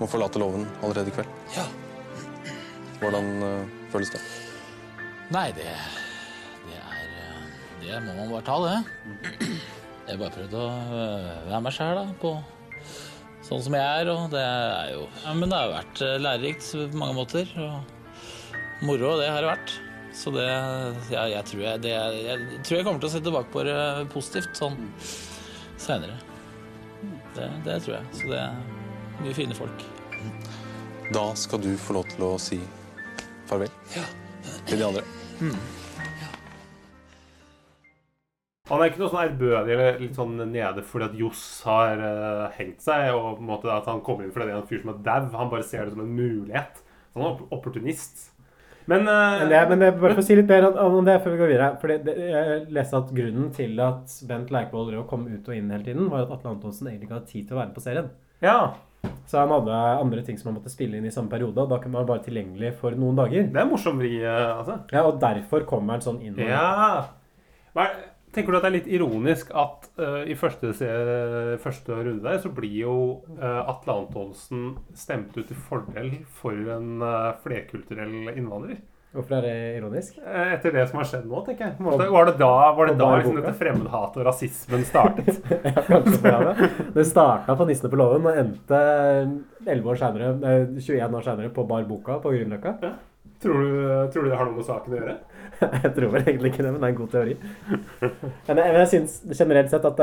må 0.00 0.08
forlate 0.08 0.40
loven 0.40 0.64
allerede 0.80 1.12
i 1.12 1.18
kveld. 1.18 1.36
Ja. 1.58 1.68
Hvordan 3.02 3.30
uh, 3.42 3.76
føles 3.92 4.14
det? 4.14 4.22
Nei, 5.32 5.48
det, 5.56 5.70
det 6.68 6.80
er 6.80 7.04
eh, 7.08 7.44
Det 7.80 8.00
må 8.04 8.16
man 8.18 8.32
bare 8.34 8.44
ta, 8.44 8.56
det. 8.60 9.54
Jeg 10.04 10.20
bare 10.20 10.34
prøvde 10.34 10.60
å 10.60 10.66
øh, 10.68 11.28
være 11.48 11.60
meg 11.64 11.72
sjæl, 11.72 11.96
da. 11.96 12.04
På 12.20 12.34
sånn 13.44 13.62
som 13.64 13.76
jeg 13.78 14.02
er. 14.02 14.10
Og 14.12 14.26
det 14.34 14.42
er 14.44 14.90
jo 14.92 15.06
ja, 15.22 15.32
Men 15.38 15.52
det 15.52 15.60
har 15.62 15.72
vært 15.72 16.02
eh, 16.04 16.18
lærerikt 16.20 16.68
på 16.92 17.00
mange 17.00 17.16
måter. 17.16 17.54
Og 17.56 18.84
moro, 18.84 19.14
det 19.20 19.30
har 19.32 19.40
det 19.40 19.52
vært. 19.54 19.76
Så 20.14 20.30
det 20.30 20.44
ja, 20.44 21.24
jeg, 21.26 21.42
tror 21.50 21.62
jeg, 21.64 21.80
det, 21.82 21.94
jeg 21.96 22.60
tror 22.62 22.78
jeg 22.78 22.86
kommer 22.86 23.02
til 23.02 23.08
å 23.08 23.14
se 23.16 23.22
tilbake 23.24 23.50
på 23.50 23.64
det 23.66 23.78
positivt 24.12 24.60
sånn 24.60 24.76
seinere. 25.80 26.20
Det, 27.34 27.48
det 27.64 27.80
tror 27.86 27.96
jeg. 27.96 28.10
Så 28.20 28.28
det 28.30 28.42
er 28.44 28.60
mye 29.24 29.38
fine 29.40 29.56
folk. 29.58 29.88
Da 31.16 31.30
skal 31.38 31.64
du 31.64 31.72
få 31.80 31.98
lov 31.98 32.12
til 32.12 32.28
å 32.28 32.34
si 32.40 32.60
farvel 33.48 33.72
til 34.68 34.80
de 34.80 34.86
andre. 34.88 35.04
Han 38.70 38.80
er 38.80 38.88
ikke 38.88 39.00
noe 39.02 39.10
sånn 39.12 39.26
ærbødig 39.26 39.72
eller 39.74 39.98
litt 40.00 40.14
sånn 40.16 40.38
nede 40.48 40.82
fordi 40.88 41.04
at 41.10 41.16
Johs 41.20 41.40
har 41.66 42.00
uh, 42.00 42.44
hengt 42.56 42.80
seg, 42.80 43.10
og 43.12 43.34
på 43.36 43.42
en 43.44 43.50
måte 43.50 43.68
at 43.74 43.88
han 43.90 44.00
kommer 44.06 44.24
inn 44.24 44.32
fordi 44.32 44.46
det 44.48 44.54
er 44.54 44.62
en 44.62 44.70
fyr 44.70 44.80
som 44.80 44.92
er 44.94 45.02
dau. 45.04 45.26
Han 45.36 45.50
bare 45.52 45.66
ser 45.68 45.84
det 45.84 45.92
som 45.92 46.00
en 46.04 46.14
mulighet. 46.16 46.80
Så 47.12 47.18
han 47.20 47.26
er 47.26 47.34
opp- 47.34 47.52
opportunist. 47.58 48.30
Men, 48.88 49.04
uh, 49.08 49.42
Men 49.42 49.52
det, 49.52 49.60
men 49.68 49.84
det, 49.84 49.90
bare 50.00 50.16
for 50.16 50.22
å 50.24 50.24
si 50.24 50.36
litt 50.38 50.48
mer 50.48 50.64
om 50.80 51.04
det 51.04 51.18
før 51.24 51.34
vi 51.36 51.42
går 51.42 51.52
videre. 51.52 51.68
Fordi 51.82 51.98
det, 52.08 52.16
jeg 52.32 52.64
leste 52.78 52.98
at 53.02 53.12
grunnen 53.20 53.52
til 53.60 53.78
at 53.84 54.16
Bent 54.32 54.50
Leikvoll 54.56 54.96
kom 55.12 55.28
ut 55.28 55.48
og 55.52 55.54
inn 55.60 55.70
hele 55.72 55.84
tiden, 55.86 56.08
var 56.12 56.24
at 56.24 56.32
Atle 56.38 56.54
Antonsen 56.56 56.88
egentlig 56.88 57.10
ikke 57.10 57.18
hadde 57.18 57.32
tid 57.34 57.46
til 57.48 57.56
å 57.56 57.60
være 57.60 57.68
med 57.70 57.76
på 57.78 57.84
serien. 57.84 58.10
ja, 58.44 58.58
Så 59.28 59.40
han 59.40 59.52
hadde 59.52 59.82
andre 60.00 60.24
ting 60.26 60.38
som 60.40 60.50
han 60.50 60.58
måtte 60.58 60.72
spille 60.72 60.98
inn 60.98 61.08
i 61.08 61.12
samme 61.14 61.32
periode, 61.32 61.58
og 61.60 61.70
da 61.70 61.80
kunne 61.82 62.00
han 62.00 62.08
være 62.08 62.26
tilgjengelig 62.28 62.74
for 62.80 62.96
noen 62.98 63.18
dager. 63.18 63.46
det 63.52 63.60
er 63.62 63.68
morsom 63.70 64.00
vri, 64.00 64.16
eh, 64.22 64.50
altså. 64.54 64.80
Ja, 64.92 65.04
Og 65.08 65.20
derfor 65.22 65.66
kommer 65.68 65.96
han 65.96 66.04
sånn 66.04 66.20
inn. 66.24 66.38
Ja. 66.40 67.08
Hva 67.74 67.88
er, 67.88 68.00
tenker 68.34 68.54
du 68.54 68.58
at 68.58 68.66
det 68.66 68.70
er 68.70 68.76
litt 68.78 68.90
ironisk 68.96 69.52
at 69.54 69.88
uh, 69.98 70.22
i 70.26 70.34
første, 70.38 70.72
første 71.62 71.98
runde 72.00 72.22
der 72.24 72.40
så 72.42 72.50
blir 72.54 72.74
jo 72.80 72.96
uh, 73.38 73.62
Atle 73.70 73.98
Antonsen 74.04 74.74
stemt 74.94 75.36
ut 75.38 75.46
til 75.46 75.58
fordel 75.68 76.16
for 76.38 76.74
en 76.76 77.04
flerkulturell 77.44 78.34
innvandrer? 78.34 78.82
Hvorfor 79.14 79.36
er 79.38 79.44
det 79.46 79.54
ironisk? 79.76 80.16
Eh, 80.18 80.52
Etter 80.56 80.72
det 80.74 80.88
som 80.90 80.98
har 80.98 81.06
skjedd 81.06 81.26
nå, 81.30 81.38
tenker 81.46 81.68
jeg. 81.68 81.76
Måte, 81.86 82.08
Var 82.10 82.26
det 82.26 82.34
da, 82.40 82.50
var 82.74 82.88
det 82.90 82.94
da 82.98 83.10
liksom, 83.20 83.36
dette 83.38 83.52
fremmedhatet 83.60 84.18
og 84.18 84.26
rasismen 84.26 84.82
startet? 84.88 85.36
ja, 85.68 85.84
kanskje 85.86 86.32
det, 86.32 86.70
det. 86.96 87.04
starta 87.06 87.54
på 87.54 87.66
Nissene 87.68 87.92
på 87.92 88.00
låven 88.00 88.26
og 88.26 88.40
endte 88.42 88.80
11 89.70 89.92
år 89.92 90.00
senere, 90.00 90.32
eh, 90.50 90.64
21 90.80 91.18
år 91.20 91.28
senere 91.28 91.52
på 91.54 91.66
Bar 91.70 91.86
Boka 91.86 92.18
på 92.24 92.32
Grünerløkka. 92.34 92.74
Tror 93.44 93.60
du, 93.60 93.78
tror 94.10 94.26
du 94.26 94.32
det 94.32 94.40
har 94.40 94.48
noe 94.48 94.58
med 94.58 94.66
saken 94.66 94.96
å 94.96 94.98
gjøre? 94.98 95.14
Jeg 95.84 95.92
tror 95.94 96.10
vel 96.16 96.26
egentlig 96.26 96.50
ikke 96.50 96.66
det, 96.66 96.72
men 96.74 96.82
det 96.82 96.88
er 96.88 96.94
en 96.96 96.98
god 96.98 97.14
teori. 97.14 97.36
Men 98.02 98.58
jeg, 98.58 98.74
men 98.74 98.80
jeg 98.80 98.90
syns 98.90 99.16
generelt 99.38 99.70
sett 99.70 99.86
at 99.86 100.02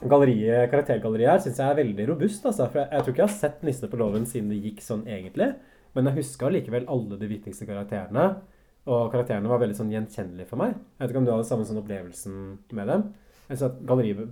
galleriet, 0.00 0.70
karaktergalleriet 0.70 1.32
her 1.32 1.42
syns 1.42 1.58
jeg 1.60 1.72
er 1.72 1.78
veldig 1.80 2.06
robust. 2.12 2.46
Altså, 2.46 2.68
for 2.70 2.84
jeg, 2.84 2.88
jeg 2.92 3.04
tror 3.04 3.14
ikke 3.14 3.22
jeg 3.24 3.28
har 3.32 3.38
sett 3.40 3.66
Nissene 3.66 3.90
på 3.92 4.00
låven 4.00 4.28
siden 4.30 4.52
det 4.52 4.60
gikk 4.62 4.84
sånn 4.84 5.02
egentlig. 5.10 5.50
Men 5.94 6.04
jeg 6.06 6.20
huska 6.20 6.50
likevel 6.52 6.86
alle 6.88 7.18
de 7.18 7.28
viktigste 7.28 7.66
karakterene. 7.66 8.36
Og 8.86 9.10
karakterene 9.12 9.48
var 9.50 9.58
veldig 9.60 9.76
sånn 9.76 9.90
gjenkjennelige 9.92 10.46
for 10.48 10.56
meg. 10.62 10.72
Jeg 10.74 11.02
vet 11.04 11.10
ikke 11.10 11.18
om 11.22 11.26
du 11.28 11.32
hadde 11.34 11.48
samme 11.50 11.66
sånn 11.68 11.82
opplevelsen 11.82 12.36
med 12.72 12.86
dem. 12.88 13.04
Jeg 13.50 13.58
synes 13.58 13.70
at 13.72 13.86
galleriet, 13.86 14.28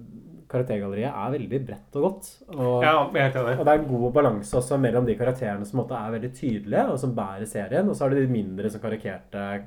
Karaktergalleriet 0.48 1.12
er 1.12 1.32
veldig 1.34 1.58
bredt 1.66 1.96
og 2.00 2.04
godt. 2.06 2.28
Og, 2.56 2.82
Ja, 2.82 2.92
jeg 3.12 3.34
er 3.34 3.34
enig. 3.36 3.58
og 3.58 3.64
det 3.66 3.72
er 3.74 3.78
en 3.82 3.88
god 3.90 4.12
balanse 4.14 4.56
også 4.56 4.78
mellom 4.80 5.04
de 5.04 5.14
karakterene 5.14 5.66
som 5.66 5.80
er 5.84 6.10
veldig 6.14 6.30
tydelige, 6.32 6.84
og 6.88 6.98
som 6.98 7.12
bærer 7.14 7.44
serien, 7.46 7.86
og 7.88 7.94
så 7.94 8.04
har 8.06 8.10
du 8.10 8.16
de 8.26 8.32
mindre 8.32 8.70
sånn 8.70 8.80
karikerte 8.80 9.64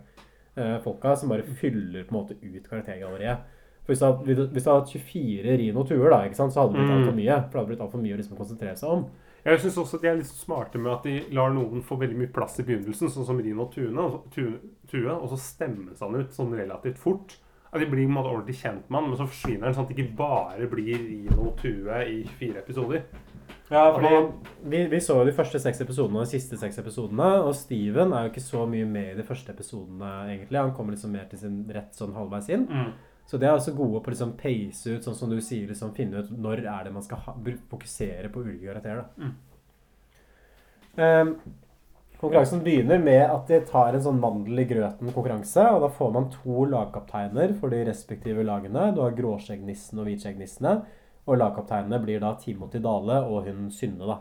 eh, 0.57 0.79
folka 0.81 1.15
som 1.15 1.29
bare 1.29 1.43
fyller 1.43 2.03
på 2.03 2.15
en 2.15 2.17
måte 2.23 2.33
ut 2.41 2.65
karaktergalleriet. 2.67 3.37
For 3.85 3.93
hvis 3.93 3.99
du 3.99 4.05
hadde, 4.05 4.81
hatt 4.81 4.89
24 4.89 5.57
Rino 5.57 5.83
Tuer, 5.83 6.09
da, 6.09 6.23
så 6.33 6.49
hadde 6.49 6.73
det 6.73 6.79
blitt 6.81 6.89
Mm. 6.89 6.97
altfor 6.97 7.15
mye. 7.15 7.35
For 7.37 7.51
det 7.51 7.59
hadde 7.61 7.67
blitt 7.71 7.85
altfor 7.85 8.01
mye 8.01 8.13
å 8.15 8.17
liksom 8.17 8.37
konsentrere 8.37 8.77
seg 8.77 8.89
om. 8.89 9.05
Jeg 9.41 9.61
syns 9.63 9.77
også 9.81 9.97
at 9.97 10.03
de 10.03 10.09
er 10.11 10.19
litt 10.19 10.29
smarte 10.29 10.77
med 10.81 10.91
at 10.93 11.07
de 11.07 11.15
lar 11.33 11.53
noen 11.53 11.81
få 11.85 11.97
veldig 12.01 12.19
mye 12.19 12.33
plass 12.33 12.59
i 12.61 12.65
begynnelsen, 12.67 13.09
sånn 13.09 13.25
som 13.25 13.39
Rino 13.41 13.65
Tune, 13.73 14.03
og 14.03 14.27
Tune, 14.33 14.59
Tue, 14.91 15.15
og 15.15 15.31
så 15.31 15.39
stemmes 15.41 16.03
han 16.03 16.19
ut 16.19 16.35
sånn 16.35 16.53
relativt 16.57 17.01
fort. 17.01 17.39
At 17.71 17.79
de 17.79 17.87
blir 17.87 18.03
på 18.03 18.11
en 18.11 18.17
måte 18.17 18.29
ordentlig 18.29 18.57
kjent 18.59 18.89
med 18.89 18.99
han, 18.99 19.09
men 19.09 19.17
så 19.17 19.29
forsvinner 19.29 19.69
han 19.69 19.77
sånn 19.77 19.87
at 19.87 19.93
det 19.93 19.97
ikke 19.97 20.17
bare 20.19 20.67
blir 20.69 20.99
Rino 20.99 21.53
Tue 21.61 22.01
i 22.11 22.21
fire 22.37 22.61
episoder. 22.61 23.05
Ja, 23.71 23.85
fordi 23.95 24.09
vi, 24.67 24.81
vi 24.91 24.99
så 24.99 25.15
jo 25.15 25.27
de 25.29 25.33
første 25.35 25.59
seks 25.63 25.79
episodene 25.81 26.19
og 26.19 26.27
de 26.27 26.33
siste 26.33 26.57
seks 26.59 26.77
episodene, 26.81 27.29
og 27.45 27.53
Steven 27.55 28.11
er 28.11 28.25
jo 28.25 28.33
ikke 28.33 28.43
så 28.43 28.65
mye 28.67 28.87
med 28.89 29.13
i 29.13 29.19
de 29.21 29.25
første 29.25 29.55
episodene, 29.55 30.09
egentlig. 30.33 30.59
Han 30.59 30.73
kommer 30.75 30.97
liksom 30.97 31.15
mer 31.15 31.29
til 31.31 31.39
sin 31.39 31.61
rett 31.71 31.95
sånn 31.95 32.11
halvveis 32.17 32.51
inn. 32.51 32.67
Mm. 32.67 32.91
Så 33.31 33.39
de 33.39 33.47
er 33.47 33.55
også 33.55 33.71
gode 33.71 34.01
på 34.03 34.11
å 34.11 34.11
liksom 34.11 34.33
pace 34.35 34.91
ut, 34.91 35.05
sånn 35.05 35.15
som 35.15 35.31
du 35.31 35.37
sier, 35.39 35.69
liksom 35.69 35.93
finne 35.95 36.19
ut 36.19 36.33
når 36.35 36.65
er 36.65 36.83
det 36.83 36.91
man 36.91 37.03
skal 37.05 37.21
ha, 37.23 37.33
fokusere 37.71 38.27
på 38.27 38.41
ulike 38.43 38.65
karakterer. 38.65 39.05
Da. 39.07 39.29
Ehm, 40.99 41.31
konkurransen 42.19 42.59
begynner 42.65 42.99
med 42.99 43.23
at 43.23 43.47
de 43.47 43.61
tar 43.69 43.95
en 43.95 44.03
sånn 44.03 44.19
mandel 44.19 44.59
i 44.59 44.67
grøten-konkurranse. 44.67 45.63
og 45.71 45.85
Da 45.85 45.91
får 45.95 46.11
man 46.17 46.27
to 46.33 46.65
lagkapteiner 46.73 47.55
for 47.61 47.71
de 47.71 47.85
respektive 47.87 48.43
lagene. 48.43 48.89
Du 48.91 48.99
har 49.05 49.15
Gråskjeggnissen 49.15 50.03
og 50.03 50.11
Hvitskjeggnissene. 50.11 50.75
Og 51.23 51.39
lagkapteinene 51.39 52.03
blir 52.03 52.19
da 52.19 52.35
Timothy 52.35 52.83
Dale 52.83 53.23
og 53.29 53.47
hun 53.47 53.71
Synne, 53.71 54.11
da. 54.11 54.19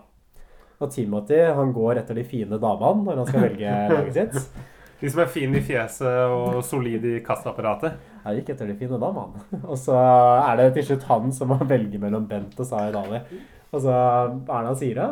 Og 0.80 0.94
Timothy 0.94 1.42
han 1.50 1.74
går 1.74 1.98
etter 2.04 2.14
de 2.14 2.22
fine 2.24 2.62
damene 2.62 3.10
når 3.10 3.24
han 3.24 3.26
skal 3.32 3.48
velge 3.48 3.74
laget 3.96 4.20
sitt. 4.20 4.68
De 5.00 5.08
som 5.10 5.22
er 5.22 5.30
fine 5.32 5.60
i 5.60 5.64
fjeset 5.64 6.32
og 6.34 6.60
solide 6.66 7.16
i 7.16 7.22
kastapparatet. 7.24 7.96
Jeg 8.20 8.40
gikk 8.40 8.52
etter 8.54 8.68
de 8.68 8.76
fine 8.76 8.98
damene. 9.00 9.40
Og 9.62 9.78
så 9.80 9.96
er 9.96 10.60
det 10.60 10.70
til 10.76 10.90
slutt 10.90 11.06
han 11.08 11.30
som 11.32 11.52
må 11.54 11.60
velge 11.64 12.00
mellom 12.02 12.26
Bent 12.28 12.58
og 12.60 12.68
Zaid 12.68 12.96
Ali. 13.00 13.22
Og 13.70 13.84
så 13.84 13.94
Erna 13.94 14.74
sier 14.76 15.00
det. 15.00 15.08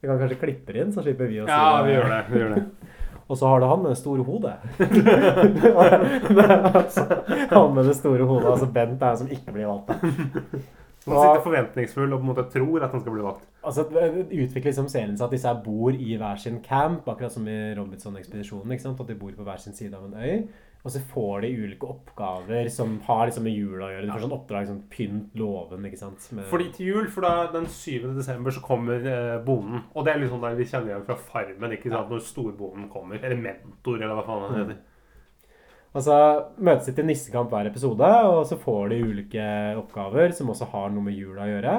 Vi 0.00 0.08
kan 0.08 0.20
kanskje 0.20 0.38
klippe 0.40 0.72
det 0.72 0.84
inn, 0.84 0.94
så 0.94 1.04
slipper 1.04 1.28
vi 1.28 1.42
å 1.42 1.48
si 1.48 1.52
Ja, 1.52 1.82
vi 1.84 1.96
gjør 1.96 2.08
det. 2.12 2.22
Vi 2.30 2.40
gjør 2.40 2.54
det. 2.56 2.64
Og 3.26 3.34
så 3.40 3.48
har 3.50 3.58
du 3.58 3.66
han 3.66 3.80
med 3.82 3.90
det 3.90 3.98
store 3.98 4.22
hodet. 4.22 4.52
Det 4.78 6.44
er 6.44 6.66
altså, 6.70 7.06
han 7.50 7.72
med 7.74 7.88
det 7.88 7.96
store 7.98 8.22
hodet. 8.28 8.52
Altså 8.52 8.68
Bent 8.70 9.02
er 9.02 9.08
han 9.10 9.18
som 9.18 9.32
ikke 9.34 9.54
blir 9.56 9.66
valgt. 9.66 9.90
Man 11.06 11.22
sitter 11.22 11.42
forventningsfull 11.44 12.12
og 12.12 12.18
på 12.18 12.26
en 12.26 12.30
måte 12.32 12.44
tror 12.50 12.84
at 12.84 12.94
han 12.94 13.02
skal 13.02 13.14
bli 13.14 13.26
valgt. 13.26 13.48
Altså, 13.66 13.84
Utvikle 13.86 14.70
liksom 14.70 14.88
serien 14.90 15.16
seg 15.18 15.26
at 15.28 15.34
disse 15.36 15.52
bor 15.64 15.94
i 15.94 16.16
hver 16.18 16.40
sin 16.42 16.60
camp, 16.64 17.06
akkurat 17.06 17.34
som 17.34 17.46
i 17.50 17.58
Robinson-ekspedisjonen. 17.78 18.72
ikke 18.74 18.88
sant? 18.88 19.02
At 19.02 19.10
de 19.10 19.18
bor 19.18 19.34
på 19.36 19.46
hver 19.46 19.62
sin 19.62 19.76
side 19.76 19.94
av 19.94 20.08
en 20.08 20.18
øy. 20.18 20.48
Og 20.86 20.92
så 20.94 21.00
får 21.02 21.40
de 21.42 21.48
ulike 21.50 21.86
oppgaver 21.90 22.68
som 22.70 23.00
har 23.08 23.24
liksom 23.26 23.42
med 23.42 23.56
jula 23.56 23.88
å 23.88 23.90
gjøre. 23.90 24.04
De 24.06 24.12
får 24.12 24.22
sånn 24.22 24.34
oppdrag 24.36 24.68
som 24.68 24.82
pynt 24.92 25.32
låven, 25.34 25.86
ikke 25.88 25.98
sant. 25.98 26.28
Med, 26.30 26.46
Fordi 26.46 26.68
til 26.76 26.92
jul, 26.92 27.08
for 27.10 27.26
da 27.26 27.48
den 27.50 27.66
7. 27.66 28.12
desember 28.14 28.54
så 28.54 28.62
kommer 28.62 29.02
eh, 29.02 29.32
bonden. 29.46 29.82
Og 29.94 30.06
det 30.06 30.14
er 30.14 30.22
liksom 30.22 30.44
der 30.46 30.54
vi 30.54 30.68
kjenner 30.70 30.92
igjen 30.92 31.08
fra 31.08 31.18
Farmen, 31.18 31.74
ikke 31.74 31.90
sant? 31.90 32.12
når 32.14 32.22
storbonden 32.28 32.86
kommer. 32.92 33.18
Eller 33.18 33.40
mentor, 33.40 33.98
eller 33.98 34.14
hva 34.14 34.26
faen 34.28 34.46
han 34.46 34.60
heter. 34.60 34.78
Og 35.96 36.02
så 36.04 36.16
møtes 36.60 36.90
de 36.90 36.92
til 36.98 37.06
nissekamp 37.08 37.48
hver 37.54 37.70
episode, 37.70 38.08
og 38.28 38.42
så 38.48 38.58
får 38.60 38.90
de 38.92 38.98
ulike 39.06 39.46
oppgaver 39.80 40.34
som 40.36 40.50
også 40.52 40.68
har 40.74 40.90
noe 40.92 41.06
med 41.06 41.16
jula 41.16 41.46
å 41.46 41.52
gjøre. 41.54 41.76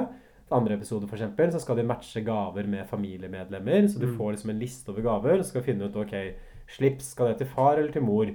I 0.48 0.54
andre 0.56 0.74
episode 0.74 1.06
for 1.06 1.14
eksempel, 1.14 1.52
så 1.54 1.60
skal 1.62 1.78
de 1.78 1.84
matche 1.86 2.22
gaver 2.26 2.66
med 2.66 2.88
familiemedlemmer. 2.90 3.86
Så 3.86 4.00
du 4.00 4.06
Mm. 4.08 4.16
får 4.18 4.32
liksom 4.34 4.50
en 4.50 4.58
liste 4.58 4.88
over 4.90 5.02
gaver, 5.06 5.38
og 5.38 5.44
så 5.44 5.50
skal 5.52 5.62
du 5.62 5.66
finne 5.70 5.84
ut 5.86 5.96
ok, 5.96 6.34
slips, 6.66 7.12
skal 7.14 7.28
det 7.28 7.38
til 7.38 7.46
far 7.54 7.76
eller 7.78 7.92
til 7.92 8.02
mor? 8.02 8.26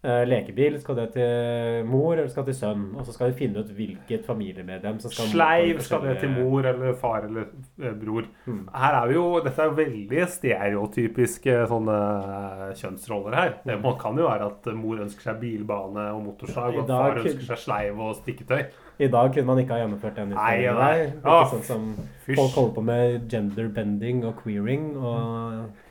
Eh, 0.00 0.22
lekebil, 0.24 0.78
skal 0.80 0.96
det 0.96 1.10
til 1.12 1.82
mor 1.84 2.14
eller 2.14 2.28
skal 2.32 2.46
det 2.46 2.54
til 2.54 2.62
sønn? 2.62 2.84
Og 2.96 3.04
så 3.04 3.12
skal 3.12 3.28
de 3.28 3.36
finne 3.36 3.60
ut 3.60 3.72
hvilket 3.76 4.22
familiemedlem 4.24 4.96
som 5.02 5.12
skal 5.12 5.28
Sleiv 5.28 5.82
skal 5.84 6.06
det 6.06 6.14
til 6.22 6.30
mor 6.32 6.64
eller 6.64 6.94
far 6.96 7.26
eller 7.26 7.50
eh, 7.82 7.92
bror. 8.00 8.24
Mm. 8.46 8.62
Her 8.72 8.96
er 9.02 9.10
vi 9.10 9.18
jo, 9.18 9.24
Dette 9.44 9.66
er 9.66 9.74
veldig 9.76 10.22
stereotypiske 10.36 11.58
sånne 11.68 11.98
eh, 11.98 12.62
kjønnsroller 12.80 13.36
her. 13.36 13.52
Det 13.66 13.76
man 13.84 13.98
kan 14.00 14.16
jo 14.16 14.30
være 14.30 14.48
at 14.48 14.70
mor 14.78 15.04
ønsker 15.04 15.28
seg 15.28 15.42
bilbane 15.42 16.06
og 16.14 16.24
motorsag, 16.30 16.80
og 16.80 16.88
dag 16.88 17.04
far 17.04 17.20
ønsker 17.20 17.50
seg 17.50 17.62
sleiv 17.66 18.00
og 18.00 18.16
stikketøy. 18.22 18.64
I 19.00 19.12
dag 19.12 19.30
kunne 19.36 19.52
man 19.52 19.60
ikke 19.60 19.76
ha 19.76 19.82
gjennomført 19.84 20.16
den 20.16 20.32
utfordringen 20.32 20.80
der. 20.80 21.04
Det 21.12 21.36
ah, 21.36 21.44
sånn 21.52 21.68
som 21.68 21.86
fysj. 22.24 22.40
folk 22.40 22.56
holder 22.56 22.74
på 22.80 22.88
med 22.88 23.30
genderbending 23.32 24.24
og 24.28 24.40
queering, 24.40 24.90
og, 24.96 25.86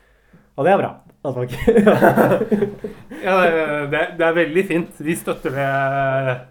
og 0.60 0.66
det 0.66 0.74
er 0.74 0.82
bra. 0.82 0.90
Ja, 3.20 3.34
det, 3.92 3.98
det, 4.16 4.24
er 4.24 4.32
veldig 4.32 4.62
fint. 4.64 5.00
Vi 5.04 5.12
støtter 5.18 5.52
det. 5.52 5.66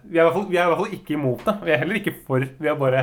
Vi 0.06 0.20
er, 0.20 0.28
i 0.28 0.34
fall, 0.36 0.44
vi 0.46 0.58
er 0.60 0.68
i 0.68 0.70
hvert 0.70 0.78
fall 0.78 0.92
ikke 0.94 1.16
imot 1.16 1.42
det. 1.42 1.54
Vi 1.66 1.72
er 1.74 1.80
heller 1.82 1.98
ikke 1.98 2.12
for. 2.28 2.44
Vi 2.46 2.70
er 2.70 2.76
bare 2.78 3.00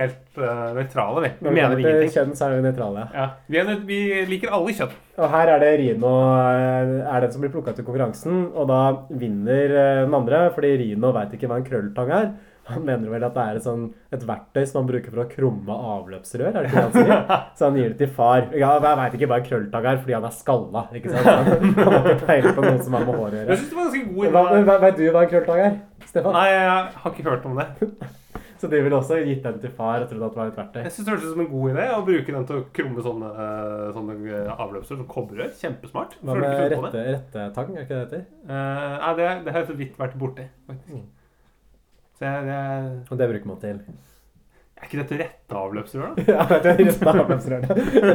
helt 0.00 0.38
uh, 0.40 0.70
nøytrale, 0.76 1.24
vi. 1.26 1.30
Vi 1.42 1.52
mener 1.52 1.82
ingenting. 1.82 2.12
kjønn, 2.14 2.32
så 2.38 2.46
er 2.46 2.56
vi 2.56 2.64
nøytrale. 2.64 3.04
Ja, 3.12 3.26
vi, 3.52 3.60
er, 3.60 3.72
vi 3.84 3.98
liker 4.30 4.54
alle 4.56 4.72
kjønn. 4.78 4.94
Og 5.20 5.28
her 5.34 5.52
er 5.52 5.60
det 5.60 5.72
Rino 5.82 6.14
eh, 6.46 6.94
er 7.04 7.26
den 7.26 7.34
som 7.34 7.44
blir 7.44 7.52
plukka 7.52 7.74
til 7.76 7.84
konkurransen, 7.84 8.46
og 8.56 8.70
da 8.70 8.80
vinner 9.20 9.74
eh, 9.74 10.04
den 10.06 10.16
andre, 10.16 10.46
fordi 10.56 10.72
Rino 10.80 11.12
veit 11.16 11.34
ikke 11.36 11.50
hva 11.50 11.60
en 11.60 11.66
krølltang 11.66 12.14
er. 12.16 12.30
Han 12.74 12.86
mener 12.86 13.12
vel 13.12 13.26
at 13.26 13.36
det 13.36 13.46
er 13.46 13.58
et, 13.60 13.64
sånn, 13.66 13.86
et 14.14 14.26
verktøy 14.28 14.62
som 14.62 14.80
man 14.80 14.90
bruker 14.90 15.14
for 15.14 15.24
å 15.24 15.26
krumme 15.30 15.78
avløpsrør, 15.94 16.50
er 16.50 16.58
det 16.58 16.70
ikke 16.70 16.76
det 16.76 16.86
han 16.86 16.94
sier? 16.94 17.34
Så 17.58 17.68
han 17.68 17.80
gir 17.80 17.90
det 17.92 17.98
til 18.02 18.12
far. 18.20 18.46
Ja, 18.54 18.76
jeg 18.76 19.00
veit 19.02 19.18
ikke 19.18 19.30
hva 19.32 19.40
en 19.40 19.48
krølltang 19.48 19.90
er, 19.92 20.00
fordi 20.04 20.16
han 20.18 20.28
er 20.30 20.38
skalla, 20.38 20.86
ikke 21.00 21.14
sant? 21.14 21.28
Han 21.30 21.68
han 21.80 21.98
har 21.98 22.08
ikke 22.14 22.30
peiling 22.30 22.56
på 22.56 22.66
noe 22.68 22.78
som 22.86 22.96
har 22.98 23.08
med 23.08 23.20
hår 23.20 23.34
å 23.34 23.42
Jeg 23.42 23.60
synes 23.60 23.68
det 23.74 23.80
var 23.80 23.90
ganske 23.90 24.70
god 24.70 24.80
Veit 24.86 24.96
du 24.96 25.04
hva 25.10 25.26
en 25.26 25.34
krølltang 25.34 25.66
er, 25.66 25.76
Stefan? 26.06 26.32
Nei, 26.38 26.48
jeg 26.54 26.72
har 27.04 27.14
ikke 27.14 27.28
hørt 27.30 27.46
om 27.50 27.60
det. 27.60 27.68
Så 28.60 28.68
de 28.68 28.80
ville 28.84 28.96
også 28.96 29.16
gitt 29.24 29.44
den 29.44 29.60
til 29.62 29.70
far 29.72 30.02
og 30.04 30.10
trodd 30.10 30.26
at 30.26 30.34
det 30.34 30.40
var 30.40 30.50
et 30.50 30.58
verktøy. 30.58 30.80
Jeg 30.84 30.92
synes 30.92 31.06
det 31.06 31.12
hørtes 31.14 31.28
ut 31.28 31.32
som 31.32 31.42
en 31.46 31.48
god 31.48 31.70
idé 31.70 31.84
å 31.94 32.00
bruke 32.04 32.34
den 32.34 32.48
til 32.50 32.58
å 32.58 32.64
krumme 32.76 33.04
sånne, 33.06 33.30
eh, 33.44 33.86
sånne 33.96 34.16
eh, 34.28 34.50
avløpsrør 34.52 34.98
som 35.00 35.06
kobberrør. 35.14 35.54
Kjempesmart. 35.62 36.18
Hva 36.20 36.36
med 36.36 36.74
rette, 36.74 37.04
rettetang, 37.06 37.70
er 37.72 37.86
ikke 37.86 37.94
det 37.94 38.02
det 38.10 38.18
heter? 38.18 38.26
Uh, 38.44 38.98
nei, 38.98 39.14
det, 39.16 39.30
det 39.46 39.54
har 39.54 39.64
jeg 39.64 39.70
så 39.70 39.78
vidt 39.78 39.96
vært 40.02 40.18
borti, 40.20 40.44
faktisk. 40.68 40.92
Så 40.92 41.19
jeg, 42.26 42.46
det 42.46 43.12
Og 43.12 43.18
det 43.20 43.28
bruker 43.32 43.46
man 43.50 43.60
til. 43.62 43.80
er 44.80 44.86
ikke 44.88 45.00
dette 45.02 45.16
rette 45.20 45.56
avløpsrør, 45.60 46.14
da? 46.16 46.24
Ja, 46.32 46.44
det 46.48 46.70
er 46.72 46.78
rette 46.86 47.08
av 47.10 47.18
avløpsrørene. 47.24 47.68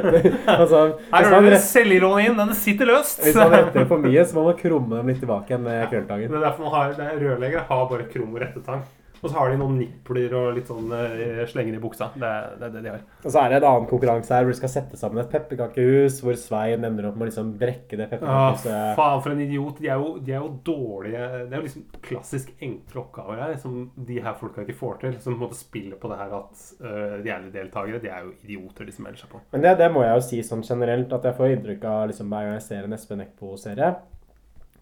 altså, 0.59 0.79
Her 1.13 1.29
har 1.29 1.41
du 1.45 1.49
rett- 1.53 1.61
selvironien. 1.65 2.37
Den 2.39 2.53
sitter 2.57 2.89
løst. 2.89 3.21
Hvis 3.23 3.35
man 3.37 3.51
retter 3.53 3.85
for 3.89 4.01
mye, 4.01 4.25
så 4.25 4.37
må 4.39 4.47
man 4.49 4.57
krumme 4.59 4.97
dem 4.97 5.11
litt 5.13 5.19
tilbake 5.21 5.59
med 5.61 5.81
Det 5.83 5.89
krølltangen. 5.93 6.33
er 6.33 6.45
derfor 6.47 6.65
man 6.69 6.73
har, 6.77 6.95
er 7.11 7.19
Rørleggere 7.21 7.65
har 7.69 7.85
bare 7.91 8.07
krum 8.13 8.33
og 8.33 8.41
rettetang. 8.41 8.81
Og 9.25 9.31
så 9.31 9.39
har 9.39 9.49
de 9.49 9.57
noen 9.57 9.79
nipler 9.79 10.33
og 10.37 10.51
litt 10.53 10.69
sånn 10.69 10.91
eh, 10.93 11.41
slenger 11.49 11.79
i 11.79 11.81
buksa. 11.81 12.11
Det 12.13 12.29
er 12.29 12.51
det, 12.61 12.69
det 12.75 12.83
de 12.85 12.91
har. 12.93 13.01
Og 13.23 13.33
så 13.33 13.41
er 13.41 13.51
det 13.51 13.57
en 13.57 13.67
annen 13.71 13.87
konkurranse 13.89 14.35
her 14.35 14.45
hvor 14.45 14.53
du 14.53 14.59
skal 14.59 14.71
sette 14.71 14.99
sammen 14.99 15.23
et 15.23 15.31
pepperkakehus, 15.31 16.19
hvor 16.21 16.37
Svein 16.37 16.85
ender 16.85 17.09
opp 17.09 17.17
med 17.17 17.25
å 17.25 17.29
liksom 17.31 17.53
brekke 17.57 17.97
det 17.97 18.07
pepperkakehuset. 18.11 18.93
faen, 18.99 19.23
for 19.25 19.33
en 19.33 19.41
idiot. 19.41 19.81
De 19.81 19.89
er, 19.89 20.01
jo, 20.03 20.15
de 20.21 20.35
er 20.35 20.43
jo 20.43 20.51
dårlige 20.69 21.25
Det 21.49 21.55
er 21.55 21.57
jo 21.57 21.65
liksom 21.65 21.85
klassisk 22.05 22.51
enkle 22.69 23.01
oppgaver 23.01 23.41
her 23.41 23.55
som 23.61 23.79
de 24.11 24.19
her 24.21 24.37
folka 24.37 24.65
ikke 24.65 24.77
får 24.77 25.01
til. 25.01 25.17
Som 25.23 25.33
på 25.33 25.39
en 25.39 25.45
måte 25.47 25.59
spiller 25.59 25.97
på 26.01 26.11
det 26.11 26.19
her 26.21 26.35
at 26.37 26.65
uh, 26.85 27.15
reality-deltakere 27.25 28.03
de 28.03 28.11
er 28.13 28.27
jo 28.27 28.35
idioter, 28.45 28.85
de 28.85 28.93
som 28.93 29.07
melder 29.07 29.23
seg 29.23 29.33
på. 29.33 29.41
Men 29.55 29.65
det, 29.65 29.77
det 29.81 29.89
må 29.95 30.05
jeg 30.05 30.19
jo 30.19 30.27
si 30.29 30.43
sånn 30.45 30.65
generelt, 30.65 31.17
at 31.17 31.25
jeg 31.25 31.39
får 31.39 31.55
inntrykk 31.55 31.87
av 31.89 32.03
liksom, 32.11 32.29
hver 32.29 32.49
gang 32.49 32.59
jeg 32.59 32.67
ser 32.67 32.85
en 32.85 32.97
Espen 32.99 33.25
Eckbo-serie 33.25 33.95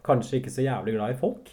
Kanskje 0.03 0.41
ikke 0.41 0.51
så 0.51 0.65
jævlig 0.65 0.97
glad 0.97 1.13
i 1.13 1.15
folk. 1.15 1.47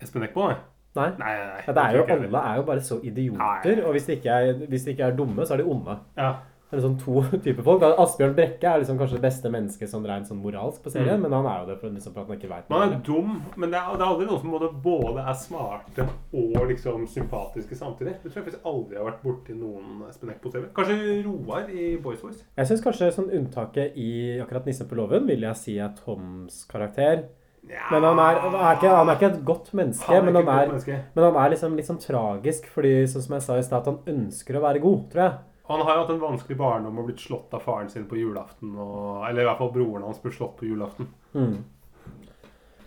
Espen 0.00 0.24
Eckbo, 0.24 0.46
nei? 0.48 0.56
Nei. 0.96 1.08
Nei, 1.20 1.36
nei, 1.36 1.46
nei. 1.52 1.62
Det 1.68 1.84
er 1.86 1.96
jo, 2.00 2.04
alle 2.16 2.42
er 2.50 2.56
jo 2.60 2.66
bare 2.72 2.80
så 2.90 3.00
idioter, 3.04 3.84
og 3.86 3.92
hvis 3.96 4.06
de, 4.10 4.20
er, 4.24 4.52
hvis 4.66 4.84
de 4.88 4.96
ikke 4.96 5.08
er 5.12 5.16
dumme, 5.16 5.46
så 5.46 5.54
er 5.54 5.62
de 5.64 5.70
onde. 5.76 5.98
Ja. 6.16 6.34
Det 6.66 6.74
er 6.74 6.80
liksom 6.80 6.96
to 6.98 7.22
typer 7.44 7.62
folk. 7.62 7.82
Asbjørn 7.86 8.32
Brekke 8.34 8.66
er 8.66 8.80
liksom 8.82 8.96
kanskje 8.98 9.20
det 9.20 9.22
beste 9.22 9.50
mennesket 9.54 9.86
sånn 9.88 10.02
rent 10.08 10.26
sånn 10.26 10.40
moralsk 10.42 10.82
på 10.82 10.90
serien, 10.90 11.20
Mm. 11.20 11.22
men 11.22 11.32
han 11.36 11.46
er 11.46 11.60
jo 11.60 11.66
det 11.68 11.76
for, 11.78 11.92
liksom, 11.94 12.12
for 12.12 12.24
at 12.24 12.26
han 12.32 12.36
ikke 12.40 12.48
veit 12.50 12.70
Man 12.74 12.82
er 12.92 12.96
dum, 13.06 13.36
men 13.56 13.70
det 13.70 13.78
er, 13.78 13.92
det 13.94 14.02
er 14.02 14.08
aldri 14.10 14.26
noen 14.26 14.40
som 14.42 14.50
både, 14.50 14.70
både 14.82 15.22
er 15.30 15.38
smarte 15.38 16.08
og 16.34 16.66
liksom 16.72 17.06
sympatiske 17.06 17.78
samtidig. 17.78 18.16
Det 18.24 18.32
tror 18.32 18.40
jeg 18.42 18.48
faktisk 18.48 18.66
aldri 18.66 18.98
har 18.98 19.06
vært 19.12 19.22
borti 19.22 19.54
noen 19.54 20.02
Espen 20.10 20.34
på 20.42 20.50
TV. 20.56 20.66
Kanskje 20.74 21.22
Roar 21.28 21.70
i 21.70 21.86
Boys 22.02 22.22
Voice. 22.26 22.42
Jeg 22.58 22.66
syns 22.72 22.82
kanskje 22.82 23.12
sånn 23.14 23.30
unntaket 23.30 23.94
i 23.94 24.10
akkurat 24.42 24.66
'Nissen 24.66 24.88
på 24.90 24.98
låven' 24.98 25.26
vil 25.30 25.46
jeg 25.46 25.56
si 25.62 25.78
er 25.78 25.94
Toms 26.04 26.64
karakter. 26.66 27.28
Men 27.66 28.04
han 28.06 28.20
er, 28.22 28.38
han, 28.44 28.54
er 28.54 28.76
ikke, 28.78 28.94
han 28.94 29.10
er 29.10 29.18
ikke 29.18 29.28
et 29.32 29.42
godt 29.46 29.72
menneske, 29.74 30.06
Han 30.06 30.28
men, 30.28 30.36
han 30.38 30.48
er, 30.48 30.68
menneske. 30.70 30.98
men 31.16 31.24
han 31.26 31.38
er 31.42 31.52
liksom 31.54 31.74
litt 31.74 31.88
sånn 31.88 31.98
tragisk, 32.02 32.68
fordi 32.70 32.92
sånn 33.10 33.24
som 33.24 33.36
jeg 33.36 33.46
sa 33.46 33.58
i 33.58 33.64
stad, 33.66 33.82
at 33.82 33.90
han 33.90 34.16
ønsker 34.16 34.58
å 34.58 34.62
være 34.62 34.82
god, 34.84 35.00
tror 35.12 35.24
jeg. 35.24 35.38
Han 35.66 35.82
har 35.82 35.96
jo 35.96 36.02
hatt 36.04 36.12
en 36.14 36.22
vanskelig 36.22 36.58
barndom 36.60 37.00
og 37.02 37.08
blitt 37.08 37.24
slått 37.24 37.54
av 37.58 37.64
faren 37.66 37.88
sin 37.90 38.06
på 38.06 38.20
julaften. 38.20 38.76
Og, 38.78 39.24
eller 39.26 39.42
i 39.42 39.48
hvert 39.48 39.58
fall 39.58 39.72
broren 39.74 40.04
hans 40.06 40.20
ble 40.22 40.30
slått 40.34 40.54
på 40.60 40.68
julaften. 40.68 41.08
Mm. 41.34 41.56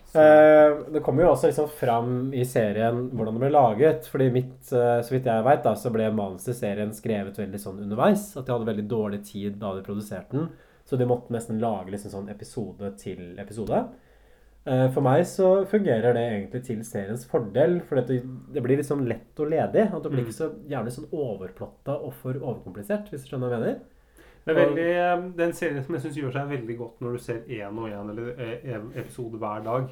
Eh, 0.09 0.77
det 0.95 1.01
kommer 1.05 1.25
jo 1.25 1.33
også 1.33 1.51
liksom 1.51 1.67
fram 1.69 2.13
i 2.33 2.45
serien 2.47 3.03
hvordan 3.11 3.35
det 3.35 3.43
ble 3.43 3.51
laget. 3.53 4.07
fordi 4.07 4.29
mitt, 4.31 4.71
eh, 4.71 5.01
så 5.03 5.13
vidt 5.13 5.27
jeg 5.27 5.45
vet, 5.45 5.63
da, 5.67 5.75
så 5.75 5.91
ble 5.93 6.07
manuset 6.15 6.53
til 6.53 6.59
serien 6.61 6.95
skrevet 6.95 7.37
veldig 7.37 7.61
sånn 7.61 7.83
underveis. 7.83 8.29
At 8.37 8.47
de 8.47 8.55
hadde 8.55 8.71
veldig 8.71 8.87
dårlig 8.89 9.25
tid 9.27 9.59
da 9.59 9.75
de 9.75 9.83
produserte 9.83 10.37
den. 10.37 10.47
Så 10.87 10.97
de 10.97 11.05
måtte 11.05 11.35
nesten 11.35 11.59
lage 11.61 11.91
liksom 11.91 12.15
sånn 12.15 12.31
episode 12.31 12.95
til 12.97 13.35
episode. 13.43 13.83
Eh, 14.69 14.85
For 14.93 15.01
meg 15.01 15.23
så 15.25 15.47
fungerer 15.69 16.13
det 16.13 16.23
egentlig 16.29 16.63
til 16.67 16.81
seriens 16.85 17.23
fordel, 17.29 17.79
for 17.89 17.99
det, 18.05 18.19
det 18.53 18.61
blir 18.65 18.77
liksom 18.77 19.01
lett 19.09 19.39
og 19.41 19.49
ledig. 19.49 19.87
At 19.89 20.03
det 20.05 20.11
blir 20.13 20.21
Mm. 20.23 20.27
ikke 20.29 20.39
så 20.39 20.49
jævlig 20.69 20.93
sånn 20.93 21.09
overplotta 21.11 21.95
og 22.05 22.13
for 22.13 22.33
overkomplisert, 22.37 23.09
hvis 23.09 23.23
du 23.25 23.31
skjønner 23.33 23.49
hva 23.49 23.57
jeg 23.57 23.65
mener. 23.65 23.79
Det 24.45 24.55
er 24.55 24.59
veldig, 24.65 24.87
eh, 24.95 25.25
det 25.35 25.43
er 25.43 25.47
en 25.49 25.53
serie 25.57 25.83
som 25.83 25.95
jeg 25.95 26.01
syns 26.05 26.17
gjør 26.21 26.31
seg 26.37 26.49
veldig 26.53 26.77
godt 26.77 27.01
når 27.01 27.11
du 27.11 27.17
ser 27.25 27.41
én 27.49 27.77
og 27.77 27.89
én 27.89 28.09
eller 28.13 28.33
eh, 28.39 28.79
episode 29.01 29.37
hver 29.41 29.63
dag. 29.65 29.89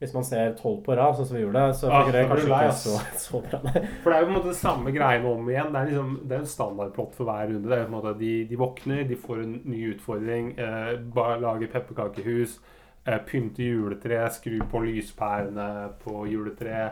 Hvis 0.00 0.12
man 0.14 0.22
ser 0.22 0.52
tolv 0.54 0.84
på 0.86 0.94
rad, 0.94 1.16
sånn 1.18 1.26
som 1.26 1.36
vi 1.36 1.42
gjorde, 1.42 1.62
så 1.74 1.88
Ah, 1.90 2.04
fungerer 2.04 2.22
det 2.22 2.28
kanskje 2.30 2.50
ikke 2.54 2.74
så, 2.78 2.98
så 3.26 3.40
bra. 3.42 3.58
For 4.02 4.10
det 4.10 4.14
er 4.14 4.20
jo 4.22 4.26
på 4.28 4.30
en 4.30 4.36
måte 4.38 4.52
det 4.52 4.60
samme 4.60 4.92
greiene 4.94 5.26
om 5.32 5.48
igjen. 5.50 5.72
Det 5.74 5.80
er 5.80 5.88
liksom, 5.90 6.12
det 6.28 6.36
er 6.36 6.42
en 6.44 6.52
standardplott 6.52 7.14
for 7.18 7.24
hver 7.26 7.48
runde. 7.50 7.64
Det 7.68 7.74
er 7.74 7.82
jo 7.82 7.88
på 7.88 7.90
en 7.90 7.96
måte 7.98 8.12
De, 8.20 8.32
de 8.46 8.56
våkner, 8.60 9.08
de 9.08 9.16
får 9.18 9.42
en 9.42 9.56
ny 9.64 9.80
utfordring. 9.96 10.52
Eh, 10.58 10.92
lager 11.16 11.40
lage 11.42 11.70
pepperkakehus. 11.72 12.58
Pynte 13.06 13.62
juletre. 13.64 14.30
Skru 14.30 14.58
på 14.70 14.82
lyspærene 14.84 15.92
på 16.02 16.26
juletre. 16.28 16.90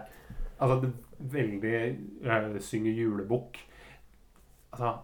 Altså 0.60 0.80
det 0.86 0.92
veldig 1.32 1.74
eh, 2.24 2.58
Synge 2.60 2.92
julebukk. 2.96 3.58
Altså 4.72 4.94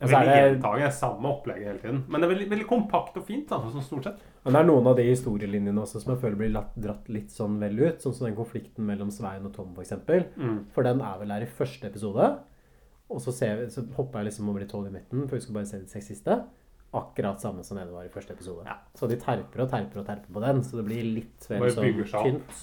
Og 0.00 0.08
så 0.10 0.16
er 0.16 0.28
er 0.28 0.54
det- 0.58 0.92
Samme 0.92 1.28
opplegget 1.28 1.66
hele 1.66 1.78
tiden. 1.78 2.04
Men 2.08 2.20
det 2.20 2.28
er 2.30 2.34
veldig, 2.34 2.50
veldig 2.50 2.66
kompakt 2.66 3.16
og 3.16 3.24
fint, 3.26 3.48
altså, 3.50 3.80
stort 3.82 4.04
sett. 4.04 4.18
Men 4.44 4.52
det 4.52 4.60
er 4.60 4.66
noen 4.66 4.86
av 4.86 4.96
de 4.96 5.02
historielinjene 5.02 5.80
også 5.80 6.02
som 6.02 6.12
jeg 6.14 6.20
føler 6.22 6.36
blir 6.36 6.52
latt, 6.52 6.74
dratt 6.76 7.08
litt 7.08 7.30
sånn 7.30 7.58
vel 7.58 7.78
ut. 7.80 7.98
Sånn 8.02 8.12
som 8.14 8.26
den 8.26 8.36
konflikten 8.36 8.84
mellom 8.84 9.10
Svein 9.10 9.46
og 9.46 9.54
Tom, 9.54 9.72
f.eks. 9.74 9.92
Mm. 10.36 10.66
For 10.74 10.82
den 10.82 11.00
er 11.00 11.18
vel 11.18 11.30
her 11.30 11.42
i 11.42 11.46
første 11.46 11.86
episode. 11.86 12.38
Og 13.10 13.20
så, 13.20 13.32
ser 13.32 13.56
vi, 13.56 13.70
så 13.70 13.86
hopper 13.96 14.18
jeg 14.20 14.26
liksom 14.32 14.48
over 14.48 14.60
de 14.60 14.66
tolv 14.66 14.86
i 14.88 14.90
midten, 14.90 15.26
for 15.28 15.36
vi 15.36 15.40
skal 15.40 15.54
bare 15.54 15.66
se 15.66 15.78
de 15.78 15.86
seks 15.88 16.06
siste. 16.06 16.42
Akkurat 16.94 17.40
samme 17.42 17.64
som 17.66 17.76
det 17.80 17.88
var 17.90 18.04
i 18.06 18.12
første 18.12 18.32
episode. 18.36 18.76
Så 18.94 19.08
de 19.10 19.16
terper 19.18 19.64
og 19.64 19.70
terper 19.72 20.00
og 20.02 20.06
terper 20.06 20.30
på 20.36 20.42
den, 20.44 20.62
så 20.62 20.78
det 20.78 20.84
blir 20.86 21.02
litt 21.16 21.48
vel 21.50 21.64
Bare 21.64 21.74
sånn 21.74 22.24
tynt. 22.28 22.62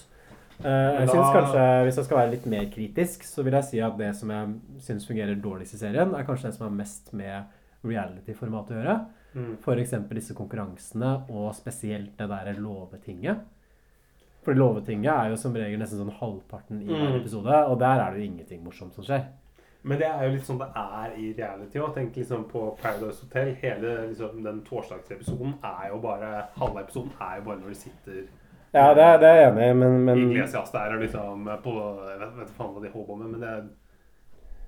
Uh, 0.62 1.00
jeg 1.02 1.08
synes 1.10 1.32
kanskje, 1.34 1.62
Hvis 1.86 1.96
jeg 1.98 2.04
skal 2.06 2.18
være 2.20 2.30
litt 2.36 2.44
mer 2.46 2.66
kritisk, 2.70 3.24
så 3.26 3.42
vil 3.42 3.56
jeg 3.58 3.64
si 3.68 3.80
at 3.82 3.96
det 3.98 4.12
som 4.16 4.30
jeg 4.30 4.52
syns 4.84 5.06
fungerer 5.08 5.40
dårligst 5.42 5.74
i 5.74 5.80
serien, 5.80 6.14
er 6.14 6.24
kanskje 6.28 6.48
det 6.50 6.54
som 6.56 6.68
har 6.68 6.76
mest 6.76 7.12
med 7.18 7.50
reality-format 7.84 8.70
å 8.70 8.76
gjøre. 8.78 8.94
Mm. 9.34 9.50
F.eks. 9.64 9.94
disse 10.12 10.36
konkurransene, 10.38 11.12
og 11.32 11.50
spesielt 11.56 12.14
det 12.18 12.28
derre 12.30 12.54
låvetinget. 12.60 13.42
For 14.42 14.54
låvetinget 14.58 15.10
er 15.12 15.30
jo 15.32 15.36
som 15.38 15.54
regel 15.54 15.78
nesten 15.80 16.00
sånn 16.02 16.14
halvparten 16.18 16.80
i 16.82 16.86
hver 16.88 17.10
Mm. 17.12 17.20
episode, 17.20 17.58
og 17.70 17.78
der 17.78 18.00
er 18.02 18.12
det 18.12 18.20
jo 18.20 18.30
ingenting 18.30 18.62
morsomt 18.64 18.94
som 18.94 19.04
skjer. 19.04 19.24
Men 19.84 19.98
det 19.98 20.06
er 20.06 20.20
jo 20.28 20.30
litt 20.36 20.44
sånn 20.46 20.58
det 20.60 20.68
er 20.78 21.14
i 21.18 21.32
reality 21.34 21.78
òg. 21.82 21.94
Tenk 21.96 22.14
liksom 22.16 22.44
på 22.50 22.60
Paradise 22.82 23.24
Hotel. 23.24 23.54
Hele 23.62 23.94
liksom, 24.08 24.42
den 24.44 24.60
torsdagsepisoden 24.62 25.56
er 25.64 25.88
jo 25.90 25.98
bare 26.04 26.44
Halve 26.60 26.84
episoden 26.84 27.10
er 27.20 27.36
jo 27.40 27.44
bare 27.48 27.58
når 27.64 27.68
de 27.68 27.74
sitter 27.74 28.20
Ja, 28.72 28.94
det, 28.94 29.02
er- 29.02 29.18
det 29.18 29.28
er 29.28 29.40
jeg 29.40 29.52
enig 29.52 29.66
i, 29.70 29.74
men, 29.74 30.04
men, 30.04 30.18
Iglesias 30.30 30.70
der 30.72 30.94
og 30.94 31.00
liksom 31.02 31.44
på 31.64 31.74
Jeg 32.08 32.18
vet, 32.20 32.36
vet 32.38 32.52
faen 32.56 32.74
hva 32.76 32.82
de 32.84 32.92
holder 32.94 33.06
på 33.10 33.16
med, 33.22 33.30
men 33.34 33.40
det 33.40 33.48
er 33.56 33.62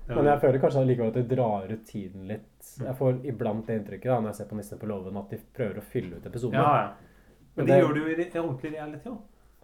men 0.07 0.25
jeg 0.29 0.37
føler 0.41 0.59
kanskje 0.61 0.81
allikevel 0.83 1.07
at 1.09 1.15
det 1.17 1.29
drar 1.31 1.71
ut 1.71 1.85
tiden 1.89 2.27
litt. 2.29 2.67
Jeg 2.77 2.93
får 2.99 3.15
iblant 3.25 3.65
det 3.65 3.79
inntrykket 3.79 4.11
da, 4.11 4.19
når 4.21 4.27
jeg 4.29 4.35
ser 4.37 4.49
på 4.51 4.57
Nissene 4.59 4.77
på 4.83 4.89
låven, 4.91 5.15
at 5.17 5.31
de 5.33 5.39
prøver 5.57 5.79
å 5.81 5.85
fylle 5.89 6.19
ut 6.19 6.27
episoden. 6.29 6.59
Ja, 6.59 6.75
ja. 6.77 6.91
Men 7.55 7.65
Men 7.65 7.65
det, 7.65 7.71
det- 7.73 7.79
gjør 7.81 7.93
du 7.95 7.99
jo 8.03 8.11
i 8.11 8.27
ordentlig 8.43 8.71
reality 8.75 9.09
òg. 9.09 9.17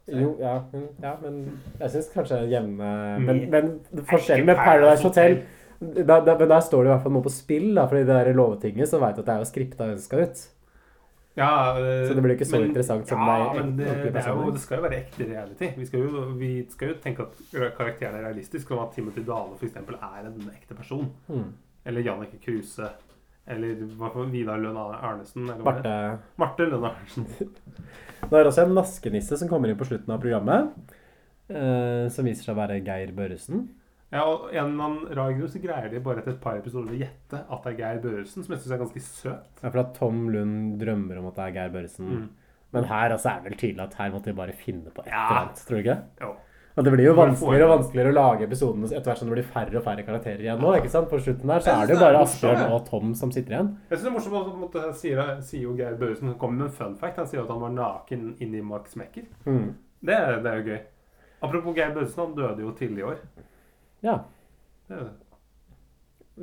Jo, 0.08 0.36
ja, 0.40 0.56
men, 0.74 0.88
ja, 1.02 1.12
men 1.22 1.60
jeg 1.80 1.90
syns 1.94 2.10
kanskje 2.14 2.40
jevne 2.52 3.18
Mm. 3.20 3.26
Men, 3.26 3.50
men 3.50 4.06
forskjellen 4.10 4.46
med 4.46 4.56
Paradise 4.56 5.04
Hotel 5.04 5.42
da, 5.82 6.20
da, 6.26 6.38
men 6.38 6.50
Der 6.50 6.60
står 6.60 6.84
det 6.84 6.90
i 6.90 6.94
hvert 6.94 7.04
fall 7.04 7.12
noe 7.14 7.24
på 7.26 7.32
spill, 7.34 7.76
da, 7.76 7.86
fordi 7.90 8.04
det 8.06 8.08
der 8.26 8.34
låvetinget 8.34 8.90
så 8.90 9.00
veit 9.02 9.16
du 9.16 9.22
at 9.22 9.26
det 9.26 9.34
er 9.34 9.40
jo 9.46 9.46
skripta 9.50 9.84
og 9.88 9.94
ønska 9.96 10.18
ut. 10.22 10.42
Ja, 11.38 11.78
øh, 11.80 12.08
Så 12.08 12.14
det 12.14 12.24
blir 12.24 12.34
ikke 12.36 12.46
så 12.46 12.60
men- 12.60 12.68
interessant 12.70 13.08
som 13.08 13.20
ja, 13.20 13.26
det 13.26 13.60
er 13.60 13.64
men 13.64 13.78
det, 13.78 13.86
det, 14.14 14.16
er 14.26 14.30
jo, 14.30 14.52
det 14.52 14.60
skal 14.60 14.78
jo 14.78 14.84
være 14.84 14.98
ekte 15.00 15.26
reality. 15.32 15.70
Vi 15.78 15.86
skal 15.86 16.00
jo, 16.00 16.26
vi 16.38 16.66
skal 16.70 16.88
jo 16.88 16.94
tenke 17.04 17.22
at 17.24 17.74
karakteren 17.78 18.16
er 18.16 18.28
realistisk, 18.28 18.72
og 18.72 18.82
at 18.84 18.96
Timothy 18.96 19.24
Dale 19.26 19.56
f.eks. 19.60 19.76
er 19.76 20.28
en 20.28 20.52
ekte 20.54 20.76
person. 20.76 21.08
Mm. 21.28 21.54
Eller 21.86 22.02
Jannicke 22.02 22.38
Kruse. 22.46 22.90
Eller 23.52 23.82
hva 24.00 24.10
for 24.14 24.30
Vidar 24.32 24.62
Lønn 24.62 24.78
Arnesen. 24.80 25.46
Eller 25.50 25.62
hva 25.66 25.74
det 25.78 25.92
er. 25.92 26.16
Marte 26.42 26.42
Marte 26.44 26.70
Lønn 26.72 26.88
Arnesen. 26.92 27.28
Det 28.32 28.38
er 28.38 28.46
også 28.48 28.64
en 28.68 28.76
naskenisse 28.78 29.38
som 29.42 29.50
kommer 29.50 29.72
inn 29.72 29.78
på 29.80 29.88
slutten 29.90 30.12
av 30.14 30.20
programmet. 30.22 30.74
eh, 31.50 32.06
som 32.14 32.28
viser 32.28 32.46
seg 32.46 32.54
å 32.54 32.60
være 32.62 32.78
Geir 32.86 33.12
Børresen. 33.18 33.64
Ja, 34.12 34.26
og 34.28 34.50
en 34.52 34.74
eller 34.74 34.86
annen 34.86 35.16
rar 35.16 35.32
grunn 35.38 35.50
så 35.52 35.60
greier 35.64 35.88
de 35.92 36.00
bare 36.04 36.20
etter 36.22 36.34
et 36.36 36.42
par 36.44 36.58
episoder 36.60 36.92
å 36.94 37.00
gjette 37.00 37.42
at 37.48 37.64
det 37.66 37.72
er 37.72 37.78
Geir 37.80 38.00
Børresen, 38.04 38.44
som 38.44 38.54
jeg 38.54 38.62
syns 38.62 38.76
er 38.76 38.82
ganske 38.84 39.04
søt. 39.06 39.52
Ja, 39.64 39.70
for 39.72 39.80
at 39.82 39.94
Tom 39.98 40.26
Lund 40.34 40.78
drømmer 40.82 41.20
om 41.22 41.30
at 41.32 41.38
det 41.40 41.46
er 41.48 41.56
Geir 41.58 41.74
Børresen. 41.76 42.10
Mm. 42.12 42.30
Men 42.76 42.88
her 42.88 43.16
altså 43.16 43.30
er 43.34 43.42
det 43.42 43.50
vel 43.50 43.60
tydelig 43.60 43.84
at 43.88 43.96
her 44.00 44.12
måtte 44.14 44.32
de 44.32 44.38
bare 44.38 44.56
finne 44.56 44.92
på 44.96 45.04
et 45.04 45.12
eller 45.12 45.40
annet. 45.42 45.64
Tror 45.68 45.80
du 45.80 45.82
ikke? 45.86 45.98
Jo. 46.24 46.32
Og 46.82 46.86
det 46.88 46.92
blir 46.96 47.06
jo 47.06 47.14
vanskeligere 47.14 47.68
og 47.68 47.72
vanskeligere 47.76 48.10
å 48.10 48.16
lage 48.18 48.46
episodene 48.48 48.88
etter 48.90 49.06
hvert 49.12 49.20
som 49.22 49.30
det 49.30 49.36
blir 49.36 49.46
færre 49.54 49.78
og 49.78 49.84
færre 49.86 50.06
karakterer 50.08 50.42
igjen 50.42 50.62
nå. 50.64 50.72
ikke 50.80 50.90
sant? 50.90 51.10
På 51.12 51.20
slutten 51.22 51.52
der 51.52 51.62
så 51.62 51.76
er 51.78 51.92
det 51.92 51.94
jo 51.94 52.02
bare 52.02 52.22
Asbjørn 52.26 52.64
og 52.74 52.80
Tom 52.90 53.12
som 53.20 53.30
sitter 53.36 53.54
igjen. 53.54 53.70
Jeg 53.92 54.00
synes 54.00 54.08
det 54.08 54.10
er 54.10 54.16
morsomt 54.18 54.78
at 54.82 54.98
sier, 54.98 55.22
sier 55.46 55.66
jo 55.68 55.76
Geir 55.78 56.00
Børresen 56.02 56.34
kommer 56.42 56.64
med 56.64 56.72
en 56.72 56.78
fun 56.80 56.96
fact. 56.98 57.20
Han 57.22 57.30
sier 57.30 57.44
at 57.46 57.54
han 57.54 57.62
var 57.62 57.76
naken 57.76 58.24
inni 58.42 58.64
Max 58.66 58.98
Mekker. 58.98 59.30
Mm. 59.46 59.68
Det, 60.02 60.18
det 60.42 60.50
er 60.56 60.58
jo 60.64 60.66
gøy. 60.72 60.80
Apropos 61.46 61.78
Geir 61.78 61.94
Børresen, 61.94 62.24
han 62.26 62.34
døde 62.42 62.66
jo 62.66 62.72
tidlig 62.82 63.04
i 63.06 63.10
år. 63.12 63.22
Ja. 64.10 64.18
Det 64.90 64.98
er- 64.98 65.12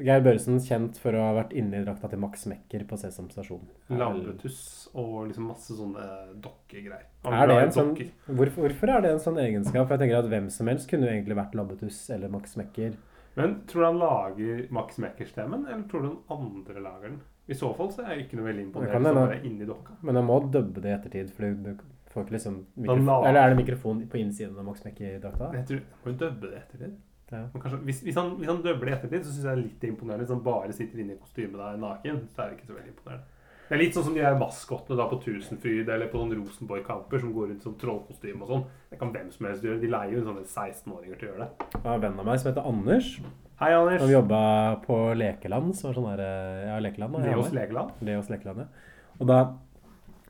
Geir 0.05 0.23
Børresen 0.25 0.61
kjent 0.63 0.99
for 1.01 1.17
å 1.17 1.25
ha 1.27 1.35
vært 1.37 1.53
inne 1.59 1.81
i 1.81 1.85
drakta 1.85 2.11
til 2.13 2.21
Max 2.23 2.47
Mekker 2.51 2.85
på 2.89 2.99
Sesam 3.01 3.29
stasjon. 3.33 3.65
Lampetuss 3.91 4.89
og 4.95 5.29
liksom 5.29 5.49
masse 5.51 5.77
sånne 5.77 6.07
dokkegreier. 6.45 7.07
Han 7.27 7.37
Er 7.39 7.71
sånn, 7.75 7.95
hvorfor, 8.29 8.69
hvorfor 8.69 8.95
er 8.95 9.05
det 9.05 9.13
en 9.17 9.23
sånn 9.23 9.41
egenskap? 9.43 9.89
For 9.89 9.97
jeg 9.97 10.05
tenker 10.05 10.23
at 10.23 10.31
Hvem 10.33 10.51
som 10.55 10.71
helst 10.71 10.91
kunne 10.91 11.09
jo 11.09 11.15
egentlig 11.15 11.39
vært 11.39 11.57
Labbetuss 11.59 12.01
eller 12.15 12.33
Max 12.33 12.57
Mekker. 12.61 12.97
Men 13.39 13.61
tror 13.71 13.81
du 13.83 13.87
han 13.87 13.99
lager 14.03 14.63
Max 14.75 14.99
Mekker-stemmen, 14.99 15.67
eller 15.69 15.85
tror 15.91 16.03
du 16.03 16.09
den 16.09 16.19
andre 16.35 16.81
lager 16.83 17.13
den? 17.13 17.21
I 17.49 17.57
så 17.57 17.71
fall 17.77 17.93
så 17.95 18.03
er 18.05 18.17
jeg 18.17 18.27
ikke 18.27 18.41
noe 18.41 18.49
veldig 18.51 18.65
imponert. 18.67 18.91
er. 19.95 20.01
Men 20.05 20.19
jeg 20.21 20.27
må 20.29 20.39
dubbe 20.53 20.83
det 20.85 20.91
i 20.91 20.97
ettertid, 20.97 21.31
for 21.37 21.47
du 21.49 21.85
får 22.13 22.27
ikke 22.27 22.35
liksom 22.35 22.57
mikrofon, 22.77 23.27
Eller 23.29 23.41
er 23.41 23.53
det 23.55 23.61
mikrofon 23.61 24.03
på 24.11 24.21
innsiden 24.21 24.59
av 24.59 24.67
Max 24.67 24.83
Mekker-drakta? 24.85 25.53
Jeg 25.55 25.69
tror, 25.71 25.85
må 26.05 26.17
dubbe 26.25 26.51
det 26.51 26.65
ettertid. 26.65 26.99
Ja. 27.29 27.43
Men 27.53 27.63
kanskje, 27.63 27.81
hvis, 27.85 27.99
hvis, 28.07 28.17
han, 28.17 28.31
hvis 28.41 28.49
han 28.49 28.63
det 28.65 28.77
i 28.79 28.93
ettertid, 28.95 29.25
så 29.27 29.33
syns 29.33 29.43
jeg 29.45 29.49
det 29.49 29.57
er 29.57 29.65
litt 29.65 29.83
imponerende. 29.91 30.25
Hvis 30.25 30.33
han 30.33 30.45
bare 30.47 30.73
sitter 30.77 31.03
inne 31.03 31.17
i 31.17 31.21
kostymet 31.21 31.61
der 31.61 31.83
naken, 31.83 32.23
så 32.33 32.45
er 32.45 32.49
det 32.49 32.59
ikke 32.59 32.71
så 32.71 32.79
veldig 32.79 32.95
imponerende. 32.95 33.35
Det 33.69 33.77
er 33.77 33.81
litt 33.83 33.97
sånn 33.99 34.05
som 34.07 34.15
de 34.17 34.23
der 34.25 34.39
maskottene 34.41 34.97
da 34.97 35.05
på 35.11 35.19
Tusenfryd 35.21 35.91
eller 35.93 36.09
på 36.09 36.21
sånn 36.23 36.31
Rosenborg-kamper 36.39 37.21
som 37.21 37.35
går 37.37 37.51
rundt 37.51 37.67
som 37.67 37.75
trollkostyme 37.77 38.41
og 38.47 38.49
sånn. 38.49 38.63
Det 38.89 39.01
kan 39.03 39.11
hvem 39.13 39.29
som 39.35 39.45
helst 39.45 39.67
gjøre. 39.67 39.81
De 39.83 39.91
leier 39.93 40.15
jo 40.17 40.23
sånne 40.25 40.47
16-åringer 40.47 41.21
til 41.21 41.29
å 41.29 41.33
gjøre 41.35 41.43
det. 41.45 41.67
Jeg 41.75 41.83
har 41.85 41.99
en 41.99 42.05
venn 42.07 42.23
av 42.23 42.31
meg 42.31 42.41
som 42.41 42.49
heter 42.49 42.71
Anders. 42.71 43.11
Hei, 43.61 43.69
Anders. 43.77 44.01
Som 44.01 44.15
jobba 44.15 44.41
på 44.87 44.97
Lekeland. 45.21 45.77
som 45.77 45.91
var 45.91 45.99
sånn 45.99 46.09
der, 46.15 46.25
ja, 46.65 46.79
Lekeland 46.81 47.21
Leos 47.27 47.53
Lekeland. 47.53 48.01
Leos 48.09 48.33
Lekeland, 48.33 48.65
ja. 48.65 48.97
Og 49.19 49.29
da 49.29 49.39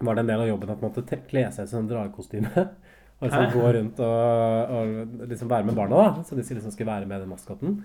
var 0.00 0.14
det 0.18 0.24
en 0.24 0.30
del 0.32 0.42
av 0.42 0.48
jobben 0.50 0.70
at 0.74 0.82
man 0.82 0.90
måtte 0.90 1.06
te- 1.06 1.22
kle 1.30 1.46
seg 1.54 1.68
ut 1.68 1.72
som 1.76 1.86
dragekostyme. 1.90 2.66
Og 3.18 3.26
liksom 3.26 3.48
gå 3.50 3.70
rundt 3.74 4.00
og, 4.06 4.74
og 4.74 5.24
liksom 5.30 5.48
være 5.50 5.66
med 5.66 5.74
barna, 5.78 6.02
da. 6.04 6.26
Så 6.26 6.36
de 6.38 6.44
liksom 6.44 6.70
skulle 6.70 6.90
være 6.92 7.08
med 7.10 7.24
den 7.24 7.32
maskotten. 7.32 7.80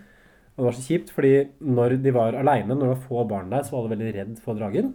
Og 0.53 0.61
det 0.61 0.67
var 0.67 0.75
så 0.77 0.85
kjipt, 0.85 1.09
fordi 1.15 1.33
når 1.65 1.97
de 2.03 2.13
var 2.13 2.37
aleine, 2.37 2.75
når 2.75 2.83
det 2.83 2.91
var 2.91 3.07
få 3.07 3.23
barn 3.31 3.49
der, 3.49 3.65
så 3.65 3.73
var 3.73 3.81
alle 3.81 3.95
veldig 3.95 4.11
redd 4.19 4.35
for 4.43 4.59
dragen. 4.59 4.93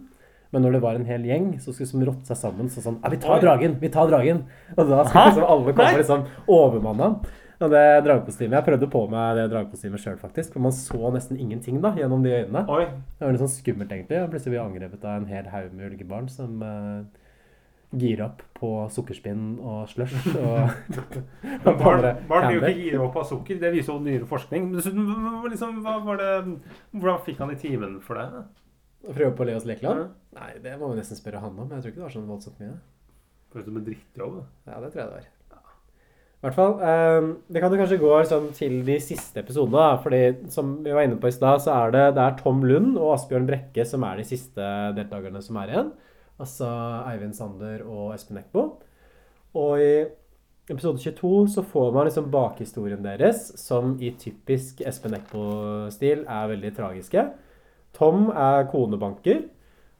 Men 0.55 0.63
når 0.65 0.77
det 0.77 0.81
var 0.81 0.95
en 0.97 1.05
hel 1.05 1.25
gjeng, 1.27 1.51
så 1.59 1.73
skulle 1.73 1.83
de 1.83 1.91
liksom 1.91 2.05
rotte 2.07 2.31
seg 2.31 2.39
sammen 2.39 2.71
så 2.73 2.81
sånn 2.81 2.97
Ja, 3.03 3.11
vi 3.13 3.19
tar 3.21 3.43
dragen! 3.43 3.75
Vi 3.81 3.91
tar 3.93 4.07
dragen! 4.09 4.45
Og 4.77 4.81
da 4.87 5.03
skulle 5.05 5.27
liksom 5.27 5.45
alle 5.45 5.75
komme 5.75 5.91
Nei. 5.91 5.99
liksom 5.99 6.25
overmanna. 6.55 7.11
Og 7.59 7.73
det 7.73 7.83
dragekostymet 8.05 8.55
Jeg 8.55 8.65
prøvde 8.69 8.87
på 8.87 9.01
meg 9.11 9.35
det 9.35 9.49
dragekostymet 9.51 10.01
sjøl, 10.01 10.17
faktisk. 10.21 10.55
For 10.55 10.63
man 10.63 10.73
så 10.73 11.11
nesten 11.13 11.37
ingenting 11.37 11.83
da, 11.83 11.91
gjennom 11.99 12.23
de 12.23 12.31
øynene. 12.37 12.63
Oi. 12.71 12.85
Det 13.19 13.27
var 13.27 13.35
litt 13.35 13.43
sånn 13.43 13.57
skummelt, 13.57 13.91
egentlig. 13.91 14.23
Og 14.23 14.31
plutselig 14.31 14.55
ble 14.55 14.61
vi 14.61 14.63
angrepet 14.63 15.03
av 15.03 15.19
en 15.19 15.29
hel 15.29 15.51
haug 15.51 15.73
med 15.75 15.91
ulike 15.91 16.07
barn 16.07 16.31
som 16.31 16.63
uh, 16.63 17.18
girer 17.89 18.25
opp 18.27 18.43
på 18.59 18.69
sukkerspinn 18.93 19.55
og 19.65 19.87
slush 19.89 20.35
og 20.37 20.91
Men 21.65 21.79
barn, 21.79 22.05
barn 22.29 22.45
blir 22.45 22.59
jo 22.59 22.61
ikke 22.61 22.83
gira 22.83 23.01
opp 23.07 23.17
av 23.17 23.25
sukker. 23.29 23.57
Det 23.61 23.71
viser 23.73 23.95
jo 23.95 24.03
nyere 24.03 24.29
forskning. 24.29 24.69
Dessuten, 24.75 25.09
liksom, 25.49 25.79
hva 25.85 25.97
var 26.05 26.21
det 26.21 26.29
Hvordan 26.93 27.23
fikk 27.25 27.41
han 27.41 27.55
i 27.55 27.57
timen 27.59 27.97
for 28.05 28.19
det? 28.19 28.43
Å 29.09 29.15
prøve 29.15 29.33
på 29.37 29.47
Leos 29.47 29.65
lekeland? 29.65 30.09
Nei, 30.37 30.51
det 30.61 30.75
må 30.77 30.91
vi 30.91 30.99
nesten 30.99 31.17
spørre 31.17 31.41
han 31.41 31.55
om. 31.55 31.71
Jeg 31.71 31.81
tror 31.81 31.93
ikke 31.93 32.01
det 32.01 32.07
var 32.07 32.15
sånn 32.17 32.29
voldsomt 32.29 32.61
mye. 32.61 32.77
Føles 33.49 33.69
som 33.69 33.77
en 33.79 33.85
drittjobb. 33.87 34.39
Ja, 34.67 34.79
det 34.83 34.91
tror 34.93 35.01
jeg 35.01 35.09
det 35.09 35.17
var. 35.17 35.29
I 36.39 36.45
hvert 36.45 36.55
fall, 36.55 36.73
eh, 36.79 37.25
Det 37.51 37.61
kan 37.61 37.73
jo 37.73 37.79
kanskje 37.81 37.99
gå 37.99 38.11
sånn 38.27 38.53
til 38.55 38.77
de 38.87 38.99
siste 39.03 39.41
episodene. 39.41 40.01
fordi 40.03 40.49
som 40.51 40.83
vi 40.83 40.91
var 40.91 41.03
inne 41.03 41.19
på 41.19 41.27
i 41.27 41.35
stad, 41.35 41.59
så 41.59 41.73
er 41.87 41.91
det, 41.91 42.15
det 42.15 42.23
er 42.23 42.37
Tom 42.37 42.61
Lund 42.63 42.97
og 42.97 43.17
Asbjørn 43.17 43.47
Brekke 43.47 43.85
som 43.85 44.03
er 44.03 44.17
de 44.17 44.23
siste 44.23 44.55
deltakerne 44.95 45.41
som 45.43 45.57
er 45.57 45.67
igjen. 45.67 45.91
Altså 46.39 46.69
Eivind 47.09 47.35
Sander 47.37 47.83
og 47.83 48.13
Espen 48.15 48.39
Eckbo. 48.39 48.65
Og 49.59 49.81
i 49.81 49.93
episode 50.69 51.01
22 51.01 51.49
så 51.55 51.63
får 51.65 51.93
man 51.93 52.07
liksom 52.07 52.29
bakhistorien 52.31 53.03
deres, 53.03 53.49
som 53.59 53.95
i 53.99 54.13
typisk 54.21 54.83
Espen 54.85 55.17
Eckbo-stil 55.17 56.25
er 56.27 56.51
veldig 56.53 56.73
tragiske. 56.77 57.25
Tom 57.97 58.29
er 58.29 58.67
konebanker 58.69 59.47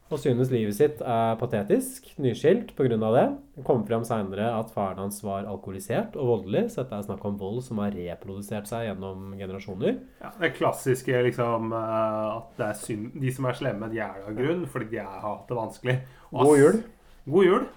og 0.09 0.17
synes 0.17 0.49
livet 0.49 0.73
sitt 0.73 1.01
er 1.05 1.35
patetisk, 1.37 2.07
nyskilt 2.17 2.71
pga. 2.73 2.97
det. 2.97 3.25
Det 3.55 3.63
kommer 3.65 3.85
frem 3.85 4.05
seinere 4.07 4.47
at 4.57 4.71
faren 4.73 4.97
hans 4.97 5.19
var 5.21 5.45
alkoholisert 5.45 6.15
og 6.17 6.31
voldelig, 6.31 6.71
så 6.71 6.81
dette 6.81 6.97
er 6.97 7.05
snakk 7.05 7.25
om 7.29 7.37
vold 7.37 7.61
som 7.61 7.77
har 7.83 7.93
reprodusert 7.93 8.65
seg 8.69 8.87
gjennom 8.87 9.35
generasjoner. 9.37 9.99
Ja, 10.23 10.31
det 10.41 10.55
klassiske 10.57 11.21
liksom 11.27 11.75
eh, 11.77 12.39
at 12.39 12.57
det 12.57 12.65
er 12.71 12.79
synd 12.81 13.19
De 13.21 13.33
som 13.35 13.45
er 13.45 13.59
slemme, 13.59 13.91
de 13.91 14.01
er 14.01 14.17
det 14.17 14.31
av 14.31 14.39
grunn 14.39 14.65
fordi 14.69 14.89
de 14.95 15.03
har 15.03 15.21
hatt 15.27 15.45
det 15.51 15.59
vanskelig. 15.59 15.97
God 16.32 16.57
jul. 16.59 16.82
God 17.25 17.45
jul. 17.45 17.67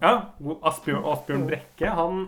Ja. 0.00 0.12
Asbjørn, 0.66 1.04
Asbjørn 1.12 1.46
Brekke, 1.46 1.90
han, 1.94 2.26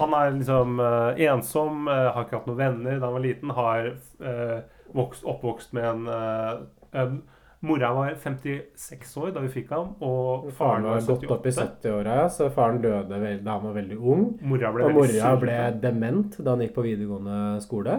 han 0.00 0.14
er 0.18 0.34
liksom 0.34 0.82
uh, 0.82 1.18
ensom, 1.28 1.86
uh, 1.90 2.10
har 2.14 2.26
ikke 2.26 2.40
hatt 2.40 2.50
noen 2.50 2.60
venner 2.60 2.98
da 2.98 3.08
han 3.08 3.16
var 3.18 3.24
liten, 3.24 3.54
har 3.54 3.90
uh, 4.22 4.60
vokst, 4.94 5.26
oppvokst 5.28 5.74
med 5.76 5.88
en 5.88 6.08
eh, 6.08 7.16
Mora 7.60 7.88
var 7.90 8.12
56 8.14 9.16
år 9.18 9.32
da 9.34 9.40
vi 9.42 9.48
fikk 9.50 9.72
ham, 9.74 9.96
og 10.04 10.46
Faren 10.54 10.84
var 10.86 11.00
gått 11.02 11.24
78. 11.26 11.32
opp 11.34 11.46
i 11.48 11.52
70-åra, 11.56 12.18
så 12.30 12.46
faren 12.54 12.78
døde 12.84 13.18
da 13.18 13.56
han 13.56 13.64
var 13.64 13.74
veldig 13.74 13.96
ung. 13.98 14.22
Mora 14.46 14.70
ble 14.74 14.86
og 14.86 14.94
mora 14.94 15.32
ble 15.42 15.56
dement 15.82 16.38
da 16.38 16.54
han 16.54 16.62
gikk 16.62 16.76
på 16.76 16.84
videregående 16.86 17.40
skole. 17.64 17.96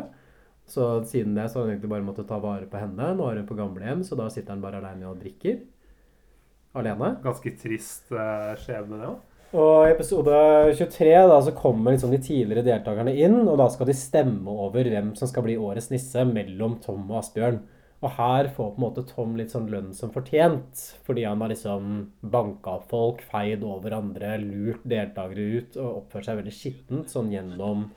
Så 0.70 0.88
siden 1.10 1.36
det 1.36 1.50
så 1.50 1.60
har 1.60 1.68
han 1.68 1.74
egentlig 1.74 1.92
bare 1.92 2.08
måttet 2.08 2.30
ta 2.30 2.40
vare 2.40 2.70
på 2.72 2.80
henne. 2.80 3.12
Nå 3.20 3.28
er 3.28 3.42
hun 3.42 3.50
på 3.50 3.58
gamlehjem, 3.60 4.06
så 4.08 4.16
da 4.16 4.30
sitter 4.32 4.56
han 4.56 4.64
bare 4.64 4.80
aleine 4.80 5.12
og 5.12 5.20
drikker. 5.20 5.60
Alene. 6.78 7.16
Ganske 7.24 7.56
trist 7.58 8.12
uh, 8.14 8.54
skjebne, 8.60 9.00
det 9.02 9.10
òg. 9.10 9.26
Og 9.50 9.88
i 9.88 9.94
episode 9.96 10.36
23 10.78 11.10
da, 11.26 11.40
så 11.42 11.56
kommer 11.58 11.96
liksom 11.96 12.12
de 12.14 12.20
tidligere 12.22 12.62
deltakerne 12.68 13.16
inn, 13.18 13.40
og 13.50 13.58
da 13.58 13.66
skal 13.74 13.90
de 13.90 13.96
stemme 13.98 14.54
over 14.68 14.86
hvem 14.86 15.16
som 15.18 15.30
skal 15.32 15.48
bli 15.48 15.58
årets 15.58 15.90
nisse 15.90 16.22
mellom 16.30 16.78
Tom 16.84 17.08
og 17.10 17.24
Asbjørn. 17.24 17.58
Og 18.00 18.14
her 18.16 18.48
får 18.54 18.70
på 18.76 18.78
en 18.78 18.84
måte 18.84 19.04
Tom 19.10 19.34
litt 19.36 19.52
sånn 19.52 19.66
lønn 19.72 19.90
som 19.98 20.14
fortjent, 20.14 20.84
fordi 21.08 21.26
han 21.28 21.42
har 21.42 21.52
liksom 21.52 21.90
banka 22.22 22.78
opp 22.78 22.86
folk, 22.94 23.26
feid 23.32 23.66
over 23.68 23.98
andre, 23.98 24.38
lurt 24.44 24.86
deltakere 24.88 25.48
ut 25.58 25.82
og 25.82 26.04
oppført 26.04 26.30
seg 26.30 26.40
veldig 26.40 26.56
skittent 26.56 27.12
sånn 27.12 27.34
gjennom 27.34 27.90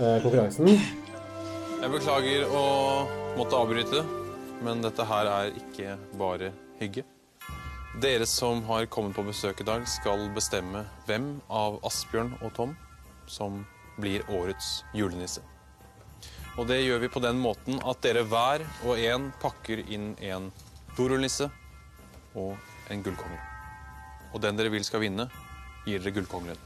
eh, 0.00 0.16
konkurransen. 0.24 0.72
Jeg 1.78 1.92
beklager 1.92 2.48
å 2.48 2.64
måtte 3.36 3.60
avbryte, 3.60 4.02
men 4.64 4.82
dette 4.82 5.06
her 5.06 5.30
er 5.36 5.54
ikke 5.60 6.00
bare 6.18 6.50
hygge. 6.80 7.04
Dere 7.96 8.26
som 8.26 8.60
har 8.68 8.84
kommet 8.86 9.16
på 9.16 9.24
besøk 9.24 9.62
i 9.62 9.64
dag, 9.64 9.86
skal 9.88 10.28
bestemme 10.36 10.84
hvem 11.08 11.38
av 11.48 11.78
Asbjørn 11.88 12.34
og 12.44 12.52
Tom 12.54 12.74
som 13.26 13.62
blir 13.96 14.26
årets 14.28 14.82
julenisse. 14.94 15.40
Og 16.60 16.68
det 16.68 16.82
gjør 16.82 17.00
vi 17.00 17.08
på 17.08 17.22
den 17.24 17.40
måten 17.40 17.80
at 17.80 18.02
dere 18.04 18.26
hver 18.28 18.64
og 18.84 19.00
en 19.00 19.30
pakker 19.40 19.80
inn 19.88 20.12
en 20.20 20.50
dorullnisse 20.98 21.48
og 22.36 22.58
en 22.92 23.02
gullkongle. 23.02 23.40
Og 24.34 24.42
den 24.44 24.60
dere 24.60 24.72
vil 24.74 24.84
skal 24.84 25.02
vinne, 25.06 25.30
gir 25.88 26.04
dere 26.04 26.12
gullkongeren. 26.18 26.60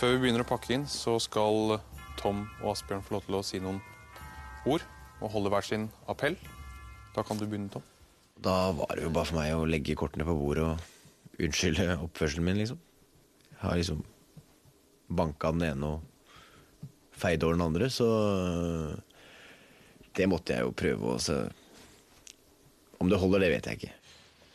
Før 0.00 0.16
vi 0.16 0.24
begynner 0.24 0.42
å 0.42 0.50
pakke 0.50 0.74
inn, 0.74 0.88
så 0.90 1.18
skal 1.22 1.78
Tom 2.18 2.48
og 2.60 2.72
Asbjørn 2.74 3.06
få 3.06 3.20
lov 3.20 3.28
til 3.28 3.38
å 3.38 3.46
si 3.46 3.62
noen 3.62 3.78
ord 4.66 4.82
og 5.22 5.30
holde 5.36 5.54
hver 5.54 5.70
sin 5.70 5.88
appell. 6.10 6.36
Da 7.14 7.22
kan 7.22 7.38
du 7.38 7.46
begynne, 7.46 7.70
Tom. 7.70 7.91
Da 8.42 8.72
var 8.74 8.96
det 8.96 9.04
jo 9.04 9.12
bare 9.14 9.28
for 9.28 9.38
meg 9.38 9.54
å 9.54 9.66
legge 9.68 9.94
kortene 9.98 10.26
på 10.26 10.34
bordet 10.34 10.64
og 10.66 11.42
unnskylde 11.42 11.98
oppførselen 12.02 12.46
min, 12.46 12.58
liksom. 12.58 12.80
Jeg 13.52 13.60
har 13.62 13.78
liksom 13.78 14.00
banka 15.12 15.52
den 15.54 15.68
ene 15.68 15.90
og 15.94 16.88
feid 17.22 17.44
over 17.46 17.54
den 17.54 17.66
andre, 17.68 17.90
så 17.92 18.08
det 20.16 20.26
måtte 20.30 20.56
jeg 20.56 20.66
jo 20.66 20.74
prøve 20.76 21.12
å 21.12 21.20
se. 21.22 21.36
Om 23.02 23.10
det 23.10 23.20
holder, 23.22 23.44
det 23.44 23.52
vet 23.54 23.68
jeg 23.68 23.80
ikke. 23.80 23.92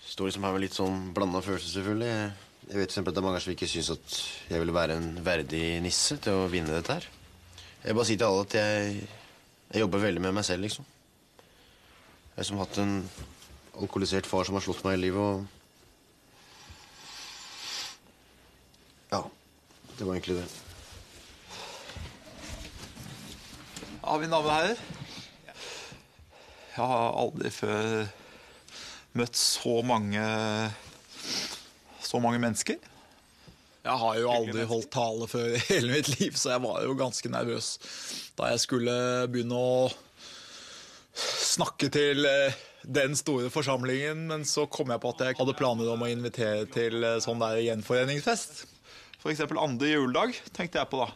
Står 0.07 0.29
liksom 0.29 0.47
her 0.47 0.55
med 0.55 0.65
litt 0.65 0.75
sånn 0.75 0.99
blanda 1.15 1.41
følelser, 1.45 1.71
selvfølgelig. 1.77 2.11
Jeg 2.67 2.81
vet 2.81 2.89
eksempel 2.89 3.13
at 3.13 3.15
det 3.15 3.21
er 3.23 3.27
mange 3.29 3.41
som 3.43 3.53
ikke 3.53 3.71
syns 3.71 3.93
at 3.93 4.17
jeg 4.51 4.59
ville 4.63 4.75
være 4.75 4.99
en 4.99 5.09
verdig 5.23 5.63
nisse 5.83 6.19
til 6.23 6.41
å 6.41 6.51
vinne 6.51 6.75
dette 6.75 6.99
her. 6.99 7.07
Jeg 7.85 7.95
bare 7.95 8.07
sier 8.09 8.19
til 8.19 8.27
alle 8.27 8.43
at 8.43 8.57
jeg, 8.59 9.07
jeg 9.71 9.83
jobber 9.85 10.03
veldig 10.03 10.23
med 10.27 10.35
meg 10.35 10.47
selv, 10.47 10.67
liksom. 10.67 10.87
Jeg 11.37 12.35
har 12.35 12.43
liksom 12.43 12.61
hatt 12.65 12.79
en 12.83 12.95
alkoholisert 13.77 14.27
far 14.29 14.43
som 14.47 14.57
har 14.57 14.65
slått 14.65 14.83
meg 14.87 14.97
i 14.97 15.03
livet, 15.07 15.21
og 15.21 15.45
Ja. 19.11 19.21
Det 19.97 20.05
var 20.05 20.13
egentlig 20.17 20.35
det. 20.37 20.47
Ja, 24.03 24.17
mine 24.17 24.31
damer 24.31 24.49
og 24.49 24.51
herrer. 24.53 24.77
Jeg 26.77 26.85
har 26.91 27.15
aldri 27.17 27.49
før 27.49 28.07
møtt 29.17 29.39
så 29.39 29.79
mange 29.87 30.21
så 32.07 32.19
mange 32.23 32.39
mennesker. 32.39 32.77
Jeg 33.87 33.99
har 34.03 34.19
jo 34.19 34.29
aldri 34.31 34.63
holdt 34.67 34.91
tale 34.93 35.27
før 35.31 35.55
i 35.55 35.63
hele 35.71 35.95
mitt 35.95 36.11
liv, 36.19 36.35
så 36.35 36.53
jeg 36.53 36.63
var 36.63 36.83
jo 36.83 36.95
ganske 36.99 37.31
nervøs 37.31 37.73
da 38.37 38.51
jeg 38.51 38.63
skulle 38.63 38.93
begynne 39.31 39.57
å 39.57 39.87
snakke 41.17 41.89
til 41.89 42.27
eh, 42.29 42.57
den 42.87 43.15
store 43.19 43.51
forsamlingen. 43.53 44.25
Men 44.31 44.45
så 44.47 44.65
kom 44.71 44.91
jeg 44.93 45.03
på 45.03 45.13
at 45.13 45.23
jeg 45.25 45.37
hadde 45.39 45.55
planer 45.59 45.91
om 45.93 46.03
å 46.05 46.09
invitere 46.11 46.65
til 46.71 47.03
eh, 47.03 47.19
sånn 47.23 47.41
der 47.43 47.59
gjenforeningsfest. 47.65 48.65
F.eks. 49.17 49.43
andre 49.49 49.89
juledag, 49.91 50.37
tenkte 50.55 50.79
jeg 50.79 50.91
på 50.91 51.01
da. 51.01 51.09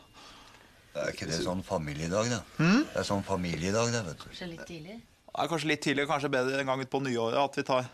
Er 1.01 1.13
ikke 1.13 1.29
det 1.29 1.39
sånn 1.45 1.61
familiedag, 1.63 2.27
da? 2.33 2.41
Hmm? 2.57 2.81
Det 2.83 2.99
er 2.99 3.07
sånn 3.07 3.23
familiedag, 3.23 3.93
det, 3.93 4.01
vet 4.09 4.19
du. 4.19 4.27
Kanskje 4.27 4.49
litt 4.49 4.65
tidlig? 4.67 4.97
Det 5.31 5.39
er 5.39 5.51
kanskje 5.53 5.69
litt 5.71 5.83
tidlig, 5.85 6.07
kanskje 6.09 6.31
bedre 6.33 6.59
en 6.59 6.67
gang 6.67 6.81
ut 6.83 6.91
på 6.91 6.99
nyåret 7.05 7.39
at 7.39 7.55
vi 7.55 7.63
tar 7.69 7.87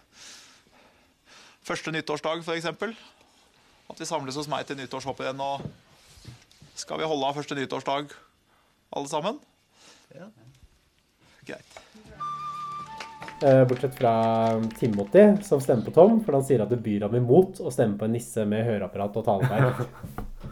første 1.67 1.93
nyttårsdag, 1.93 2.41
f.eks. 2.41 2.71
At 3.87 4.01
vi 4.01 4.07
samles 4.09 4.39
hos 4.39 4.49
meg 4.49 4.65
til 4.67 4.79
nyttårshopprenn 4.79 5.43
og 5.43 5.67
Skal 6.77 6.99
vi 7.01 7.07
holde 7.09 7.25
av 7.25 7.37
første 7.37 7.55
nyttårsdag 7.57 8.11
alle 8.97 9.09
sammen? 9.09 9.39
Ja. 10.13 10.27
Greit. 11.47 11.86
Eh, 13.41 13.67
Bortsett 13.67 13.95
fra 13.95 14.13
Timothy, 14.79 15.37
som 15.41 15.61
stemmer 15.61 15.85
på 15.85 15.91
Tom, 15.91 16.21
for 16.25 16.33
han 16.33 16.45
sier 16.45 16.63
at 16.63 16.71
det 16.73 16.79
byr 16.81 17.05
ham 17.05 17.19
imot 17.19 17.59
å 17.61 17.73
stemme 17.73 17.99
på 17.99 18.07
en 18.07 18.15
nisse 18.17 18.45
med 18.49 18.65
høreapparat 18.65 19.19
og 19.21 19.27
taleverk. 19.27 19.83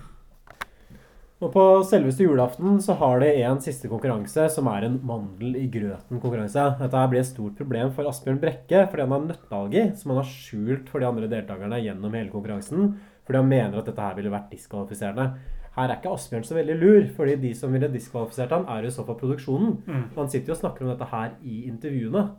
Og 1.44 1.50
på 1.52 1.64
selveste 1.84 2.24
julaften 2.24 2.78
så 2.82 2.94
har 2.98 3.20
de 3.20 3.28
en 3.44 3.60
siste 3.62 3.90
konkurranse, 3.92 4.46
som 4.54 4.70
er 4.72 4.86
en 4.88 4.96
mandel 5.06 5.58
i 5.60 5.66
grøten-konkurranse. 5.70 6.64
Dette 6.80 7.02
her 7.02 7.10
blir 7.12 7.22
et 7.22 7.28
stort 7.28 7.58
problem 7.60 7.92
for 7.94 8.08
Asbjørn 8.08 8.40
Brekke, 8.42 8.86
fordi 8.88 9.04
han 9.04 9.14
har 9.14 9.26
nøtteallergi, 9.26 9.84
som 10.00 10.14
han 10.14 10.22
har 10.22 10.32
skjult 10.32 10.88
for 10.90 11.04
de 11.04 11.10
andre 11.10 11.30
deltakerne 11.30 11.82
gjennom 11.84 12.16
hele 12.16 12.32
konkurransen, 12.32 12.96
fordi 13.28 13.42
han 13.42 13.52
mener 13.52 13.82
at 13.82 13.92
dette 13.92 14.08
her 14.08 14.16
ville 14.18 14.32
vært 14.32 14.56
diskvalifiserende. 14.56 15.28
Her 15.76 15.92
er 15.92 16.00
ikke 16.00 16.16
Asbjørn 16.16 16.48
så 16.48 16.56
veldig 16.56 16.80
lur, 16.80 17.12
fordi 17.18 17.36
de 17.44 17.52
som 17.60 17.76
ville 17.76 17.92
diskvalifisert 17.92 18.56
han, 18.56 18.66
er 18.72 18.88
jo 18.88 18.96
så 18.96 19.04
for 19.04 19.20
produksjonen. 19.20 19.76
Mm. 19.84 20.04
Han 20.16 20.32
sitter 20.32 20.54
jo 20.54 20.56
og 20.56 20.64
snakker 20.64 20.86
om 20.86 20.94
dette 20.94 21.12
her 21.12 21.36
i 21.44 21.66
intervjuene. 21.68 22.30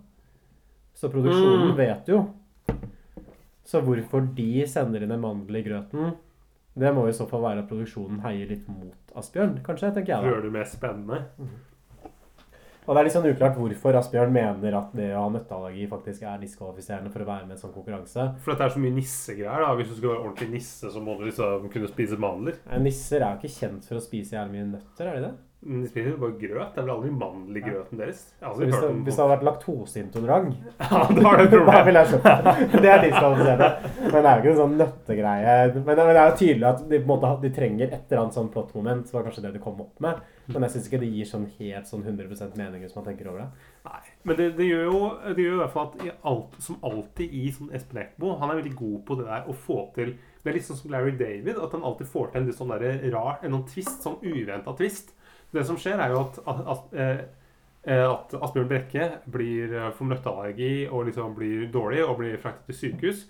Så 0.96 1.10
produksjonen 1.12 1.70
Mm. 1.72 1.76
vet 1.76 2.08
jo. 2.08 2.22
Så 3.66 3.80
hvorfor 3.82 4.22
de 4.34 4.66
sender 4.70 5.02
inn 5.04 5.12
en 5.12 5.20
mandel 5.20 5.56
i 5.60 5.62
grøten, 5.66 6.14
det 6.78 6.92
må 6.94 7.06
i 7.08 7.12
så 7.16 7.26
fall 7.28 7.42
være 7.42 7.64
at 7.64 7.68
produksjonen 7.68 8.20
heier 8.22 8.48
litt 8.48 8.66
mot 8.68 8.94
Asbjørn, 9.16 9.58
kanskje, 9.64 9.92
tenker 9.96 10.12
jeg 10.14 10.22
da. 10.22 10.28
Gjør 10.30 10.42
det 10.42 10.52
mer 10.52 10.64
spennende. 10.68 11.22
Og 12.86 12.94
det 12.94 13.00
er 13.00 13.04
litt 13.08 13.14
sånn 13.16 13.26
uklart 13.26 13.56
hvorfor 13.58 13.96
Asbjørn 13.98 14.30
mener 14.30 14.76
at 14.78 14.92
det 14.94 15.08
å 15.16 15.24
ha 15.24 15.30
nøtteallergi 15.34 15.88
faktisk 15.90 16.22
er 16.22 16.38
diskvalifiserende 16.38 17.10
for 17.10 17.24
å 17.24 17.26
være 17.26 17.48
med 17.48 17.56
i 17.56 17.58
en 17.58 17.62
sånn 17.64 17.72
konkurranse. 17.74 18.26
For 18.44 18.52
dette 18.52 18.62
er 18.68 18.74
så 18.76 18.78
mye 18.84 18.94
nissegreier. 18.94 19.64
da. 19.64 19.72
Hvis 19.74 19.88
du 19.90 19.94
skal 19.96 20.12
være 20.12 20.22
ordentlig 20.28 20.50
nisse, 20.52 20.92
så 20.94 21.02
må 21.02 21.16
du 21.18 21.24
liksom 21.26 21.66
kunne 21.72 21.88
spise 21.90 22.16
mandler. 22.22 22.54
Nisser 22.78 23.24
er 23.26 23.34
jo 23.34 23.40
ikke 23.42 23.56
kjent 23.58 23.88
for 23.88 23.96
å 23.98 24.04
spise 24.04 24.36
jævlig 24.38 24.52
mye 24.54 24.70
nøtter, 24.76 25.08
er 25.10 25.16
de 25.18 25.24
det? 25.26 25.32
Men 25.66 25.82
De 25.82 25.88
spiser 25.88 26.12
jo 26.12 26.18
bare 26.20 26.36
grøt. 26.38 26.74
Det 26.74 26.80
er 26.80 26.84
vel 26.84 26.92
aldri 26.94 27.10
mandel 27.16 27.58
i 27.58 27.62
grøten 27.64 27.98
deres? 27.98 28.20
Hvis, 28.38 28.74
det, 28.74 28.82
om 28.86 29.00
hvis 29.06 29.16
det 29.16 29.22
hadde 29.22 29.32
vært 29.32 29.46
laktoseintolerant 29.48 30.54
Ja, 30.84 31.00
da. 31.10 31.32
Da 31.70 31.80
vil 31.86 31.98
jeg 31.98 32.10
skjønne. 32.12 32.54
Det 32.76 32.90
er 32.92 33.02
diskvalifiserende. 33.02 33.70
Men 34.04 34.16
det 34.16 34.30
er 34.30 34.30
jo 34.30 34.42
ikke 34.42 34.52
en 34.52 34.60
sånn 34.60 34.76
nøttegreie. 34.82 35.56
Men 35.74 35.90
det, 35.90 35.96
men 36.04 36.12
det 36.12 36.22
er 36.22 36.30
jo 36.30 36.38
tydelig 36.42 36.68
at 36.70 36.84
de, 36.92 37.00
måte, 37.08 37.32
de 37.42 37.52
trenger 37.56 37.88
et 37.88 37.98
eller 38.04 38.22
annet 38.22 38.38
sånn 38.38 38.52
plot-moment. 38.54 39.08
Så 39.08 39.16
var 39.16 39.26
kanskje 39.26 39.46
det 39.48 39.54
de 39.56 39.64
kom 39.64 39.80
opp 39.82 40.04
med. 40.04 40.22
Men 40.52 40.66
jeg 40.66 40.76
syns 40.76 40.86
ikke 40.86 41.00
det 41.02 41.10
gir 41.10 41.26
sånn 41.26 41.48
helt 41.58 41.90
sånn 41.90 42.04
100% 42.06 42.54
mening 42.60 42.84
hvis 42.84 42.94
man 42.94 43.08
tenker 43.08 43.32
over 43.32 43.42
det. 43.42 43.48
Nei, 43.88 44.00
men 44.28 44.38
det, 44.38 44.46
det 44.60 44.68
gjør 44.68 44.84
jo 44.86 45.00
det 45.26 45.42
gjør 45.42 45.56
i 45.56 45.60
hvert 45.64 45.74
fall 45.74 45.88
at 45.88 46.22
alt, 46.30 46.54
som 46.62 46.78
alltid 46.86 47.34
i 47.34 47.48
sånn 47.54 47.72
Espen 47.74 47.98
Eckbo, 48.04 48.36
han 48.38 48.52
er 48.52 48.60
veldig 48.60 48.74
god 48.78 49.00
på 49.08 49.18
det 49.18 49.26
der 49.26 49.50
å 49.50 49.56
få 49.66 49.80
til 49.96 50.14
Det 50.14 50.52
er 50.52 50.58
litt 50.60 50.68
sånn 50.68 50.78
som 50.78 50.92
Larry 50.94 51.16
David, 51.18 51.58
at 51.58 51.74
han 51.74 51.82
alltid 51.86 52.06
får 52.12 52.30
til 52.30 52.40
en 52.40 52.46
litt 52.46 52.58
sånn 52.58 52.70
der 52.70 52.86
rar, 53.10 53.40
en 53.42 53.56
sånn 53.56 53.66
twist, 53.72 53.96
sånn 54.04 54.20
uventa 54.22 54.74
twist. 54.78 55.15
Det 55.54 55.64
som 55.66 55.78
skjer, 55.80 56.00
er 56.02 56.14
jo 56.14 56.22
at, 56.24 56.38
at, 56.50 56.62
at, 56.74 56.96
eh, 57.86 58.04
at 58.04 58.34
Asbjørn 58.42 58.70
Brekke 58.70 59.10
blir, 59.30 59.72
eh, 59.72 59.92
får 59.94 60.10
nøtteallergi 60.10 60.72
og 60.90 61.06
liksom 61.08 61.36
blir 61.36 61.68
dårlig 61.72 62.02
og 62.04 62.18
blir 62.20 62.40
fraktet 62.42 62.72
til 62.72 62.80
sykehus, 62.80 63.26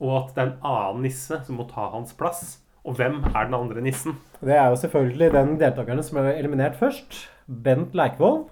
og 0.00 0.14
at 0.22 0.34
det 0.34 0.42
er 0.42 0.50
en 0.52 0.68
annen 0.70 1.06
nisse 1.08 1.40
som 1.44 1.58
må 1.58 1.66
ta 1.70 1.90
hans 1.92 2.14
plass. 2.16 2.60
Og 2.88 2.96
hvem 2.96 3.18
er 3.34 3.48
den 3.48 3.56
andre 3.58 3.82
nissen? 3.84 4.14
Det 4.40 4.54
er 4.54 4.70
jo 4.70 4.78
selvfølgelig 4.80 5.32
den 5.34 5.56
deltakeren 5.60 6.00
som 6.06 6.20
ble 6.20 6.36
eliminert 6.38 6.78
først. 6.78 7.26
Bent 7.48 7.96
Leikvoll. 7.98 8.46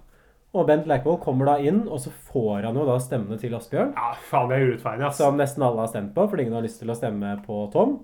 Og 0.57 0.67
Bent 0.69 0.89
Leikvoll 0.89 1.19
kommer 1.23 1.51
da 1.51 1.55
inn, 1.62 1.83
og 1.89 2.01
så 2.03 2.11
får 2.31 2.67
han 2.67 2.77
jo 2.77 2.85
da 2.89 2.97
stemmene 3.01 3.39
til 3.41 3.55
Asbjørn. 3.57 3.95
Ja, 3.97 4.11
faen, 4.29 4.51
det 4.51 4.59
er 4.59 4.71
urettferdig, 4.71 5.07
ass. 5.09 5.21
Som 5.21 5.41
nesten 5.41 5.64
alle 5.64 5.85
har 5.85 5.91
stemt 5.93 6.14
på, 6.17 6.27
fordi 6.29 6.47
ingen 6.47 6.59
har 6.59 6.64
lyst 6.67 6.81
til 6.83 6.93
å 6.93 6.97
stemme 6.99 7.35
på 7.47 7.62
Tom. 7.73 7.99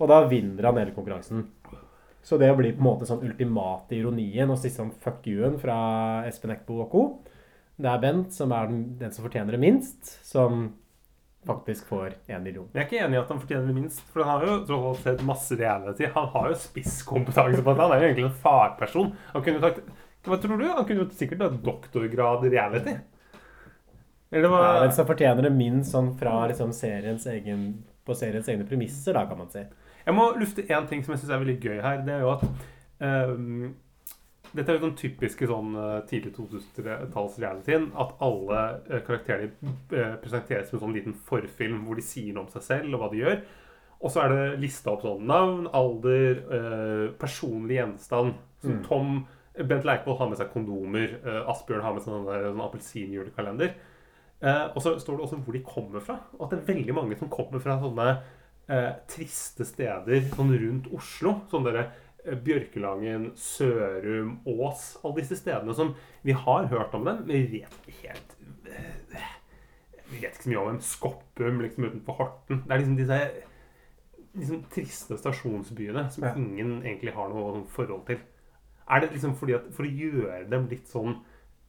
Og 0.00 0.10
da 0.10 0.22
vinner 0.28 0.68
han 0.68 0.80
hele 0.80 0.94
konkurransen. 0.96 1.46
Så 2.22 2.38
det 2.38 2.52
blir 2.56 2.76
på 2.76 2.82
en 2.82 2.86
måte 2.86 3.08
sånn 3.08 3.24
ultimate 3.26 3.96
ironien 3.98 4.50
og 4.50 4.60
siste 4.60 4.78
sånn 4.78 4.94
fuck 5.02 5.26
you-en 5.26 5.58
fra 5.58 5.76
Espen 6.28 6.54
Eckbo 6.54 6.84
og 6.84 6.92
co. 6.92 7.02
Det 7.82 7.90
er 7.90 8.02
Bent 8.02 8.34
som 8.34 8.52
er 8.54 8.70
den, 8.70 8.84
den 9.00 9.14
som 9.14 9.26
fortjener 9.26 9.56
det 9.56 9.62
minst, 9.62 10.12
som 10.26 10.68
faktisk 11.46 11.88
får 11.90 12.14
én 12.30 12.44
million. 12.44 12.68
Jeg 12.70 12.84
er 12.84 12.86
ikke 12.86 13.00
enig 13.02 13.18
i 13.18 13.20
at 13.22 13.30
han 13.32 13.40
fortjener 13.42 13.66
det 13.66 13.74
minst, 13.74 14.02
for 14.12 14.22
han 14.22 14.38
har 14.38 14.46
jo 14.46 14.58
tross 14.68 14.84
alt 14.92 15.06
sett 15.08 15.24
masse 15.26 15.58
reality. 15.58 16.06
Han 16.14 16.28
har 16.36 16.52
jo 16.52 16.60
spisskompetanse 16.62 17.64
på 17.64 17.74
det. 17.74 17.82
Han 17.82 17.94
er 17.96 18.04
jo 18.04 18.10
egentlig 18.10 18.28
en 18.28 18.40
fagperson. 18.44 19.12
Han 19.34 19.46
kunne 19.46 19.64
sagt 19.64 19.82
Hva 20.22 20.38
tror 20.38 20.60
du? 20.60 20.68
Han 20.70 20.86
kunne 20.86 21.02
jo 21.02 21.08
sikkert 21.18 21.42
hatt 21.42 21.62
doktorgrad 21.66 22.46
i 22.46 22.52
reality. 22.52 22.94
Eller 24.32 24.48
hva 24.48 24.60
Ja, 24.62 24.76
den 24.84 24.94
som 24.94 25.08
fortjener 25.08 25.48
det 25.48 25.50
minst 25.56 25.90
sånn 25.92 26.12
fra 26.20 26.44
liksom 26.48 26.70
seriens 26.76 27.26
egen, 27.28 27.82
på 28.06 28.14
seriens 28.16 28.46
egne 28.48 28.64
premisser, 28.68 29.18
da, 29.18 29.26
kan 29.26 29.42
man 29.42 29.50
si. 29.52 29.64
Jeg 30.06 30.14
må 30.14 30.32
lufte 30.40 30.64
én 30.66 30.88
ting 30.90 31.04
som 31.04 31.12
jeg 31.14 31.22
syns 31.22 31.30
er 31.34 31.42
veldig 31.44 31.60
gøy 31.62 31.80
her. 31.84 32.02
Det 32.06 32.14
er 32.14 32.20
jo 32.24 32.32
at 32.32 32.44
um, 33.32 33.74
Dette 34.52 34.68
er 34.68 34.76
jo 34.76 34.84
den 34.84 34.96
typiske 35.00 35.46
sånn 35.48 35.70
eh, 35.80 36.00
tidlig 36.10 36.34
2000-talls-realityen. 36.36 37.86
At 37.96 38.10
alle 38.20 38.58
karakterer 39.06 39.06
karakterene 39.06 39.72
eh, 39.96 40.16
presenteres 40.20 40.68
som 40.68 40.76
en 40.76 40.82
sånn 40.86 40.96
liten 40.96 41.14
forfilm 41.28 41.86
hvor 41.86 41.96
de 41.96 42.04
sier 42.04 42.34
noe 42.36 42.44
om 42.44 42.50
seg 42.52 42.66
selv 42.66 42.92
og 42.92 43.00
hva 43.00 43.08
de 43.14 43.22
gjør. 43.22 43.38
Og 44.02 44.10
så 44.12 44.24
er 44.24 44.34
det 44.34 44.58
lista 44.60 44.92
opp 44.92 45.06
sånn 45.06 45.24
navn, 45.30 45.68
alder, 45.72 46.42
eh, 46.58 47.06
personlig 47.22 47.78
gjenstand. 47.78 48.34
Så 48.62 48.68
Mm. 48.74 48.82
Tom 48.86 49.26
Bent 49.68 49.84
Leikvoll 49.84 50.18
har 50.18 50.28
med 50.28 50.38
seg 50.38 50.52
kondomer. 50.52 51.16
eh, 51.24 51.48
Asbjørn 51.50 51.82
har 51.82 51.92
med 51.94 52.02
seg 52.02 52.12
sånn 52.12 52.28
sånn 52.28 52.62
appelsinjulekalender. 52.66 53.72
Eh, 54.42 54.64
og 54.74 54.82
så 54.82 54.98
står 55.00 55.16
det 55.16 55.24
også 55.26 55.40
hvor 55.44 55.52
de 55.56 55.64
kommer 55.64 56.00
fra. 56.00 56.18
Og 56.38 56.44
at 56.44 56.50
det 56.50 56.60
er 56.60 56.74
veldig 56.74 56.94
mange 56.94 57.18
som 57.18 57.28
kommer 57.32 57.58
fra 57.62 57.78
sånne 57.80 58.20
eh, 58.72 58.90
triste 59.10 59.66
steder 59.68 60.26
sånn 60.32 60.54
rundt 60.54 60.88
Oslo. 60.96 61.36
Sånn 61.50 61.66
dere 61.66 61.86
eh, 62.24 62.38
Bjørkelangen, 62.38 63.30
Sørum, 63.38 64.38
Ås. 64.48 64.86
Alle 65.02 65.20
disse 65.20 65.38
stedene 65.40 65.76
som 65.76 65.94
vi 66.26 66.36
har 66.36 66.68
hørt 66.72 66.94
om 66.98 67.06
dem, 67.08 67.24
men 67.26 67.38
vi 67.46 67.60
vet 67.60 67.78
ikke 67.82 68.08
helt 68.08 68.36
eh, 68.70 69.30
Vi 70.10 70.20
vet 70.20 70.34
ikke 70.34 70.46
så 70.48 70.52
mye 70.52 70.62
om 70.62 70.70
dem. 70.72 70.82
Skoppum 70.86 71.64
liksom 71.64 71.88
utenfor 71.90 72.20
Horten. 72.20 72.62
Det 72.66 72.76
er 72.76 72.84
liksom 72.84 73.00
disse 73.00 73.22
liksom 74.32 74.62
triste 74.72 75.16
stasjonsbyene 75.20 76.06
som 76.12 76.24
ingen 76.30 76.78
egentlig 76.80 77.12
har 77.12 77.28
noe 77.28 77.50
sånn 77.56 77.66
forhold 77.72 78.06
til. 78.08 78.22
Er 78.88 79.02
det 79.02 79.12
liksom 79.12 79.34
fordi 79.38 79.58
at 79.58 79.68
for 79.76 79.86
å 79.86 79.92
gjøre 79.92 80.46
dem 80.50 80.70
litt 80.70 80.88
sånn 80.90 81.20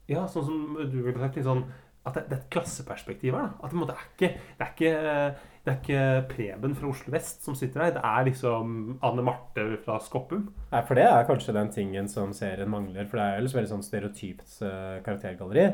Ja, 0.10 0.26
sånn 0.28 0.44
som 0.44 0.78
du 0.92 0.98
ville 1.00 1.16
sagt, 1.16 1.38
litt 1.40 1.46
sånn 1.48 1.62
at 2.04 2.18
det, 2.18 2.26
det 2.28 2.36
er 2.36 2.42
et 2.42 2.50
klasseperspektiv 2.52 3.36
her. 3.38 3.54
da. 3.54 3.68
At 3.68 3.72
det, 3.72 3.94
er 3.94 4.08
ikke, 4.10 4.30
det, 4.58 4.66
er 4.66 4.72
ikke, 4.74 5.53
det 5.64 5.72
er 5.72 5.78
ikke 5.80 6.28
Preben 6.36 6.76
fra 6.76 6.90
Oslo 6.92 7.12
vest 7.14 7.46
som 7.46 7.56
sitter 7.56 7.86
her. 7.86 7.94
Det 7.96 8.02
er 8.04 8.26
liksom 8.28 8.98
Anne 9.02 9.24
Marte 9.24 9.64
fra 9.86 9.96
Skoppum. 10.04 10.50
Nei, 10.74 10.82
for 10.84 11.00
det 11.00 11.06
er 11.08 11.24
kanskje 11.30 11.54
den 11.56 11.70
tingen 11.72 12.10
som 12.12 12.34
serien 12.36 12.68
mangler. 12.70 13.08
For 13.08 13.18
det 13.22 13.26
er 13.30 13.40
ellers 13.40 13.56
veldig 13.56 13.72
sånn 13.72 13.86
stereotypt 13.86 14.58
eh, 14.68 14.98
karaktergalleri. 15.06 15.70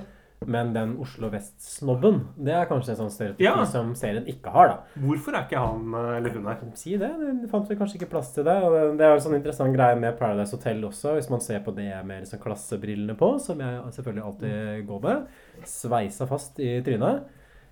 Men 0.48 0.70
den 0.72 0.94
Oslo 1.04 1.28
Vest-snobben, 1.34 2.22
det 2.40 2.54
er 2.56 2.68
kanskje 2.70 2.94
en 2.94 3.00
sånn 3.02 3.10
stereotypi 3.12 3.44
Ja. 3.44 3.58
som 3.68 3.90
serien 4.00 4.24
ikke 4.32 4.54
har, 4.54 4.70
da. 4.72 5.02
Hvorfor 5.04 5.36
er 5.36 5.44
ikke 5.50 5.60
han 5.60 5.90
eh, 6.00 6.12
eller 6.20 6.38
hun 6.38 6.46
her? 6.48 6.62
Si 6.80 6.94
det. 6.96 7.10
Det 7.42 7.50
fant 7.52 7.68
vel 7.68 7.78
kanskje 7.82 7.98
ikke 8.00 8.12
plass 8.14 8.30
til 8.38 8.46
det. 8.48 8.56
Og 8.64 8.96
det- 8.96 9.04
er 9.10 9.16
en 9.18 9.26
sånn 9.26 9.36
interessant 9.36 9.76
greie 9.76 9.98
med 10.00 10.16
Paradise 10.22 10.56
Hotel 10.56 10.80
også, 10.88 11.18
hvis 11.18 11.30
man 11.34 11.42
ser 11.44 11.60
på 11.66 11.74
det 11.76 11.90
med 12.06 12.24
liksom 12.24 12.40
klassebrillene 12.46 13.18
på, 13.18 13.34
som 13.42 13.60
jeg 13.60 13.82
selvfølgelig 13.98 14.24
alltid 14.30 14.88
går 14.88 15.02
med. 15.10 15.28
Sveisa 15.66 16.26
fast 16.30 16.60
i 16.60 16.80
trynet. 16.86 17.26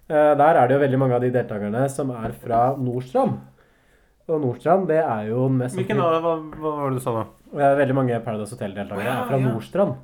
Eh, 0.10 0.36
Der 0.40 0.56
er 0.56 0.68
det 0.68 0.76
jo 0.78 0.80
veldig 0.88 1.00
mange 1.00 1.16
av 1.16 1.22
de 1.22 1.32
deltakerne 1.32 1.90
som 1.90 2.12
er 2.12 2.32
fra 2.32 2.76
Nordstrand. 2.78 3.40
Og 4.30 4.42
Nordstrand, 4.44 4.88
det 4.88 5.00
er 5.04 5.28
jo 5.30 5.48
den 5.48 5.58
mest 5.62 5.76
Hvilken 5.76 6.00
av 6.04 6.22
hva, 6.24 6.36
hva 6.60 6.72
var 6.78 6.90
det 6.90 6.98
du 7.00 7.04
sa 7.04 7.12
nå? 7.12 7.26
Det 7.54 7.64
er 7.64 7.78
Veldig 7.80 7.96
mange 7.96 8.24
Paradise 8.24 8.56
Hotel-deltakere 8.56 9.06
Ja, 9.06 9.22
er 9.24 9.28
fra. 9.30 9.38
Nordstrand. 9.40 9.96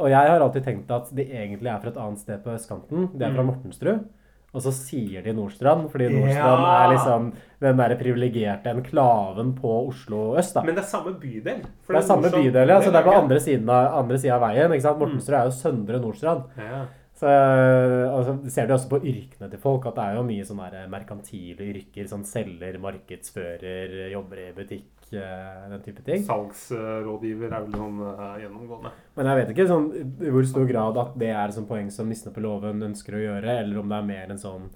Og 0.00 0.08
jeg 0.08 0.30
har 0.30 0.40
alltid 0.40 0.64
tenkt 0.64 0.90
at 0.96 1.10
de 1.14 1.24
egentlig 1.28 1.68
er 1.68 1.78
fra 1.82 1.90
et 1.90 1.96
annet 2.00 2.18
sted 2.22 2.40
på 2.44 2.54
østkanten. 2.54 3.10
De 3.18 3.24
er 3.24 3.34
fra 3.34 3.42
Mm. 3.42 3.50
Mortensrud. 3.52 4.06
Og 4.52 4.62
så 4.62 4.72
sier 4.72 5.22
de 5.22 5.32
Nordstrand, 5.32 5.90
fordi 5.92 6.08
Ja. 6.08 6.16
Nordstrand 6.16 6.64
er 6.66 6.88
liksom 6.96 7.32
den 7.60 7.76
der 7.76 7.96
privilegerte 7.96 8.66
enklaven 8.74 9.52
på 9.60 9.88
Oslo 9.88 10.36
øst. 10.36 10.54
da. 10.54 10.62
Men 10.62 10.74
det 10.74 10.84
er 10.84 10.88
samme 10.88 11.12
bydel. 11.20 11.60
for 11.82 11.92
Det 11.92 12.02
er 12.02 12.06
samme 12.06 12.22
Nordstrand- 12.22 12.42
bydel, 12.52 12.68
ja. 12.68 12.80
Så 12.80 12.90
det 12.92 12.96
er 12.96 13.02
på 13.10 13.22
andre 13.22 13.36
siden 13.40 13.68
av, 13.70 13.98
andre 14.04 14.16
siden 14.18 14.32
av 14.32 14.40
veien. 14.40 14.70
ikke 14.72 14.82
sant? 14.82 14.98
Mortensrud 14.98 15.34
er 15.36 15.44
jo 15.44 15.50
Søndre 15.50 16.00
Nordstrand. 16.00 16.42
Ja. 16.58 16.84
Så 17.20 17.28
altså, 17.28 18.38
ser 18.48 18.68
du 18.68 18.72
også 18.72 18.88
på 18.88 19.02
yrkene 19.04 19.50
til 19.52 19.60
folk, 19.60 19.84
at 19.90 19.98
det 19.98 20.04
er 20.06 20.16
jo 20.16 20.22
mye 20.24 20.44
sånne 20.48 20.86
merkantile 20.88 21.66
yrker. 21.68 22.06
Sånn 22.08 22.24
selger, 22.24 22.78
markedsfører, 22.80 23.96
jobber 24.14 24.40
i 24.40 24.46
butikk, 24.56 25.10
eh, 25.12 25.66
den 25.68 25.82
type 25.84 26.04
ting. 26.06 26.24
Salgsrådgiver 26.24 27.52
er 27.52 27.66
vel 27.66 27.76
noen 27.76 28.00
eh, 28.08 28.38
gjennomgående. 28.46 28.94
Men 29.18 29.28
jeg 29.28 29.40
vet 29.40 29.52
ikke 29.52 29.68
sånn, 29.68 29.90
i 30.00 30.32
hvor 30.32 30.48
stor 30.48 30.70
grad 30.70 31.02
at 31.04 31.18
det 31.20 31.32
er 31.42 31.52
sånn 31.52 31.68
poeng 31.68 31.92
som 31.92 32.08
Nissene 32.08 32.32
på 32.32 32.46
låven 32.46 32.88
ønsker 32.88 33.18
å 33.18 33.24
gjøre, 33.26 33.58
eller 33.66 33.82
om 33.82 33.92
det 33.92 34.00
er 34.00 34.08
mer 34.14 34.32
en 34.32 34.40
sånn 34.40 34.70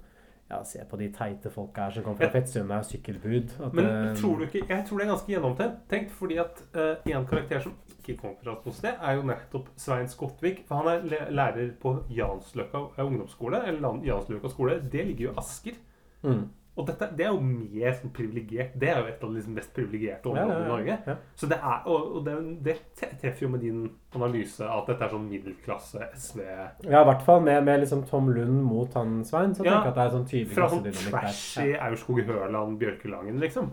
ja, 0.45 0.59
se 0.69 0.83
på 0.85 0.99
de 1.01 1.09
teite 1.09 1.49
folka 1.49 1.87
her 1.87 1.95
som 1.95 2.05
kommer 2.05 2.27
fra 2.27 2.35
Fettsund 2.35 2.69
og 2.69 2.85
sykkelbud. 2.85 3.57
Men 3.71 3.89
eh, 3.89 4.11
tror 4.21 4.37
du 4.37 4.45
ikke 4.45 4.67
Jeg 4.67 4.85
tror 4.85 5.01
det 5.01 5.07
er 5.07 5.13
ganske 5.15 5.33
gjennomtenkt. 5.33 5.81
Tenkt, 5.89 6.13
fordi 6.13 6.37
at 6.45 6.61
én 6.77 7.17
en 7.17 7.25
karakter 7.25 7.65
som 7.65 7.73
ikke 8.05 8.19
kommer 8.21 8.59
fra 8.61 8.75
sted, 8.75 8.99
er 9.01 9.17
jo 9.17 9.25
nettopp 9.29 9.71
Svein 9.81 10.11
Skottvik. 10.11 10.63
For 10.67 10.83
han 10.83 11.09
er 11.09 11.31
lærer 11.33 11.73
på 11.81 11.97
Jansløkka 12.13 12.83
eh, 12.97 13.05
ungdomsskole. 13.05 13.63
Eller 13.65 13.81
Jansløka 13.81 14.11
Jansløkka 14.11 14.53
skole. 14.53 14.77
Det 14.91 15.07
ligger 15.07 15.29
jo 15.29 15.33
i 15.33 15.41
Asker. 15.41 15.81
Mm. 16.23 16.45
Og 16.75 16.83
dette, 16.89 17.07
det 17.15 17.23
er 17.23 17.29
jo 17.31 17.39
mer 17.39 17.93
sånn 17.95 18.11
privilegert. 18.11 18.73
Det 18.75 18.89
er 18.91 18.97
jo 18.99 19.07
et 19.07 19.21
av 19.23 19.29
de 19.29 19.37
liksom 19.37 19.53
mest 19.55 19.69
privilegerte 19.77 20.27
områdene 20.27 20.55
ja, 20.55 20.57
ja. 20.57 20.65
i 20.65 20.71
Norge. 20.73 20.97
Ja. 21.07 21.13
Så 21.39 21.47
det 21.47 21.59
er, 21.61 21.85
og, 21.87 22.17
og 22.17 22.25
det, 22.25 22.33
det 22.65 22.75
treffer 22.99 23.45
jo 23.45 23.51
med 23.53 23.63
din 23.63 23.85
analyse 24.17 24.67
at 24.67 24.89
dette 24.91 25.07
er 25.07 25.13
sånn 25.13 25.29
middelklasse 25.29 26.09
SV 26.11 26.41
Ja, 26.43 26.99
i 26.99 27.05
hvert 27.07 27.23
fall 27.27 27.45
med, 27.47 27.61
med 27.67 27.79
liksom 27.85 28.03
Tom 28.09 28.27
Lund 28.35 28.59
mot 28.67 28.91
han 28.99 29.21
Svein, 29.27 29.55
så 29.55 29.63
Ja, 29.63 29.77
tenker 29.77 29.87
jeg 29.87 29.93
at 29.93 29.99
det 30.01 30.03
er 30.03 30.13
sånn 30.17 30.27
tydelig 30.33 30.57
Fra 30.57 30.67
sånn 30.73 30.83
trashy 30.89 31.69
Aurskog 31.79 32.21
Høland, 32.27 32.75
Bjørkelangen, 32.83 33.39
liksom. 33.43 33.71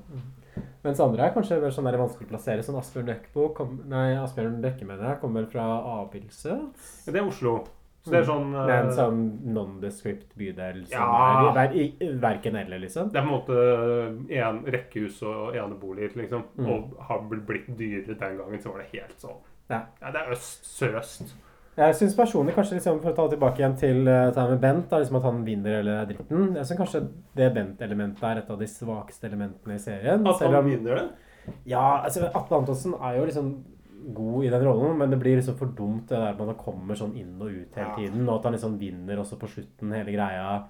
Mens 0.83 1.01
andre 1.01 1.29
er 1.29 1.35
kanskje 1.37 1.61
sånn 1.73 1.87
der 1.87 2.01
vanskelig 2.01 2.27
å 2.27 2.33
plassere. 2.33 2.65
Sånn 2.67 2.79
Asbjørn 2.81 3.07
Dekkbo 3.13 3.53
kom, 3.57 3.77
Nei, 3.91 4.17
Asbjørn 4.19 4.59
Dekke 4.65 4.89
mener 4.89 5.13
jeg 5.13 5.21
kommer 5.23 5.45
vel 5.45 5.53
fra 5.53 5.69
Abildsø. 6.01 6.57
Ja, 7.07 7.13
det 7.15 7.21
er 7.23 7.29
Oslo. 7.29 7.61
Så 8.03 8.11
det 8.11 8.19
er 8.19 8.27
sånn 8.27 8.49
Det 8.51 8.63
er 8.67 8.81
en 8.81 8.89
eh, 8.89 8.97
sånn 8.97 9.21
nondescript 9.55 10.33
bydel 10.35 10.81
som 10.91 10.97
Ja. 10.99 11.51
er 11.53 11.53
ver, 11.55 11.77
i, 11.79 11.85
verken 12.19 12.57
eller, 12.59 12.83
liksom. 12.83 13.13
Det 13.13 13.21
er 13.21 13.29
på 13.29 13.31
en 13.31 13.37
måte 13.37 14.41
en 14.43 14.59
rekkehus 14.75 15.21
og 15.23 15.55
eneboliger, 15.55 16.17
liksom. 16.19 16.43
Mm. 16.59 16.67
Og 16.73 16.97
har 17.07 17.23
blitt 17.31 17.71
dyrere 17.79 18.19
den 18.19 18.39
gangen, 18.43 18.61
så 18.61 18.73
var 18.75 18.83
det 18.83 18.91
helt 18.99 19.23
sånn 19.23 19.39
Ja. 19.71 19.85
det 20.01 20.19
er 20.19 20.33
øst, 20.35 20.67
sørøst. 20.67 21.33
Jeg 21.73 21.97
syns 21.97 22.15
personlig, 22.17 22.53
kanskje 22.53 22.77
liksom, 22.77 22.99
for 23.01 23.15
å 23.15 23.17
ta 23.17 23.25
det 23.27 23.39
tilbake 23.39 23.63
igjen 23.63 23.77
til 23.81 24.01
uh, 24.05 24.27
dette 24.29 24.43
her 24.43 24.51
med 24.53 24.61
Bent, 24.61 24.89
da, 24.91 24.99
liksom 25.01 25.17
at 25.17 25.25
han 25.25 25.39
vinner 25.47 25.79
eller 25.79 26.03
er 26.03 26.09
dritten 26.11 26.51
Jeg 26.59 26.69
syns 26.69 26.81
kanskje 26.83 27.01
det 27.39 27.47
Bent-elementet 27.55 28.27
er 28.29 28.41
et 28.43 28.51
av 28.53 28.59
de 28.61 28.69
svakeste 28.69 29.31
elementene 29.31 29.79
i 29.79 29.81
serien. 29.81 30.27
At 30.29 30.43
han 30.45 30.59
om- 30.59 30.69
vinner 30.69 31.01
det? 31.01 31.07
Ja, 31.67 32.03
altså 32.05 32.29
Atle 32.29 32.59
Antonsen 32.61 32.93
er 33.01 33.17
jo 33.17 33.25
liksom 33.27 33.49
god 34.15 34.45
i 34.45 34.51
den 34.53 34.63
rollen, 34.67 34.99
men 34.99 35.11
det 35.11 35.19
blir 35.23 35.39
liksom 35.39 35.57
for 35.59 35.73
dumt 35.79 36.09
det 36.11 36.19
der 36.19 36.37
når 36.39 36.53
han 36.53 36.61
kommer 36.61 36.99
sånn 36.99 37.17
inn 37.19 37.35
og 37.41 37.49
ut 37.51 37.77
hele 37.79 37.97
tiden, 37.97 38.29
og 38.29 38.37
at 38.37 38.45
han 38.49 38.57
liksom 38.57 38.77
vinner 38.79 39.21
også 39.23 39.39
på 39.41 39.49
slutten, 39.51 39.93
hele 39.97 40.15
greia. 40.15 40.65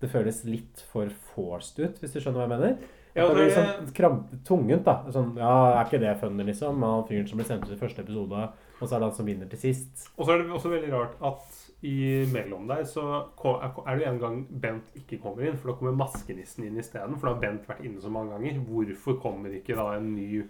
Det 0.00 0.10
føles 0.10 0.42
litt 0.48 0.82
for 0.90 1.10
forced 1.34 1.78
ut, 1.84 1.98
hvis 2.00 2.14
du 2.14 2.20
skjønner 2.20 2.42
hva 2.42 2.46
jeg 2.48 2.54
mener? 2.54 2.78
Ja, 3.14 3.24
At 3.24 3.30
det 3.34 3.36
blir 3.38 3.54
sånn 3.56 3.92
kramp, 3.96 4.30
tungent, 4.46 4.84
da. 4.86 4.98
Sånn, 5.14 5.32
ja, 5.38 5.52
er 5.78 5.84
ikke 5.88 6.00
det 6.02 6.16
funny, 6.20 6.44
liksom? 6.50 6.82
Han 6.84 7.06
fyren 7.08 7.28
som 7.28 7.40
ble 7.40 7.46
sendt 7.48 7.66
ut 7.66 7.74
i 7.74 7.80
første 7.80 8.04
episode, 8.04 8.48
og 8.78 8.86
så 8.86 8.94
er 8.94 9.00
det 9.00 9.08
han 9.08 9.16
som 9.16 9.26
vinner 9.28 9.48
til 9.50 9.60
sist. 9.60 10.08
Og 10.16 10.24
så 10.24 10.34
er 10.34 10.42
det 10.42 10.52
også 10.54 10.72
veldig 10.72 10.92
rart 10.94 11.16
at 11.28 11.64
imellom 11.82 12.66
der 12.66 12.84
så 12.90 13.04
er 13.38 13.98
det 13.98 14.06
en 14.08 14.18
gang 14.18 14.38
Bent 14.50 14.94
ikke 14.98 15.20
kommer 15.22 15.46
inn, 15.46 15.58
for 15.58 15.70
da 15.70 15.76
kommer 15.78 15.98
maskenissen 15.98 16.66
inn 16.66 16.78
isteden. 16.80 17.18
For 17.18 17.28
da 17.28 17.34
har 17.36 17.42
Bent 17.42 17.68
vært 17.68 17.84
inne 17.86 18.02
så 18.02 18.12
mange 18.12 18.34
ganger. 18.34 18.62
Hvorfor 18.66 19.18
kommer 19.22 19.54
ikke 19.54 19.78
da 19.78 19.92
en 19.96 20.14
ny 20.16 20.44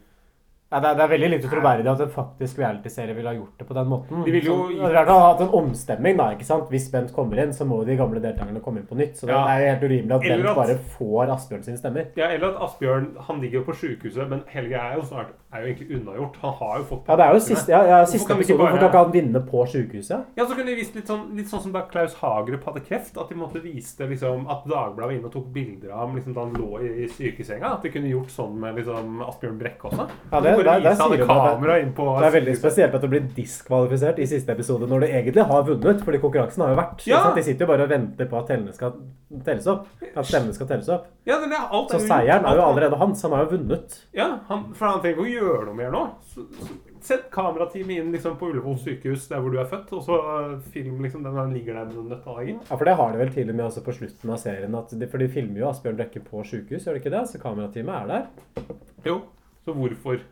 Ja, 0.70 0.80
det, 0.84 0.88
er, 0.90 0.94
det 0.98 1.04
er 1.06 1.08
veldig 1.14 1.28
lite 1.32 1.48
troverdig 1.48 1.88
at 1.88 2.00
en 2.04 2.10
faktisk 2.12 2.58
reality-serie 2.60 3.14
ville 3.16 3.30
ha 3.30 3.36
gjort 3.38 3.56
det 3.62 3.66
på 3.70 3.74
den 3.78 3.86
måten. 3.88 4.24
De 4.26 4.32
vil 4.34 4.44
jo- 4.44 4.56
Sånn, 4.68 4.82
det 4.92 4.98
er 5.00 5.06
hatt 5.08 5.40
en 5.40 5.48
omstemming, 5.56 6.16
da. 6.18 6.26
ikke 6.34 6.44
sant? 6.44 6.68
Hvis 6.68 6.90
Bent 6.92 7.12
kommer 7.16 7.40
inn, 7.40 7.54
så 7.56 7.64
må 7.64 7.78
de 7.86 7.96
gamle 7.96 8.20
deltakerne 8.20 8.60
komme 8.60 8.82
inn 8.82 8.86
på 8.86 8.98
nytt. 8.98 9.16
Så 9.16 9.26
det 9.30 9.34
er 9.34 9.62
jo 9.62 9.70
helt 9.72 9.82
urimelig 9.88 10.12
at 10.18 10.24
Eller 10.28 10.44
Bent 10.44 10.48
at- 10.50 10.56
bare 10.56 10.76
får 10.98 11.32
Asbjørn 11.36 11.64
sine 11.64 11.78
stemmer. 11.80 12.06
Ja, 12.20 12.26
eller 12.28 12.50
at 12.52 12.60
Asbjørn 12.68 13.06
Han 13.28 13.40
ligger 13.40 13.60
jo 13.60 13.64
på 13.64 13.74
sjukehuset, 13.80 14.28
men 14.28 14.42
hele 14.48 14.68
greia 14.68 14.92
er 14.92 14.96
jo 14.96 15.02
snart 15.08 15.32
Er 15.50 15.60
jo 15.64 15.72
egentlig 15.72 15.96
unnagjort. 16.02 16.36
Han 16.42 16.52
har 16.52 16.76
jo 16.78 16.84
fått 16.84 17.08
Ja, 17.08 17.16
det 17.16 17.24
er 17.24 17.32
jo 17.32 17.40
siste, 17.40 17.68
ja, 17.72 17.82
ja, 17.88 18.04
siste 18.04 18.28
kan 18.28 18.36
Bare... 18.36 18.44
Hvorfor 18.58 18.78
kan 18.78 18.88
ikke 18.90 19.04
han 19.04 19.12
vinne 19.12 19.40
på 19.48 19.64
sykehuset? 19.72 20.24
Ja, 20.36 20.44
så 20.44 20.52
kunne 20.54 20.66
de 20.66 20.74
vist 20.76 20.94
litt 20.94 21.06
sånn, 21.08 21.34
litt 21.34 21.48
sånn 21.48 21.62
som 21.62 21.72
da 21.72 21.80
Klaus 21.88 22.14
Hagerup 22.20 22.64
hadde 22.68 22.84
kreft. 22.84 23.16
At 23.16 23.30
de 23.30 23.34
måtte 23.40 23.62
vise 23.64 24.04
liksom 24.04 24.44
At 24.50 24.66
Dagbladet 24.68 24.98
var 25.08 25.16
inne 25.16 25.24
og 25.24 25.32
tok 25.32 25.48
bilder 25.54 25.90
av 25.96 26.08
ham 26.08 26.16
liksom, 26.16 26.34
da 26.34 26.44
han 26.44 26.52
lå 26.52 26.82
i, 26.84 27.04
i 27.04 27.08
sykesenga. 27.08 27.72
At 27.72 27.82
de 27.82 27.88
kunne 27.88 28.10
gjort 28.12 28.28
sånn 28.28 28.60
med 28.60 28.76
liksom 28.76 29.22
Asbjørn 29.24 29.58
Brekke 29.58 29.88
også. 29.88 30.08
Ja, 30.32 30.40
det, 30.44 30.57
de 30.58 30.66
der, 30.66 30.70
bare 30.70 30.82
der 30.82 30.90
viste 30.90 31.02
han 31.02 31.12
sier 31.12 31.18
i 31.18 31.26
du 31.26 31.70
det. 31.72 31.94
på 31.98 32.08
Det 32.08 32.28
er 32.28 32.34
veldig 32.38 32.56
spesielt 32.58 32.98
at 32.98 33.04
du 33.04 33.08
blir 33.12 33.28
diskvalifisert 33.36 34.18
i 34.18 34.26
siste 34.30 34.56
episode 34.56 34.88
når 34.90 35.04
du 35.04 35.06
egentlig 35.08 35.46
har 35.52 35.62
vunnet, 35.68 36.02
fordi 36.04 36.20
konkurransen 36.24 36.64
har 36.64 36.74
jo 36.74 36.80
vært. 36.80 37.06
Ja. 37.08 37.22
De 37.36 37.46
sitter 37.46 37.66
jo 37.66 37.70
bare 37.72 37.86
og 37.88 37.94
venter 37.94 38.30
på 38.30 38.40
at 38.40 38.50
tellene 38.52 38.74
skal 38.76 38.98
telles 39.44 39.66
opp. 39.68 39.86
At 40.14 40.26
stemmene 40.26 40.56
skal 40.56 40.68
telles 40.70 40.88
opp. 40.92 41.08
Ja, 41.28 41.38
er 41.44 41.56
alt 41.58 41.92
Så 41.92 42.00
er 42.00 42.06
seieren 42.06 42.46
er 42.48 42.58
jo 42.58 42.64
allerede 42.64 42.98
hans. 43.00 43.22
Han 43.26 43.34
har 43.36 43.46
jo 43.46 43.56
vunnet. 43.56 43.98
Ja, 44.16 44.28
han, 44.48 44.68
for 44.74 44.88
han 44.88 45.02
trenger 45.02 45.18
ikke 45.18 45.26
å 45.26 45.32
gjøre 45.34 45.64
noe 45.68 45.78
mer 45.78 45.92
nå. 45.94 46.04
Så, 46.32 46.46
så, 46.56 46.68
sett 47.04 47.28
kamerateamet 47.34 48.02
inn 48.02 48.12
liksom, 48.14 48.36
på 48.40 48.48
Ullevål 48.50 48.78
sykehus, 48.82 49.28
der 49.30 49.42
hvor 49.42 49.54
du 49.54 49.60
er 49.60 49.68
født, 49.70 49.92
og 49.96 50.02
så 50.04 50.16
uh, 50.18 50.54
film 50.74 50.98
liksom, 51.04 51.22
den 51.26 51.36
han 51.38 51.52
ligger 51.54 51.78
der 51.78 51.90
med 51.90 52.00
den 52.00 52.08
nøtteallergien. 52.12 52.62
Ja, 52.64 52.74
for 52.74 52.88
det 52.88 52.96
har 53.00 53.12
de 53.12 53.22
vel 53.22 53.34
til 53.36 53.52
og 53.52 53.58
med 53.60 53.66
også 53.68 53.84
på 53.86 53.96
slutten 54.00 54.34
av 54.34 54.40
serien. 54.42 54.78
At 54.80 54.94
de, 54.94 55.10
for 55.10 55.22
de 55.22 55.30
filmer 55.32 55.62
jo 55.62 55.68
Asbjørn 55.70 56.00
Brekke 56.00 56.24
på 56.24 56.42
sykehus, 56.48 56.88
gjør 56.88 56.98
de 56.98 57.04
ikke 57.04 57.14
det? 57.14 57.24
Så 57.30 57.42
kamerateamet 57.42 57.94
er 58.00 58.10
der. 58.14 58.66
Jo, 59.06 59.20
så 59.64 59.76
hvorfor? 59.76 60.24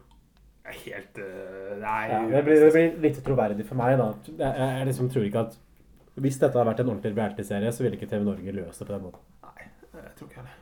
Helt 0.66 1.18
uh, 1.22 1.76
Nei. 1.78 2.02
Ja, 2.10 2.20
det, 2.30 2.42
blir, 2.46 2.60
det 2.60 2.72
blir 2.74 3.00
litt 3.04 3.18
troverdig 3.24 3.66
for 3.68 3.78
meg, 3.78 3.96
da. 4.00 4.08
Jeg, 4.26 4.52
jeg, 4.58 4.86
liksom 4.90 5.10
tror 5.12 5.26
ikke 5.28 5.44
at 5.46 5.58
Hvis 6.18 6.38
dette 6.40 6.56
hadde 6.56 6.70
vært 6.70 6.80
en 6.82 6.90
ordentlig 6.90 7.12
reality-serie, 7.14 7.72
så 7.72 7.84
ville 7.84 7.98
ikke 7.98 8.08
TV 8.10 8.24
Norge 8.26 8.54
løst 8.56 8.80
det 8.80 8.88
på 8.88 8.94
den 8.94 9.04
måten. 9.04 9.26
Nei, 9.46 9.68
Jeg 10.00 10.14
tror 10.18 10.30
ikke 10.30 10.46
det. 10.46 10.56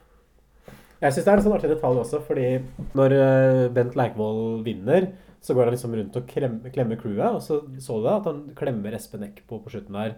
Jeg 1.05 1.13
syns 1.13 1.25
det 1.27 1.31
er 1.33 1.41
en 1.41 1.45
sånn 1.45 1.55
artig 1.57 1.71
detalj 1.71 2.01
også, 2.01 2.21
fordi 2.25 2.49
når 2.97 3.15
eh, 3.19 3.63
Bent 3.77 3.97
Leikvoll 3.99 4.63
vinner, 4.65 5.09
så 5.45 5.57
går 5.57 5.69
han 5.69 5.75
liksom 5.75 5.97
rundt 5.99 6.15
og 6.17 6.29
krem, 6.31 6.55
klemmer 6.73 7.01
crewet, 7.01 7.37
og 7.37 7.43
så 7.45 7.59
så 7.83 7.99
du 8.01 8.09
at 8.09 8.29
han 8.31 8.45
klemmer 8.57 8.97
Espen 8.97 9.27
Eckbo 9.27 9.59
på 9.61 9.75
slutten 9.75 9.99
der. 9.99 10.15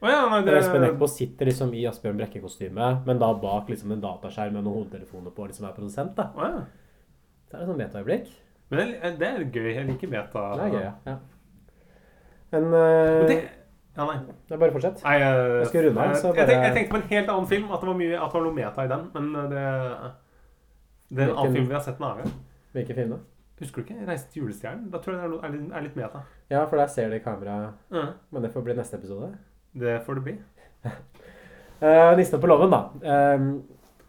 Oh 0.00 0.08
ja, 0.08 0.22
nei, 0.32 0.40
det- 0.46 0.54
Espen 0.62 0.86
Eckbo 0.86 1.06
sitter 1.12 1.50
liksom 1.50 1.74
i 1.76 1.84
Asbjørn 1.90 2.16
Brekke-kostyme, 2.22 2.92
men 3.06 3.20
da 3.20 3.32
bak 3.42 3.68
liksom 3.68 3.92
en 3.92 4.00
dataskjerm 4.00 4.56
med 4.56 4.64
noen 4.64 4.78
hodetelefoner 4.78 5.34
på, 5.36 5.46
liksom 5.50 5.68
er 5.68 5.76
produsent. 5.76 6.14
da. 6.16 6.30
Oh 6.34 6.46
ja. 6.46 6.62
Det 7.50 7.58
er 7.58 7.62
et 7.62 7.68
sånt 7.68 7.82
metaøyeblikk. 7.82 8.30
Men 8.70 8.78
det, 8.78 9.14
det 9.20 9.28
er 9.28 9.44
gøy. 9.50 9.70
Jeg 9.74 9.86
liker 9.88 10.10
meta. 10.12 10.44
Det 10.58 10.66
er 10.66 10.74
gøy, 10.74 10.84
ja. 10.84 10.92
ja. 11.06 11.16
Men 12.52 12.68
uh, 12.74 13.26
det- 13.28 13.40
Ja, 13.96 14.04
nei. 14.06 14.16
Det 14.48 14.54
er 14.54 14.60
bare 14.62 14.72
fortsett. 14.72 15.02
Nei, 15.04 15.16
jeg, 15.18 15.48
Jeg 15.58 15.66
skal 15.66 15.86
runde 15.88 16.00
her, 16.00 16.14
så 16.14 16.30
jeg, 16.30 16.46
tenkte, 16.46 16.62
jeg 16.62 16.74
tenkte 16.76 16.90
på 16.92 17.00
en 17.00 17.08
helt 17.10 17.32
annen 17.34 17.48
film, 17.50 17.72
at 17.74 17.82
det 17.82 17.88
var, 17.90 17.96
mye, 17.98 18.14
at 18.14 18.30
det 18.30 18.38
var 18.38 18.44
noe 18.46 18.54
meta 18.54 18.84
i 18.86 18.92
den. 18.92 19.02
Men 19.16 19.50
det, 19.50 19.64
det 21.10 21.24
er 21.24 21.32
en 21.32 21.36
annen 21.42 21.58
film 21.58 21.68
vi 21.68 21.74
har 21.74 21.82
sett 21.84 21.98
den 21.98 22.06
av. 22.06 22.22
Hvilken 22.72 23.00
film 23.00 23.10
da? 23.16 23.18
Husker 23.60 23.82
du 23.82 23.88
ikke? 23.90 24.06
'Reise 24.06 24.30
til 24.32 24.42
julestjernen'? 24.42 24.86
Da 24.92 24.98
tror 24.98 25.18
jeg 25.18 25.30
det 25.30 25.40
er, 25.44 25.76
er, 25.76 25.82
litt, 25.84 25.96
meta. 25.96 26.22
Ja, 26.50 26.62
for 26.64 26.76
der 26.80 26.86
ser 26.86 27.10
de 27.12 27.18
kamera. 27.20 27.72
Ja. 27.92 28.06
Men 28.30 28.42
det 28.46 28.52
får 28.54 28.62
bli 28.64 28.76
neste 28.78 28.96
episode. 28.96 29.34
Det 29.74 29.98
får 30.06 30.14
det 30.14 30.24
bli. 30.24 30.36
Uh, 31.80 32.12
Nissene 32.16 32.40
på 32.42 32.46
låven, 32.46 32.68
da. 32.74 32.78
Ehm, 33.08 33.62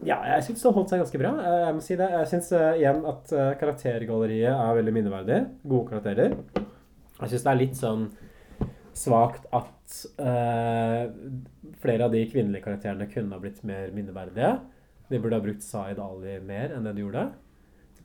ja, 0.07 0.17
jeg 0.33 0.47
syns 0.47 0.63
det 0.63 0.73
holdt 0.75 0.91
seg 0.91 1.01
ganske 1.03 1.21
bra. 1.21 1.31
Eh, 1.37 1.59
jeg 1.67 1.77
må 1.77 1.85
si 1.85 1.97
det. 1.99 2.09
Jeg 2.15 2.29
syns 2.31 2.51
igjen 2.57 3.03
at 3.11 3.33
uh, 3.35 3.51
karaktergalleriet 3.61 4.51
er 4.51 4.77
veldig 4.79 4.93
minneverdig. 4.97 5.39
Gode 5.67 5.91
karakterer. 5.91 6.35
Jeg 7.21 7.33
syns 7.33 7.45
det 7.45 7.51
er 7.51 7.59
litt 7.59 7.77
sånn 7.77 8.07
svakt 8.97 9.45
at 9.55 9.99
uh, 10.19 11.05
flere 11.83 12.07
av 12.07 12.15
de 12.15 12.25
kvinnelige 12.31 12.65
karakterene 12.65 13.07
kunne 13.11 13.37
ha 13.37 13.43
blitt 13.43 13.61
mer 13.67 13.93
minneverdige. 13.95 14.55
De 15.11 15.19
burde 15.19 15.37
ha 15.37 15.43
brukt 15.43 15.63
Zaid 15.65 15.99
Ali 16.01 16.37
mer 16.45 16.73
enn 16.75 16.87
det 16.87 16.95
de 16.97 17.03
gjorde. 17.03 17.29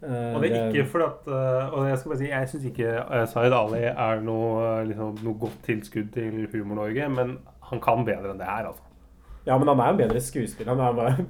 Eh, 0.03 0.35
Og 0.37 0.43
det 0.43 0.51
er 0.53 0.67
ikke 0.69 0.91
fordi 0.91 1.05
at 1.07 1.29
Og 1.73 1.87
jeg 1.89 1.99
skal 1.99 2.11
bare 2.11 2.19
si, 2.21 2.27
jeg 2.29 2.49
syns 2.51 2.65
ikke 2.69 2.91
Zaid 3.33 3.55
Ali 3.57 3.85
er 3.89 4.19
noe, 4.21 4.67
liksom, 4.91 5.15
noe 5.25 5.39
godt 5.41 5.63
tilskudd 5.65 6.11
til 6.13 6.43
Humor-Norge, 6.53 7.07
men 7.15 7.39
han 7.71 7.81
kan 7.81 8.05
bedre 8.05 8.35
enn 8.35 8.43
det 8.43 8.49
her, 8.51 8.69
altså. 8.69 8.85
Ja, 9.47 9.57
men 9.57 9.71
han 9.71 9.81
er 9.81 9.93
jo 9.93 9.97
en 9.97 10.03
bedre 10.03 10.21
skuespiller. 10.21 10.75
Han 10.75 10.83
er 10.83 10.99
bare 10.99 11.27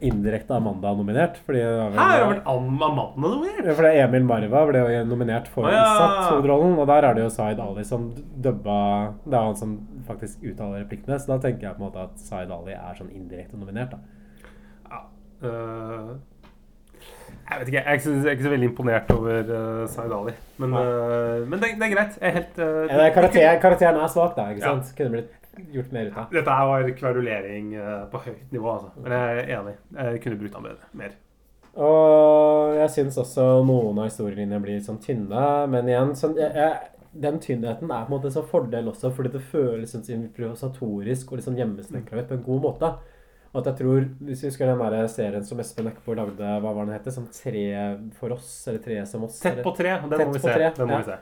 indirekte 0.00 0.54
Amanda-nominert. 0.54 1.38
Fordi 1.46 1.62
Hæ, 1.62 1.96
har 1.98 2.26
vært 2.32 2.50
Amanda 2.50 3.06
nominert! 3.16 3.64
Ja, 3.66 3.74
for 3.74 3.88
er 3.88 4.04
Emil 4.04 4.26
Marva 4.28 4.64
ble 4.68 4.84
jo 4.84 5.02
nominert 5.08 5.48
for 5.52 5.68
ah, 5.68 5.74
ja. 5.74 5.82
Isat-hovedrollen, 5.86 6.78
og 6.78 6.86
der 6.90 7.08
er 7.08 7.18
det 7.18 7.24
jo 7.26 7.32
Zaid 7.34 7.60
Ali 7.64 7.84
som 7.88 8.08
dubba 8.44 8.78
Det 9.24 9.34
er 9.34 9.48
han 9.50 9.58
som 9.58 9.74
faktisk 10.08 10.44
uttaler 10.44 10.84
replikkene, 10.84 11.18
så 11.18 11.34
da 11.34 11.42
tenker 11.48 11.68
jeg 11.68 11.78
på 11.78 11.82
en 11.82 11.88
måte 11.88 12.06
at 12.06 12.22
Zaid 12.22 12.52
Ali 12.54 12.76
er 12.76 12.98
sånn 12.98 13.12
indirekte 13.14 13.58
nominert, 13.60 13.96
da. 13.96 14.18
Øh, 15.38 16.16
jeg 17.50 17.60
vet 17.60 17.68
ikke, 17.68 17.78
jeg 17.78 17.86
er 17.86 17.92
ikke, 17.92 18.04
så, 18.04 18.10
jeg 18.12 18.26
er 18.26 18.30
ikke 18.36 18.44
så 18.44 18.50
veldig 18.52 18.68
imponert 18.68 19.10
over 19.14 19.50
uh, 19.58 19.88
Zaid 19.88 20.12
Ali. 20.12 20.32
Men, 20.58 20.74
uh, 20.74 21.48
men 21.48 21.62
det, 21.62 21.70
det 21.80 21.86
er 21.86 21.92
greit. 21.94 22.18
Jeg 22.20 22.28
er 22.28 22.34
helt 22.34 22.58
uh, 22.58 22.64
Ja, 22.64 22.96
det 22.98 23.04
er 23.06 23.14
karakter, 23.14 23.60
karakteren 23.62 24.00
er 24.02 24.10
svak, 24.12 24.34
da. 24.36 24.48
ikke 24.52 24.64
Ja. 24.66 24.74
sant? 24.74 24.90
Kunne 24.98 25.14
blitt 25.14 25.47
gjort 25.72 25.94
mer 25.94 26.10
ut 26.10 26.18
av. 26.18 26.28
Dette 26.34 26.58
her 26.58 26.68
var 26.70 26.90
kverulering 26.98 27.72
øh, 27.76 28.04
på 28.12 28.20
høyt 28.26 28.52
nivå, 28.54 28.74
altså. 28.74 28.92
Men 29.02 29.16
jeg 29.16 29.40
er 29.40 29.50
enig. 29.58 29.74
Jeg 29.96 30.22
kunne 30.24 30.38
brukt 30.42 30.54
den 30.58 30.68
bedre. 30.68 30.92
Mer. 31.02 31.16
Og 31.78 32.74
jeg 32.74 32.90
syns 32.94 33.18
også 33.22 33.44
noen 33.66 34.00
av 34.00 34.08
historiene 34.08 34.58
blir 34.62 34.80
sånn 34.82 34.98
tynne, 35.02 35.42
men 35.70 35.90
igjen 35.90 36.14
sånn, 36.18 36.34
jeg, 36.40 36.50
jeg, 36.58 36.94
Den 37.18 37.38
tynnheten 37.42 37.90
er 37.90 38.02
på 38.06 38.10
en 38.10 38.16
måte 38.16 38.28
en 38.28 38.34
sånn 38.34 38.48
fordel 38.50 38.90
også, 38.90 39.12
fordi 39.14 39.30
det 39.36 39.44
føles 39.52 39.94
sånn 39.94 40.04
improvisatorisk 40.16 41.32
og 41.32 41.40
liksom 41.40 41.56
hjemmesnekra 41.58 42.24
ut 42.24 42.28
på 42.32 42.36
en 42.36 42.44
god 42.48 42.66
måte. 42.66 42.90
Og 43.48 43.62
at 43.62 43.70
jeg 43.70 43.78
tror, 43.78 44.04
Hvis 44.28 44.42
vi 44.42 44.50
husker 44.50 44.68
den 44.68 44.82
der 44.92 45.06
serien 45.08 45.44
som 45.44 45.60
Espen 45.62 45.88
Eckbo 45.88 46.14
lagde, 46.14 46.50
hva 46.60 46.74
var 46.74 46.84
den 46.84 46.94
het? 46.94 47.08
Sånn 47.14 47.30
Tre 47.32 47.64
for 48.18 48.34
oss, 48.36 48.50
eller 48.68 48.82
Tre 48.84 49.00
som 49.08 49.24
oss? 49.24 49.38
Tett 49.40 49.62
på 49.64 49.72
tre, 49.76 49.94
den 50.04 50.20
må 50.28 50.34
vi 50.34 50.42
se. 50.42 50.52
tre, 50.52 50.70
Den 50.76 50.90
må 50.90 50.98
ja. 50.98 51.04
vi 51.04 51.12
se. 51.12 51.18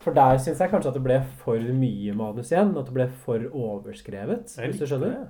For 0.00 0.16
der 0.16 0.38
syns 0.40 0.58
jeg 0.62 0.70
kanskje 0.72 0.88
at 0.88 0.94
det 0.96 1.02
ble 1.04 1.18
for 1.42 1.58
mye 1.60 2.14
manus 2.16 2.50
igjen. 2.54 2.70
At 2.80 2.86
det 2.88 2.94
ble 2.96 3.06
for 3.24 3.38
overskrevet, 3.52 4.56
Jeg 4.56 4.70
hvis 4.72 4.80
du 4.80 4.86
skjønner. 4.86 5.10
det. 5.10 5.28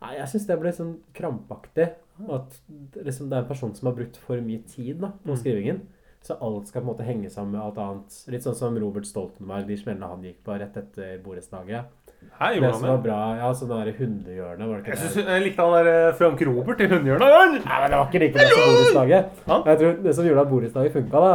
Nei, 0.00 0.14
jeg 0.16 0.28
syns 0.32 0.46
det 0.46 0.58
ble 0.60 0.70
sånn 0.72 0.92
krampaktig. 1.12 1.88
At 2.30 2.60
liksom, 2.94 3.28
det 3.28 3.36
er 3.36 3.42
en 3.42 3.48
person 3.48 3.74
som 3.74 3.88
har 3.90 3.96
brukt 3.96 4.16
for 4.16 4.40
mye 4.40 4.62
tid 4.68 5.00
da, 5.00 5.08
på 5.24 5.32
Mm. 5.34 5.40
skrivingen. 5.42 5.80
Så 6.22 6.36
alt 6.40 6.68
skal 6.68 6.82
på 6.82 6.88
en 6.90 6.94
måte 6.96 7.04
henge 7.06 7.30
sammen 7.32 7.52
med 7.52 7.60
alt 7.62 7.78
annet. 7.78 8.24
Litt 8.28 8.42
sånn 8.44 8.54
som 8.54 8.76
Robert 8.78 9.06
Stoltenberg, 9.06 9.66
de 9.66 9.76
smellene 9.76 10.06
han 10.08 10.22
gikk 10.22 10.42
på 10.44 10.58
rett 10.58 10.76
etter 10.76 11.18
borettslaget. 11.24 11.84
Her 12.40 12.54
gjorde 12.54 12.60
Det 12.60 12.70
han 12.70 12.74
som 12.80 12.86
det. 12.86 12.90
var 12.90 13.02
bra, 13.04 13.18
ja, 13.36 13.48
sånn 13.52 13.68
der 13.72 13.90
hundehjørnet 13.98 14.68
var 14.70 14.76
det 14.80 14.86
Jeg, 14.86 14.96
ikke 14.96 15.10
synes, 15.12 15.28
jeg 15.28 15.42
likte 15.44 15.60
han 15.66 15.72
der 15.76 15.90
øh, 16.08 16.14
Frank 16.16 16.40
Robert 16.48 16.80
i 16.80 16.86
hundehjørnet. 16.88 17.26
Nei, 17.66 17.80
men 17.82 17.90
det 17.90 17.98
var 18.00 18.06
ikke 18.08 18.22
like 18.22 18.32
bra 18.38 18.46
som 18.48 18.70
borettslaget. 18.70 19.40
Jeg 19.66 19.78
tror 19.82 19.98
Det 20.06 20.14
som 20.16 20.24
gjorde 20.30 20.40
at 20.46 20.50
borettslaget 20.54 20.92
funka, 20.96 21.20
da, 21.26 21.32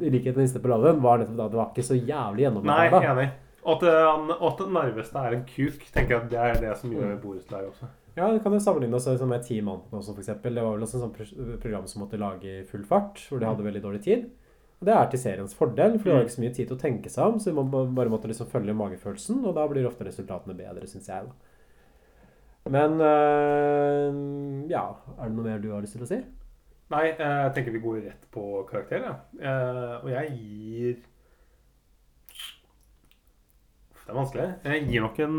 i 0.00 0.10
likhet 0.16 0.36
med 0.36 0.42
Niste 0.46 0.62
på 0.64 0.72
laven, 0.72 1.02
var 1.04 1.18
nettopp 1.20 1.44
at 1.44 1.52
det 1.54 1.60
var 1.60 1.70
ikke 1.74 1.86
så 1.90 1.98
jævlig 1.98 2.40
Nei, 2.40 2.44
gjennomarbeidet. 2.46 3.02
enig. 3.12 3.28
Og 3.62 3.76
at, 3.76 3.88
han- 3.92 4.32
og 4.40 4.46
at 4.52 4.58
det 4.64 4.68
nærmeste 4.72 5.18
er 5.26 5.34
en 5.36 5.44
kuk, 5.44 5.82
tenker 5.92 6.14
jeg 6.16 6.22
at 6.24 6.30
det 6.30 6.38
er 6.40 6.60
det 6.64 6.76
som 6.80 6.90
gjør 6.96 7.16
borettslag 7.20 7.66
også. 7.68 7.90
Ja, 8.16 8.26
du 8.32 8.38
kan 8.42 8.52
jo 8.52 8.58
sammenligne 8.58 8.96
oss 8.96 9.06
liksom 9.06 9.28
med 9.28 9.44
Team 9.46 9.68
Anton 9.68 10.00
også, 10.00 10.14
for 10.16 10.20
eksempel. 10.24 10.54
Det 10.56 10.62
var 10.64 10.72
vel 10.74 10.82
også 10.82 10.96
et 10.96 11.04
sånt 11.04 11.16
pro- 11.20 11.58
program 11.62 11.86
som 11.86 12.02
måtte 12.02 12.18
lage 12.18 12.48
i 12.60 12.64
full 12.64 12.82
fart, 12.84 13.20
hvor 13.28 13.38
de 13.38 13.46
hadde 13.46 13.62
veldig 13.68 13.82
dårlig 13.84 14.00
tid. 14.02 14.24
Og 14.80 14.88
det 14.88 14.94
er 14.96 15.08
til 15.12 15.20
seriens 15.20 15.52
fordel, 15.54 15.98
for 15.98 16.08
det 16.08 16.14
var 16.14 16.22
ikke 16.24 16.32
så 16.38 16.42
mye 16.42 16.54
tid 16.56 16.68
til 16.70 16.76
å 16.78 16.80
tenke 16.80 17.10
seg 17.12 17.34
om, 17.34 17.40
så 17.42 17.52
man 17.52 17.68
bare 17.68 18.08
måtte 18.08 18.30
liksom 18.30 18.48
følge 18.48 18.72
magefølelsen, 18.72 19.42
og 19.44 19.52
da 19.58 19.66
blir 19.68 19.84
ofte 19.88 20.06
resultatene 20.08 20.56
bedre, 20.56 20.88
syns 20.88 21.10
jeg. 21.10 21.28
da. 21.28 22.70
Men 22.72 22.96
øh, 23.00 24.16
ja, 24.72 24.86
er 25.18 25.28
det 25.28 25.36
noe 25.36 25.44
mer 25.44 25.60
du 25.60 25.68
har 25.74 25.84
lyst 25.84 25.98
til 25.98 26.06
å 26.06 26.08
si? 26.08 26.20
Nei, 26.90 27.04
eh, 27.12 27.36
jeg 27.44 27.52
tenker 27.58 27.76
vi 27.76 27.84
går 27.84 28.00
rett 28.08 28.24
på 28.32 28.46
karakter, 28.70 29.04
ja. 29.04 29.14
Eh, 29.36 29.94
og 30.00 30.10
jeg 30.10 30.32
gir 30.38 30.98
Det 34.00 34.10
er 34.10 34.16
vanskelig. 34.16 34.48
Jeg 34.64 34.86
gir 34.88 35.04
nok 35.04 35.20
en, 35.22 35.36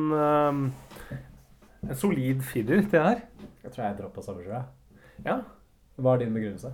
en 1.90 1.98
solid 2.00 2.46
firer 2.46 2.86
til 2.86 2.94
det 2.94 3.02
her. 3.04 3.24
Jeg 3.66 3.74
tror 3.74 3.84
jeg 3.84 3.98
droppa 3.98 4.24
samme 4.24 4.46
sjø. 4.46 4.62
Ja. 5.26 5.42
Hva 5.98 6.14
er 6.14 6.24
din 6.24 6.38
begrunnelse? 6.38 6.72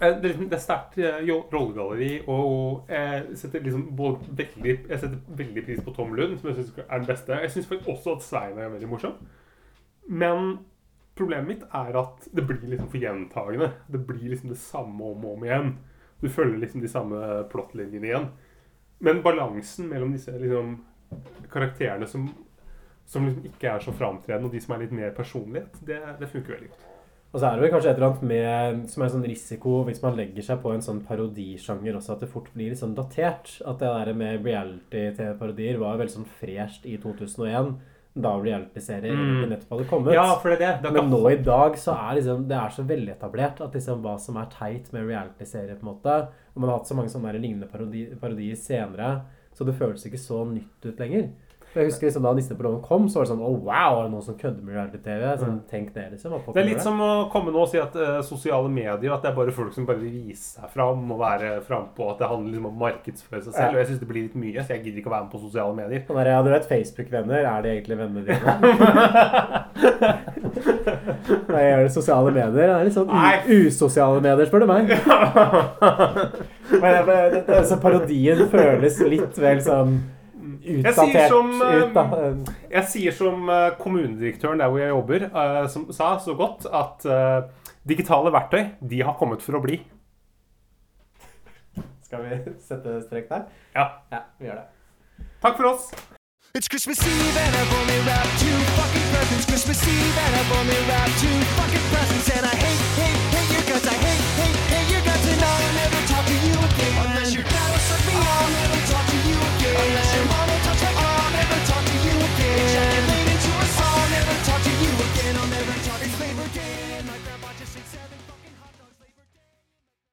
Eh, 0.00 0.20
Det 0.20 0.22
liksom- 0.22 0.48
det 0.48 0.56
er 0.56 0.60
sterkt 0.60 0.98
eh, 0.98 1.26
rollegalleri, 1.52 2.22
og 2.28 2.84
jeg 2.88 3.36
setter 3.36 3.60
liksom 3.60 3.96
veldig, 3.96 4.88
jeg 4.88 4.98
setter 5.00 5.18
veldig 5.28 5.64
pris 5.64 5.80
på 5.80 5.94
Tom 5.94 6.14
Lund, 6.14 6.38
som 6.38 6.50
jeg 6.50 6.56
syns 6.56 6.78
er 6.78 6.98
den 6.98 7.06
beste. 7.06 7.28
Jeg 7.40 7.50
syns 7.50 7.66
også 7.86 8.16
at 8.16 8.22
Svein 8.22 8.58
er 8.58 8.68
veldig 8.68 8.88
morsom. 8.88 9.14
Men 10.08 10.58
problemet 11.16 11.46
mitt 11.46 11.62
er 11.62 11.96
at 11.96 12.28
det 12.34 12.46
blir 12.46 12.60
liksom 12.68 12.88
for 12.88 12.98
gjentagende. 12.98 13.72
Det 13.90 14.06
blir 14.06 14.28
liksom 14.30 14.48
det 14.48 14.58
samme 14.58 15.00
om 15.00 15.24
og 15.24 15.32
om 15.38 15.44
igjen. 15.44 15.76
Du 16.20 16.28
følger 16.28 16.58
liksom 16.58 16.80
de 16.80 16.88
samme 16.88 17.48
plottlinjene 17.50 18.04
igjen. 18.04 18.28
Men 19.00 19.22
balansen 19.22 19.88
mellom 19.88 20.12
disse 20.12 20.32
liksom, 20.38 20.78
karakterene 21.50 22.06
som, 22.06 22.28
som 23.06 23.26
liksom 23.26 23.44
ikke 23.44 23.68
er 23.68 23.78
så 23.78 23.92
framtredende, 23.92 24.46
og 24.46 24.52
de 24.52 24.60
som 24.60 24.74
er 24.74 24.78
litt 24.84 24.92
mer 24.92 25.10
personlighet, 25.10 25.80
det, 25.86 26.00
det 26.20 26.28
funker 26.28 26.54
veldig 26.54 26.68
godt. 26.68 26.95
Og 27.36 27.40
så 27.42 27.50
er 27.50 27.58
det 27.58 27.66
vel 27.66 27.72
kanskje 27.74 27.90
et 27.90 27.98
eller 27.98 28.06
annet 28.08 28.22
med, 28.30 28.78
som 28.88 29.02
er 29.04 29.10
sånn 29.12 29.26
risiko 29.28 29.72
hvis 29.84 29.98
man 30.00 30.14
legger 30.16 30.40
seg 30.46 30.62
på 30.62 30.70
en 30.72 30.80
sånn 30.80 31.02
parodisjanger 31.04 31.98
også, 31.98 32.14
at 32.14 32.22
det 32.24 32.30
fort 32.32 32.46
blir 32.54 32.70
litt 32.72 32.80
sånn 32.80 32.94
datert. 32.96 33.50
At 33.68 33.82
det 33.82 33.90
der 33.92 34.14
med 34.16 34.46
reality-TV-parodier 34.46 35.76
var 35.82 35.98
veldig 36.00 36.14
sånn 36.14 36.30
fresht 36.40 36.86
i 36.88 36.96
2001. 37.02 37.74
Da 38.16 38.30
reality-serier 38.40 39.12
Mm. 39.12 39.50
nettopp 39.50 39.74
hadde 39.76 39.88
kommet. 39.90 40.14
Ja, 40.14 40.38
for 40.40 40.48
det 40.48 40.62
er 40.62 40.80
det. 40.80 40.82
Det 40.84 40.92
Men 40.94 41.10
nå 41.10 41.30
i 41.30 41.36
dag 41.44 41.76
så 41.76 41.92
er 41.92 42.14
liksom, 42.16 42.48
det 42.48 42.56
er 42.56 42.70
så 42.70 42.82
veletablert 42.88 43.60
at 43.60 43.72
liksom 43.74 44.00
hva 44.00 44.18
som 44.18 44.36
er 44.38 44.46
teit 44.46 44.90
med 44.94 45.04
reality-serier, 45.06 45.76
på 45.76 45.84
en 45.84 45.92
måte. 45.94 46.28
Og 46.54 46.60
man 46.62 46.70
har 46.70 46.78
hatt 46.78 46.88
så 46.88 46.96
mange 46.96 47.10
sånne 47.12 47.38
lignende 47.38 47.68
parodi, 47.68 48.06
parodier 48.18 48.56
senere, 48.56 49.20
så 49.52 49.66
det 49.66 49.74
føles 49.76 50.06
ikke 50.06 50.16
så 50.18 50.46
nytt 50.48 50.86
ut 50.86 50.98
lenger. 50.98 51.28
For 51.76 51.82
Jeg 51.84 51.90
husker 51.90 52.06
liksom 52.08 52.24
Da 52.24 52.30
nisseprogrammet 52.32 52.86
kom, 52.88 53.04
så 53.12 53.18
var 53.20 53.26
det 53.26 53.30
sånn 53.34 53.42
oh, 53.44 53.56
wow, 53.66 53.98
er 54.00 54.06
det 54.06 54.12
noen 54.14 54.24
som 54.24 54.36
kødder 54.40 54.62
med 54.64 54.72
reality-TV? 54.78 55.24
Sånn, 55.42 55.58
tenk 55.68 55.90
det, 55.92 56.06
liksom. 56.14 56.32
Det 56.54 56.62
er 56.62 56.68
litt 56.70 56.80
som 56.80 56.96
å 57.04 57.08
komme 57.34 57.52
nå 57.52 57.60
og 57.66 57.68
si 57.68 57.76
at 57.82 57.92
uh, 58.00 58.22
sosiale 58.24 58.70
medier 58.72 59.12
At 59.12 59.20
det 59.26 59.28
er 59.28 59.36
bare 59.36 59.52
folk 59.52 59.74
som 59.76 59.84
bare 59.84 60.00
vil 60.00 60.14
vise 60.30 60.54
seg 60.56 60.70
fram 60.72 61.04
og 61.12 61.20
være 61.20 61.50
frampå. 61.66 62.08
At 62.14 62.22
det 62.24 62.30
handler 62.30 62.54
liksom 62.54 62.70
om 62.70 62.72
å 62.80 62.82
markedsføre 62.86 63.42
seg 63.44 63.52
selv. 63.52 63.66
Ja. 63.66 63.74
Og 63.74 63.80
jeg 63.82 63.90
syns 63.90 64.00
det 64.00 64.08
blir 64.08 64.24
litt 64.30 64.38
mye, 64.40 64.56
så 64.64 64.72
jeg 64.72 64.86
gidder 64.86 65.02
ikke 65.02 65.12
å 65.12 65.16
være 65.18 65.26
med 65.28 65.34
på 65.36 65.42
sosiale 65.44 65.76
medier. 65.76 66.00
Sånn 66.08 66.16
der, 66.22 66.32
ja, 66.32 66.40
du 66.46 66.50
vet 66.54 66.70
Facebook-venner, 66.72 67.44
er 67.52 67.60
de 67.68 67.74
egentlig 67.76 68.00
vennene 68.00 68.24
dine? 68.24 68.40
Nei, 71.46 71.60
jeg 71.60 71.70
gjør 71.74 71.84
det 71.86 71.92
sosiale 71.94 72.32
medier. 72.32 72.52
Det 72.56 72.66
er 72.72 72.88
litt 72.88 72.96
sånn 72.96 73.12
usosiale 73.52 74.24
medier, 74.24 74.48
spør 74.48 74.64
du 74.64 74.68
meg. 74.72 74.84
Men 76.82 76.96
men 77.06 77.16
det- 77.32 77.44
det- 77.46 77.62
så 77.68 77.76
parodien 77.80 78.40
føles 78.50 78.96
litt 79.08 79.36
vel 79.38 79.60
sånn 79.62 79.92
utdatert 80.66 81.28
som, 81.30 81.50
eh, 81.62 81.82
ut, 81.82 82.50
jeg 82.70 82.88
sier 82.92 83.14
som 83.16 83.48
eh, 83.52 83.68
kommunedirektøren 83.80 84.60
der 84.62 84.72
hvor 84.72 84.82
jeg 84.82 84.92
jobber, 84.92 85.26
eh, 85.30 85.68
som 85.72 85.86
sa 85.94 86.16
så 86.22 86.34
godt 86.38 86.66
at 86.66 87.06
eh, 87.06 87.70
digitale 87.88 88.32
verktøy, 88.34 88.64
de 88.80 89.02
har 89.02 89.16
kommet 89.18 89.44
for 89.44 89.58
å 89.58 89.62
bli. 89.64 89.80
Skal 92.06 92.22
vi 92.22 92.38
sette 92.62 93.00
strek 93.06 93.30
der? 93.30 93.48
Ja. 93.74 93.88
Ja, 94.12 94.20
vi 94.38 94.46
gjør 94.46 94.60
det. 94.60 95.26
Takk 95.42 95.56
for 95.56 95.72
oss. 95.72 95.90
It's 96.54 96.68
Christmas 96.68 96.98
Eve 97.04 97.36
and 97.36 97.54
I've 97.56 97.72
only 97.80 97.98
wrapped 98.06 98.38
two 98.40 98.58
fucking 98.78 99.06
presents. 99.12 99.44
Christmas 99.44 99.82
Eve 99.84 100.18
and 100.24 100.34
I've 100.40 100.52
only 100.58 100.78
wrapped 100.88 101.18
two 101.20 101.36
fucking 101.58 101.86
presents. 101.92 102.30
And 102.36 102.46
I 102.46 102.54
hate, 102.64 102.82
hate, 102.96 103.20
hate 103.34 103.50
you 103.52 103.62
cause 103.72 103.86
I 103.86 103.92
hate 103.92 104.15